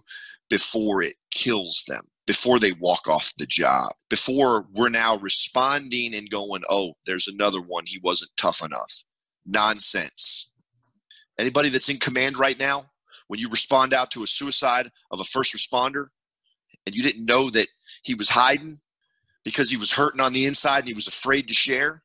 before 0.50 1.02
it 1.02 1.16
kills 1.32 1.84
them 1.88 2.02
before 2.28 2.60
they 2.60 2.72
walk 2.74 3.08
off 3.08 3.34
the 3.38 3.46
job 3.46 3.92
before 4.10 4.66
we're 4.74 4.90
now 4.90 5.18
responding 5.18 6.14
and 6.16 6.30
going 6.30 6.62
oh 6.70 6.94
there's 7.06 7.28
another 7.28 7.62
one 7.62 7.84
he 7.86 8.00
wasn't 8.04 8.32
tough 8.38 8.64
enough 8.64 9.04
nonsense 9.46 10.52
anybody 11.40 11.70
that's 11.70 11.90
in 11.90 11.98
command 11.98 12.38
right 12.38 12.60
now 12.60 12.86
when 13.28 13.40
you 13.40 13.50
respond 13.50 13.94
out 13.94 14.12
to 14.12 14.24
a 14.24 14.28
suicide 14.28 14.90
of 15.12 15.20
a 15.20 15.24
first 15.24 15.56
responder 15.56 16.08
and 16.86 16.96
you 16.96 17.04
didn't 17.04 17.26
know 17.26 17.50
that 17.50 17.68
he 18.04 18.14
was 18.14 18.30
hiding 18.30 18.80
because 19.44 19.70
he 19.70 19.78
was 19.78 19.92
hurting 19.92 20.22
on 20.22 20.34
the 20.34 20.46
inside 20.46 20.80
and 20.80 20.88
he 20.88 20.94
was 20.94 21.08
afraid 21.08 21.48
to 21.48 21.54
share? 21.54 22.04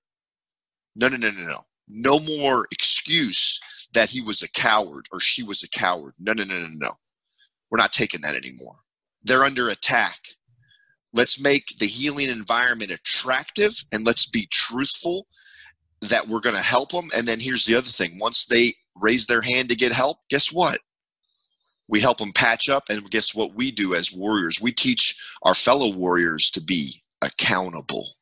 No, 0.97 1.09
no, 1.09 1.17
no, 1.17 1.31
no, 1.31 1.47
no. 1.47 1.59
No 1.91 2.21
more 2.21 2.67
excuse 2.71 3.59
that 3.93 4.11
he 4.11 4.21
was 4.21 4.43
a 4.43 4.49
coward 4.49 5.07
or 5.13 5.21
she 5.21 5.43
was 5.43 5.63
a 5.63 5.69
coward. 5.69 6.15
No, 6.19 6.33
no, 6.33 6.45
no, 6.45 6.61
no, 6.61 6.69
no. 6.73 6.93
We're 7.71 7.79
not 7.79 7.93
taking 7.93 8.21
that 8.23 8.35
anymore. 8.35 8.77
They're 9.23 9.45
under 9.45 9.69
attack. 9.69 10.19
Let's 11.13 11.41
make 11.41 11.79
the 11.79 11.87
healing 11.87 12.29
environment 12.29 12.91
attractive 12.91 13.75
and 13.93 14.05
let's 14.05 14.27
be 14.27 14.47
truthful 14.47 15.27
that 16.03 16.29
we're 16.29 16.41
going 16.41 16.57
to 16.57 16.63
help 16.63 16.93
them. 16.93 17.11
And 17.15 17.27
then 17.27 17.41
here's 17.41 17.65
the 17.65 17.75
other 17.75 17.89
thing 17.89 18.19
once 18.19 18.47
they 18.47 18.75
raise 18.97 19.27
their 19.27 19.43
hand 19.43 19.69
to 19.69 19.77
get 19.77 19.93
help, 19.93 20.19
guess 20.31 20.53
what? 20.53 20.79
We 21.89 22.01
help 22.01 22.19
them 22.19 22.33
patch 22.33 22.69
up. 22.69 22.85
And 22.89 23.11
guess 23.11 23.35
what 23.35 23.55
we 23.55 23.73
do 23.73 23.95
as 23.95 24.13
warriors? 24.13 24.61
We 24.61 24.73
teach 24.73 25.17
our 25.43 25.55
fellow 25.55 25.93
warriors 25.93 26.51
to 26.53 26.61
be 26.61 27.03
accountable 27.23 28.15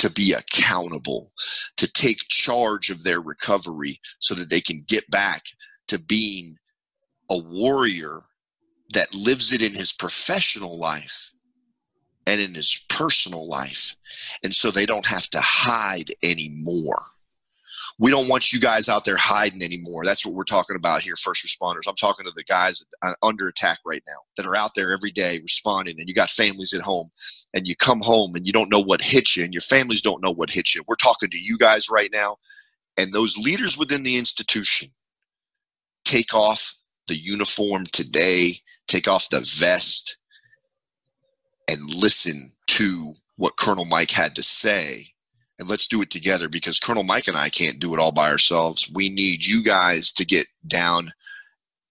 to 0.00 0.10
be 0.10 0.32
accountable, 0.32 1.30
to 1.76 1.90
take 1.92 2.28
charge 2.28 2.88
of 2.88 3.04
their 3.04 3.20
recovery 3.20 4.00
so 4.18 4.34
that 4.34 4.48
they 4.48 4.60
can 4.60 4.82
get 4.88 5.08
back 5.10 5.42
to 5.88 5.98
being 5.98 6.56
a 7.30 7.38
warrior 7.38 8.22
that 8.94 9.14
lives 9.14 9.52
it 9.52 9.60
in 9.60 9.72
his 9.72 9.92
professional 9.92 10.78
life 10.78 11.30
and 12.26 12.40
in 12.40 12.54
his 12.54 12.84
personal 12.88 13.46
life. 13.46 13.94
And 14.42 14.54
so 14.54 14.70
they 14.70 14.86
don't 14.86 15.06
have 15.06 15.28
to 15.30 15.40
hide 15.40 16.14
anymore. 16.22 17.04
We 18.00 18.10
don't 18.10 18.28
want 18.28 18.50
you 18.50 18.58
guys 18.58 18.88
out 18.88 19.04
there 19.04 19.18
hiding 19.18 19.62
anymore. 19.62 20.06
That's 20.06 20.24
what 20.24 20.34
we're 20.34 20.44
talking 20.44 20.74
about 20.74 21.02
here, 21.02 21.16
first 21.16 21.46
responders. 21.46 21.86
I'm 21.86 21.96
talking 21.96 22.24
to 22.24 22.32
the 22.34 22.44
guys 22.44 22.82
under 23.22 23.46
attack 23.46 23.78
right 23.84 24.02
now 24.08 24.22
that 24.38 24.46
are 24.46 24.56
out 24.56 24.74
there 24.74 24.90
every 24.90 25.10
day 25.10 25.38
responding, 25.40 26.00
and 26.00 26.08
you 26.08 26.14
got 26.14 26.30
families 26.30 26.72
at 26.72 26.80
home, 26.80 27.10
and 27.52 27.68
you 27.68 27.76
come 27.76 28.00
home 28.00 28.34
and 28.34 28.46
you 28.46 28.54
don't 28.54 28.70
know 28.70 28.80
what 28.80 29.02
hit 29.04 29.36
you, 29.36 29.44
and 29.44 29.52
your 29.52 29.60
families 29.60 30.00
don't 30.00 30.22
know 30.22 30.30
what 30.30 30.48
hit 30.48 30.74
you. 30.74 30.82
We're 30.88 30.94
talking 30.94 31.28
to 31.28 31.38
you 31.38 31.58
guys 31.58 31.90
right 31.90 32.08
now, 32.10 32.38
and 32.96 33.12
those 33.12 33.36
leaders 33.36 33.76
within 33.76 34.02
the 34.02 34.16
institution 34.16 34.88
take 36.06 36.32
off 36.32 36.74
the 37.06 37.16
uniform 37.16 37.84
today, 37.92 38.54
take 38.88 39.08
off 39.08 39.28
the 39.28 39.40
vest, 39.58 40.16
and 41.68 41.94
listen 41.94 42.52
to 42.68 43.12
what 43.36 43.58
Colonel 43.58 43.84
Mike 43.84 44.10
had 44.10 44.34
to 44.36 44.42
say. 44.42 45.08
And 45.60 45.68
let's 45.68 45.88
do 45.88 46.00
it 46.00 46.10
together 46.10 46.48
because 46.48 46.80
Colonel 46.80 47.02
Mike 47.02 47.28
and 47.28 47.36
I 47.36 47.50
can't 47.50 47.78
do 47.78 47.92
it 47.92 48.00
all 48.00 48.12
by 48.12 48.30
ourselves. 48.30 48.90
We 48.94 49.10
need 49.10 49.44
you 49.44 49.62
guys 49.62 50.10
to 50.14 50.24
get 50.24 50.46
down, 50.66 51.12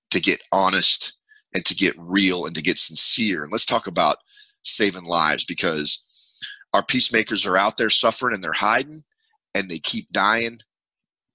to 0.10 0.20
get 0.20 0.42
honest, 0.52 1.14
and 1.54 1.64
to 1.66 1.76
get 1.76 1.94
real 1.98 2.46
and 2.46 2.56
to 2.56 2.64
get 2.64 2.80
sincere. 2.80 3.44
And 3.44 3.52
let's 3.52 3.68
talk 3.68 3.86
about 3.86 4.18
saving 4.64 5.06
lives 5.06 5.46
because 5.46 6.04
our 6.74 6.84
peacemakers 6.84 7.46
are 7.46 7.58
out 7.58 7.78
there 7.78 7.92
suffering 7.92 8.34
and 8.34 8.44
they're 8.44 8.54
hiding 8.54 9.04
and 9.54 9.70
they 9.70 9.78
keep 9.78 10.12
dying. 10.12 10.62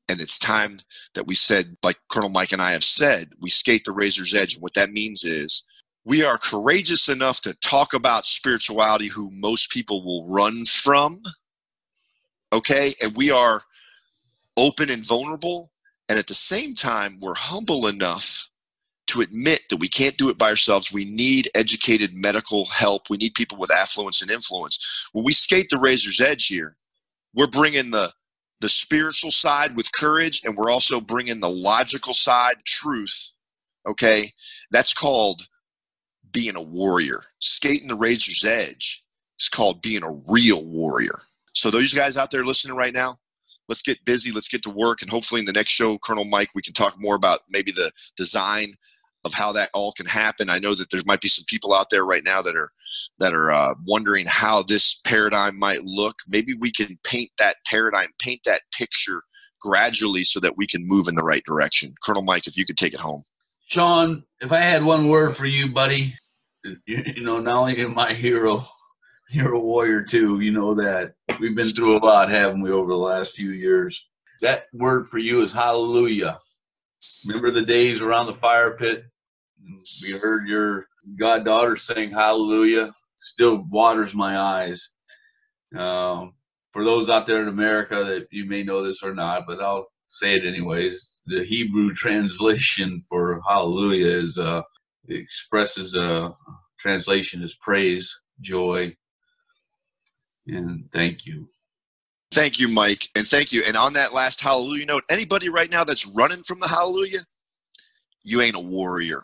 And 0.09 0.21
it's 0.21 0.39
time 0.39 0.81
that 1.15 1.29
we 1.29 1.37
said, 1.37 1.77
like 1.85 1.99
Colonel 2.11 2.31
Mike 2.31 2.51
and 2.51 2.61
I 2.61 2.73
have 2.73 2.85
said, 2.85 3.31
we 3.41 3.49
skate 3.49 3.85
the 3.85 3.93
razor's 3.93 4.35
edge. 4.35 4.55
And 4.55 4.63
what 4.63 4.75
that 4.75 4.91
means 4.91 5.23
is 5.23 5.65
we 6.05 6.25
are 6.25 6.37
courageous 6.37 7.09
enough 7.09 7.41
to 7.43 7.55
talk 7.55 7.95
about 7.95 8.27
spirituality 8.27 9.07
who 9.07 9.31
most 9.33 9.71
people 9.71 10.05
will 10.05 10.27
run 10.29 10.65
from 10.65 11.21
okay? 12.55 12.95
And 13.03 13.17
we 13.17 13.31
are 13.31 13.63
open 14.57 14.91
and 14.91 15.05
vulnerable. 15.05 15.71
And 16.09 16.19
at 16.19 16.29
the 16.29 16.35
same 16.35 16.75
time 16.75 17.19
we're 17.21 17.35
humble 17.35 17.87
enough 17.87 18.49
to 19.09 19.21
admit 19.21 19.63
that 19.71 19.79
we 19.79 19.89
can't 19.89 20.17
do 20.17 20.31
it 20.31 20.39
by 20.39 20.49
ourselves. 20.49 20.93
We 20.93 21.05
need 21.05 21.51
educated 21.55 22.17
medical 22.17 22.65
help. 22.67 23.11
We 23.11 23.19
need 23.19 23.35
people 23.35 23.59
with 23.59 23.73
affluence 23.73 24.23
and 24.23 24.31
influence. 24.31 25.09
When 25.13 25.25
we 25.25 25.33
skate 25.33 25.69
the 25.71 25.79
razor's 25.79 26.21
edge 26.21 26.47
here 26.47 26.77
we're 27.35 27.49
bringing 27.49 27.91
the 27.91 28.13
the 28.61 28.69
spiritual 28.69 29.31
side 29.33 29.77
with 29.77 29.93
courage 29.93 30.43
and 30.45 30.57
we're 30.57 30.71
also 30.71 31.01
bringing 31.01 31.41
the 31.41 31.51
logical 31.51 32.15
side 32.15 32.57
truth 32.65 33.33
okay? 33.89 34.33
That's 34.71 34.95
called 34.95 35.49
being 36.33 36.57
a 36.57 36.63
warrior. 36.63 37.21
Skating 37.41 37.89
the 37.89 37.95
razor's 37.95 38.45
edge 38.45 39.05
is 39.39 39.49
called 39.49 39.83
being 39.83 40.03
a 40.03 40.21
real 40.29 40.65
warrior. 40.65 41.23
So 41.55 41.71
those 41.71 41.95
guys 41.95 42.17
out 42.17 42.31
there 42.31 42.45
listening 42.45 42.77
right 42.77 42.93
now, 42.93 43.19
let's 43.69 43.83
get 43.83 44.05
busy, 44.05 44.31
let's 44.31 44.49
get 44.49 44.63
to 44.65 44.71
work, 44.71 45.03
and 45.03 45.11
hopefully 45.11 45.41
in 45.41 45.47
the 45.47 45.53
next 45.53 45.73
show, 45.73 45.99
Colonel 45.99 46.25
Mike, 46.25 46.51
we 46.55 46.63
can 46.63 46.75
talk 46.75 46.95
more 46.99 47.15
about 47.15 47.41
maybe 47.49 47.73
the 47.73 47.91
design 48.17 48.75
of 49.25 49.33
how 49.33 49.53
that 49.53 49.71
all 49.73 49.93
can 49.93 50.07
happen. 50.07 50.51
I 50.51 50.59
know 50.59 50.75
that 50.75 50.91
there 50.91 51.01
might 51.07 51.21
be 51.21 51.29
some 51.29 51.45
people 51.47 51.73
out 51.73 51.89
there 51.91 52.05
right 52.05 52.23
now 52.25 52.43
that 52.43 52.57
are 52.57 52.71
that 53.19 53.33
are 53.33 53.51
uh, 53.51 53.75
wondering 53.87 54.27
how 54.29 54.63
this 54.63 55.01
paradigm 55.05 55.59
might 55.59 55.83
look. 55.85 56.17
Maybe 56.29 56.55
we 56.55 56.71
can 56.71 56.99
paint 57.05 57.31
that 57.39 57.57
paradigm, 57.67 58.09
paint 58.21 58.41
that 58.45 58.63
picture 58.77 59.23
gradually, 59.63 60.25
so 60.25 60.41
that 60.41 60.59
we 60.59 60.67
can 60.67 60.87
move 60.87 61.09
in 61.09 61.15
the 61.15 61.23
right 61.23 61.43
direction. 61.47 61.95
Colonel 62.05 62.23
Mike, 62.23 62.47
if 62.47 62.59
you 62.59 62.67
could 62.67 62.77
take 62.77 62.93
it 62.93 63.01
home. 63.01 63.25
Sean, 63.67 64.25
if 64.41 64.53
I 64.53 64.61
had 64.61 64.85
one 64.85 65.09
word 65.09 65.35
for 65.35 65.47
you, 65.47 65.71
buddy, 65.71 66.15
you 66.87 67.25
know, 67.25 67.41
not 67.41 67.57
only 67.57 67.81
am 67.81 67.99
I 67.99 68.13
hero, 68.13 68.67
hero 69.29 69.61
warrior 69.61 70.03
too, 70.03 70.41
you 70.41 70.53
know 70.53 70.75
that 70.75 71.15
we've 71.41 71.57
been 71.57 71.69
through 71.69 71.97
a 71.97 72.05
lot, 72.05 72.31
haven't 72.31 72.63
we, 72.63 72.71
over 72.71 72.89
the 72.89 72.99
last 72.99 73.35
few 73.35 73.51
years? 73.51 74.09
That 74.41 74.67
word 74.73 75.07
for 75.07 75.19
you 75.19 75.43
is 75.43 75.53
hallelujah. 75.53 76.39
Remember 77.27 77.51
the 77.51 77.63
days 77.63 78.03
around 78.03 78.27
the 78.27 78.33
fire 78.33 78.77
pit? 78.77 79.05
We 80.03 80.13
heard 80.13 80.47
your 80.47 80.87
goddaughter 81.19 81.77
sing 81.77 82.11
hallelujah. 82.11 82.93
Still 83.17 83.65
waters 83.71 84.15
my 84.15 84.39
eyes. 84.39 84.91
Um, 85.77 86.35
for 86.73 86.85
those 86.85 87.09
out 87.09 87.27
there 87.27 87.41
in 87.41 87.49
America 87.49 88.05
that 88.05 88.27
you 88.31 88.45
may 88.47 88.63
know 88.63 88.83
this 88.83 89.03
or 89.03 89.15
not, 89.15 89.47
but 89.47 89.61
I'll 89.61 89.87
say 90.09 90.35
it 90.35 90.45
anyways. 90.45 91.21
The 91.27 91.45
Hebrew 91.45 91.95
translation 91.95 93.01
for 93.09 93.41
hallelujah 93.49 94.07
is 94.07 94.39
uh, 94.39 94.63
expresses 95.09 95.95
a 95.95 96.35
translation 96.79 97.43
is 97.43 97.57
praise, 97.57 98.21
joy, 98.41 98.95
and 100.47 100.91
thank 100.93 101.27
you. 101.27 101.49
Thank 102.33 102.59
you, 102.59 102.69
Mike, 102.69 103.09
and 103.17 103.27
thank 103.27 103.53
you. 103.53 103.63
And 103.67 103.77
on 103.77 103.93
that 103.95 104.13
last 104.13 104.41
hallelujah 104.41 104.87
note, 104.87 105.05
anybody 105.09 105.49
right 105.49 105.71
now 105.71 105.85
that's 105.85 106.07
running 106.07 106.43
from 106.43 106.61
the 106.61 106.69
hallelujah, 106.69 107.21
you 108.25 108.41
ain't 108.41 108.57
a 108.57 108.61
warrior. 108.61 109.23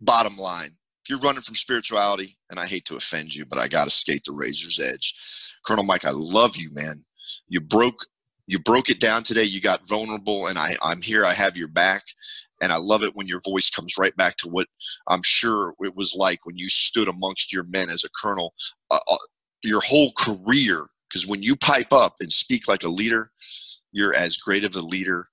Bottom 0.00 0.36
line, 0.36 0.70
if 1.04 1.10
you're 1.10 1.20
running 1.20 1.42
from 1.42 1.54
spirituality, 1.54 2.36
and 2.50 2.58
I 2.58 2.66
hate 2.66 2.84
to 2.86 2.96
offend 2.96 3.34
you, 3.34 3.46
but 3.46 3.58
I 3.58 3.68
got 3.68 3.84
to 3.84 3.90
skate 3.90 4.24
the 4.24 4.32
razor's 4.32 4.80
edge. 4.80 5.14
Colonel 5.66 5.84
Mike, 5.84 6.04
I 6.04 6.10
love 6.12 6.56
you, 6.56 6.70
man. 6.72 7.04
You 7.48 7.60
broke 7.60 8.06
you 8.46 8.58
broke 8.58 8.90
it 8.90 9.00
down 9.00 9.22
today. 9.22 9.44
You 9.44 9.60
got 9.60 9.88
vulnerable, 9.88 10.46
and 10.48 10.58
I, 10.58 10.76
I'm 10.82 11.00
here. 11.00 11.24
I 11.24 11.34
have 11.34 11.56
your 11.56 11.68
back. 11.68 12.02
And 12.62 12.72
I 12.72 12.76
love 12.76 13.02
it 13.02 13.14
when 13.14 13.26
your 13.26 13.40
voice 13.46 13.68
comes 13.70 13.94
right 13.98 14.16
back 14.16 14.36
to 14.38 14.48
what 14.48 14.68
I'm 15.08 15.22
sure 15.22 15.74
it 15.80 15.96
was 15.96 16.14
like 16.16 16.46
when 16.46 16.56
you 16.56 16.68
stood 16.68 17.08
amongst 17.08 17.52
your 17.52 17.64
men 17.64 17.90
as 17.90 18.04
a 18.04 18.08
colonel, 18.22 18.54
uh, 18.90 19.00
uh, 19.08 19.16
your 19.64 19.80
whole 19.80 20.12
career. 20.16 20.86
Because 21.08 21.26
when 21.26 21.42
you 21.42 21.56
pipe 21.56 21.92
up 21.92 22.16
and 22.20 22.32
speak 22.32 22.68
like 22.68 22.82
a 22.82 22.88
leader, 22.88 23.30
you're 23.92 24.14
as 24.14 24.36
great 24.36 24.64
of 24.64 24.74
a 24.74 24.80
leader 24.80 25.26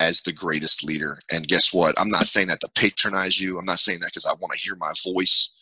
as 0.00 0.22
the 0.22 0.32
greatest 0.32 0.84
leader. 0.84 1.18
And 1.30 1.46
guess 1.46 1.72
what? 1.72 1.98
I'm 1.98 2.10
not 2.10 2.26
saying 2.26 2.48
that 2.48 2.60
to 2.60 2.68
patronize 2.74 3.40
you. 3.40 3.58
I'm 3.58 3.64
not 3.64 3.78
saying 3.78 4.00
that 4.00 4.08
because 4.08 4.26
I 4.26 4.34
want 4.34 4.52
to 4.52 4.58
hear 4.58 4.76
my 4.76 4.92
voice. 5.04 5.52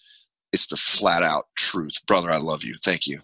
It's 0.52 0.66
the 0.66 0.76
flat 0.76 1.22
out 1.22 1.46
truth. 1.56 1.94
Brother, 2.06 2.30
I 2.30 2.38
love 2.38 2.62
you. 2.62 2.76
Thank 2.82 3.06
you. 3.06 3.20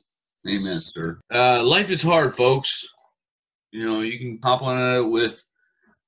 Amen, 0.47 0.81
sir. 0.81 1.21
Uh, 1.33 1.63
life 1.63 1.91
is 1.91 2.03
hard, 2.03 2.35
folks. 2.37 2.87
You 3.71 3.87
know, 3.87 4.01
you 4.01 4.19
can 4.19 4.39
compliment 4.39 5.05
it 5.05 5.09
with 5.09 5.43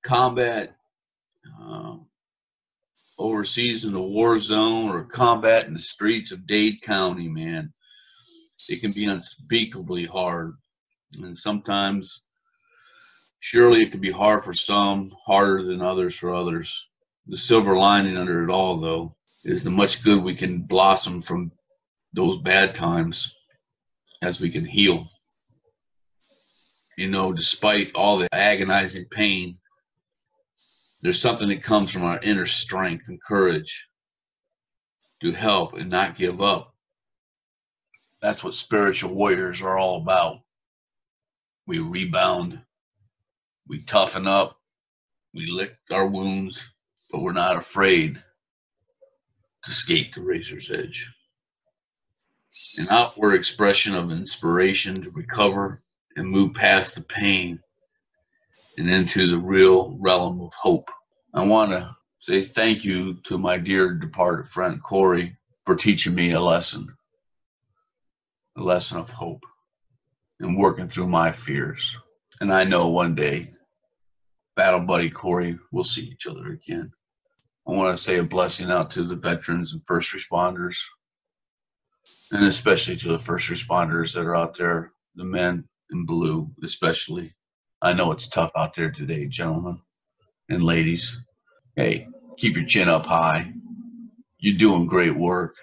combat 0.02 0.74
um, 1.60 2.06
overseas 3.18 3.84
in 3.84 3.92
the 3.92 4.00
war 4.00 4.38
zone 4.38 4.88
or 4.88 5.04
combat 5.04 5.64
in 5.66 5.74
the 5.74 5.78
streets 5.78 6.32
of 6.32 6.46
Dade 6.46 6.80
County, 6.82 7.28
man, 7.28 7.72
it 8.68 8.80
can 8.80 8.92
be 8.92 9.06
unspeakably 9.06 10.06
hard. 10.06 10.54
And 11.14 11.36
sometimes, 11.36 12.24
surely 13.40 13.82
it 13.82 13.90
can 13.90 14.00
be 14.00 14.10
hard 14.10 14.44
for 14.44 14.54
some, 14.54 15.12
harder 15.24 15.64
than 15.64 15.82
others 15.82 16.14
for 16.14 16.34
others. 16.34 16.88
The 17.26 17.38
silver 17.38 17.76
lining 17.76 18.16
under 18.16 18.44
it 18.44 18.50
all, 18.50 18.78
though, 18.78 19.16
is 19.44 19.62
the 19.62 19.70
much 19.70 20.02
good 20.04 20.22
we 20.22 20.34
can 20.34 20.62
blossom 20.62 21.22
from 21.22 21.52
those 22.12 22.38
bad 22.38 22.74
times 22.74 23.34
as 24.22 24.40
we 24.40 24.50
can 24.50 24.64
heal. 24.64 25.08
You 26.98 27.08
know, 27.08 27.32
despite 27.32 27.92
all 27.94 28.18
the 28.18 28.28
agonizing 28.32 29.06
pain 29.06 29.58
there's 31.02 31.20
something 31.20 31.48
that 31.48 31.62
comes 31.62 31.90
from 31.90 32.04
our 32.04 32.20
inner 32.22 32.46
strength 32.46 33.08
and 33.08 33.22
courage 33.22 33.86
to 35.22 35.32
help 35.32 35.74
and 35.74 35.88
not 35.88 36.16
give 36.16 36.42
up. 36.42 36.69
That's 38.22 38.44
what 38.44 38.54
spiritual 38.54 39.14
warriors 39.14 39.62
are 39.62 39.78
all 39.78 39.96
about. 40.02 40.40
We 41.66 41.78
rebound, 41.78 42.60
we 43.66 43.82
toughen 43.82 44.26
up, 44.26 44.58
we 45.32 45.46
lick 45.46 45.76
our 45.90 46.06
wounds, 46.06 46.72
but 47.10 47.22
we're 47.22 47.32
not 47.32 47.56
afraid 47.56 48.22
to 49.64 49.70
skate 49.70 50.14
the 50.14 50.22
razor's 50.22 50.70
edge. 50.70 51.08
An 52.78 52.88
outward 52.90 53.34
expression 53.34 53.94
of 53.94 54.10
inspiration 54.10 55.02
to 55.02 55.10
recover 55.10 55.82
and 56.16 56.28
move 56.28 56.54
past 56.54 56.96
the 56.96 57.02
pain 57.02 57.60
and 58.76 58.90
into 58.90 59.26
the 59.26 59.38
real 59.38 59.96
realm 60.00 60.40
of 60.40 60.52
hope. 60.54 60.90
I 61.32 61.44
want 61.44 61.70
to 61.70 61.96
say 62.18 62.42
thank 62.42 62.84
you 62.84 63.14
to 63.24 63.38
my 63.38 63.56
dear 63.56 63.94
departed 63.94 64.48
friend 64.48 64.82
Corey 64.82 65.36
for 65.64 65.76
teaching 65.76 66.14
me 66.14 66.32
a 66.32 66.40
lesson, 66.40 66.88
a 68.60 68.62
lesson 68.62 68.98
of 68.98 69.10
hope 69.10 69.44
and 70.38 70.56
working 70.56 70.88
through 70.88 71.08
my 71.08 71.32
fears. 71.32 71.96
And 72.40 72.52
I 72.52 72.64
know 72.64 72.88
one 72.88 73.14
day, 73.14 73.54
battle 74.54 74.80
buddy 74.80 75.10
Corey, 75.10 75.58
we'll 75.72 75.84
see 75.84 76.02
each 76.02 76.26
other 76.26 76.52
again. 76.52 76.92
I 77.66 77.72
want 77.72 77.96
to 77.96 78.02
say 78.02 78.18
a 78.18 78.22
blessing 78.22 78.70
out 78.70 78.90
to 78.92 79.04
the 79.04 79.16
veterans 79.16 79.72
and 79.72 79.82
first 79.86 80.12
responders, 80.12 80.76
and 82.32 82.44
especially 82.44 82.96
to 82.96 83.08
the 83.08 83.18
first 83.18 83.48
responders 83.48 84.14
that 84.14 84.24
are 84.24 84.36
out 84.36 84.56
there, 84.56 84.92
the 85.14 85.24
men 85.24 85.64
in 85.90 86.04
blue, 86.06 86.50
especially. 86.62 87.34
I 87.82 87.92
know 87.94 88.12
it's 88.12 88.28
tough 88.28 88.50
out 88.56 88.74
there 88.74 88.90
today, 88.90 89.26
gentlemen 89.26 89.80
and 90.50 90.62
ladies. 90.62 91.16
Hey, 91.76 92.08
keep 92.38 92.56
your 92.56 92.66
chin 92.66 92.88
up 92.88 93.06
high. 93.06 93.52
You're 94.38 94.58
doing 94.58 94.86
great 94.86 95.16
work. 95.16 95.54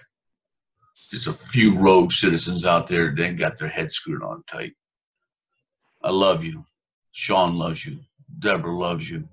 Just 1.10 1.26
a 1.26 1.32
few 1.32 1.78
rogue 1.78 2.12
citizens 2.12 2.64
out 2.64 2.86
there 2.86 3.14
that 3.14 3.36
got 3.36 3.58
their 3.58 3.68
head 3.68 3.90
screwed 3.90 4.22
on 4.22 4.42
tight. 4.46 4.74
I 6.02 6.10
love 6.10 6.44
you. 6.44 6.64
Sean 7.12 7.56
loves 7.56 7.84
you. 7.86 8.00
Deborah 8.38 8.76
loves 8.76 9.10
you. 9.10 9.28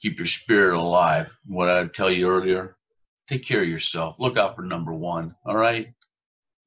Keep 0.00 0.18
your 0.18 0.26
spirit 0.26 0.76
alive. 0.76 1.36
What 1.46 1.68
I 1.68 1.86
tell 1.86 2.10
you 2.10 2.28
earlier, 2.28 2.76
take 3.28 3.44
care 3.44 3.62
of 3.62 3.68
yourself. 3.68 4.16
Look 4.18 4.36
out 4.36 4.56
for 4.56 4.62
number 4.62 4.92
one. 4.92 5.34
All 5.46 5.56
right. 5.56 5.88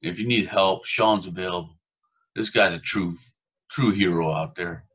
If 0.01 0.19
you 0.19 0.27
need 0.27 0.47
help, 0.47 0.85
Sean's 0.85 1.27
available. 1.27 1.77
This 2.35 2.49
guy's 2.49 2.73
a 2.73 2.79
true, 2.79 3.15
true 3.69 3.91
hero 3.91 4.31
out 4.31 4.55
there. 4.55 4.85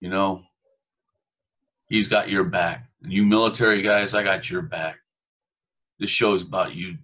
You 0.00 0.10
know, 0.10 0.42
he's 1.88 2.08
got 2.08 2.28
your 2.28 2.44
back. 2.44 2.88
You 3.00 3.24
military 3.24 3.82
guys, 3.82 4.14
I 4.14 4.22
got 4.22 4.50
your 4.50 4.62
back. 4.62 4.98
This 5.98 6.10
show 6.10 6.34
is 6.34 6.42
about 6.42 6.74
you, 6.74 6.98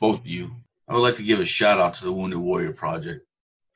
both 0.00 0.20
of 0.20 0.26
you. 0.26 0.50
I 0.88 0.94
would 0.94 1.00
like 1.00 1.16
to 1.16 1.22
give 1.22 1.40
a 1.40 1.44
shout 1.44 1.80
out 1.80 1.94
to 1.94 2.04
the 2.04 2.12
Wounded 2.12 2.38
Warrior 2.38 2.72
Project, 2.72 3.26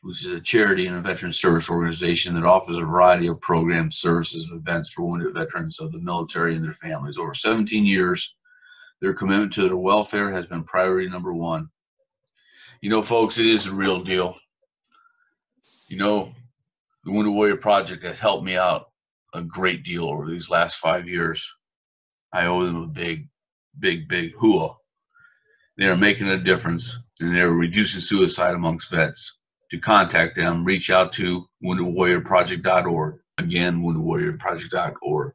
which 0.03 0.25
is 0.25 0.31
a 0.31 0.41
charity 0.41 0.87
and 0.87 0.97
a 0.97 1.01
veteran 1.01 1.33
service 1.33 1.69
organization 1.69 2.35
that 2.35 2.45
offers 2.45 2.77
a 2.77 2.85
variety 2.85 3.27
of 3.27 3.41
programs, 3.41 3.99
services, 3.99 4.49
and 4.49 4.59
events 4.61 4.91
for 4.91 5.03
wounded 5.03 5.35
veterans 5.35 5.81
of 5.81 5.93
the 5.93 5.99
military 5.99 6.55
and 6.55 6.65
their 6.65 6.73
families. 6.73 7.19
Over 7.19 7.35
17 7.35 7.85
years, 7.85 8.37
their 9.01 9.15
commitment 9.15 9.53
to 9.55 9.63
their 9.63 9.77
welfare 9.77 10.31
has 10.31 10.47
been 10.47 10.63
priority 10.63 11.09
number 11.09 11.33
one. 11.33 11.69
You 12.81 12.91
know, 12.91 13.03
folks, 13.03 13.39
it 13.39 13.47
is 13.47 13.67
a 13.67 13.75
real 13.75 14.01
deal. 14.01 14.37
You 15.89 15.97
know, 15.97 16.33
the 17.05 17.13
Wounded 17.13 17.35
Warrior 17.35 17.57
Project 17.57 18.03
has 18.05 18.19
helped 18.19 18.45
me 18.45 18.57
out 18.57 18.87
a 19.35 19.43
great 19.43 19.85
deal 19.85 20.05
over 20.05 20.29
these 20.29 20.51
last 20.51 20.77
five 20.77 21.09
years. 21.09 21.53
I 22.33 22.47
owe 22.47 22.65
them 22.65 22.83
a 22.83 22.87
big, 22.87 23.29
big, 23.79 24.09
big 24.09 24.35
hua. 24.35 24.77
They 25.81 25.87
are 25.87 25.97
making 25.97 26.29
a 26.29 26.37
difference 26.37 26.99
and 27.21 27.35
they're 27.35 27.53
reducing 27.53 28.03
suicide 28.03 28.55
amongst 28.55 28.91
vets. 28.91 29.39
To 29.71 29.79
contact 29.79 30.37
them, 30.37 30.63
reach 30.63 30.91
out 30.91 31.11
to 31.15 31.47
woundedwarriorproject.org. 31.65 33.19
Again, 33.39 33.81
woundedwarriorproject.org. 33.81 35.33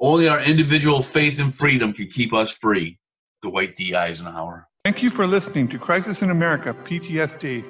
Only 0.00 0.28
our 0.28 0.40
individual 0.40 1.02
faith 1.02 1.40
and 1.40 1.52
freedom 1.52 1.92
can 1.92 2.06
keep 2.06 2.32
us 2.32 2.52
free. 2.52 2.96
Dwight 3.42 3.74
D. 3.74 3.96
Eisenhower. 3.96 4.68
Thank 4.84 5.02
you 5.02 5.10
for 5.10 5.26
listening 5.26 5.66
to 5.68 5.80
Crisis 5.80 6.22
in 6.22 6.30
America 6.30 6.76
PTSD. 6.84 7.64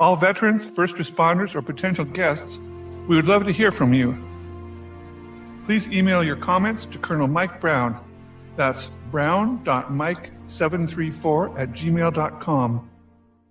All 0.00 0.16
veterans, 0.16 0.66
first 0.66 0.96
responders, 0.96 1.54
or 1.54 1.62
potential 1.62 2.04
guests, 2.04 2.58
we 3.06 3.14
would 3.14 3.28
love 3.28 3.44
to 3.44 3.52
hear 3.52 3.70
from 3.70 3.94
you. 3.94 4.18
Please 5.66 5.86
email 5.86 6.24
your 6.24 6.34
comments 6.34 6.84
to 6.86 6.98
Colonel 6.98 7.28
Mike 7.28 7.60
Brown. 7.60 8.04
That's 8.56 8.86
brown.mike734 9.10 11.58
at 11.58 11.72
gmail.com. 11.72 12.88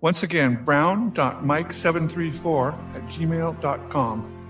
Once 0.00 0.22
again, 0.24 0.64
brown.mike734 0.64 2.94
at 2.94 3.02
gmail.com. 3.06 4.41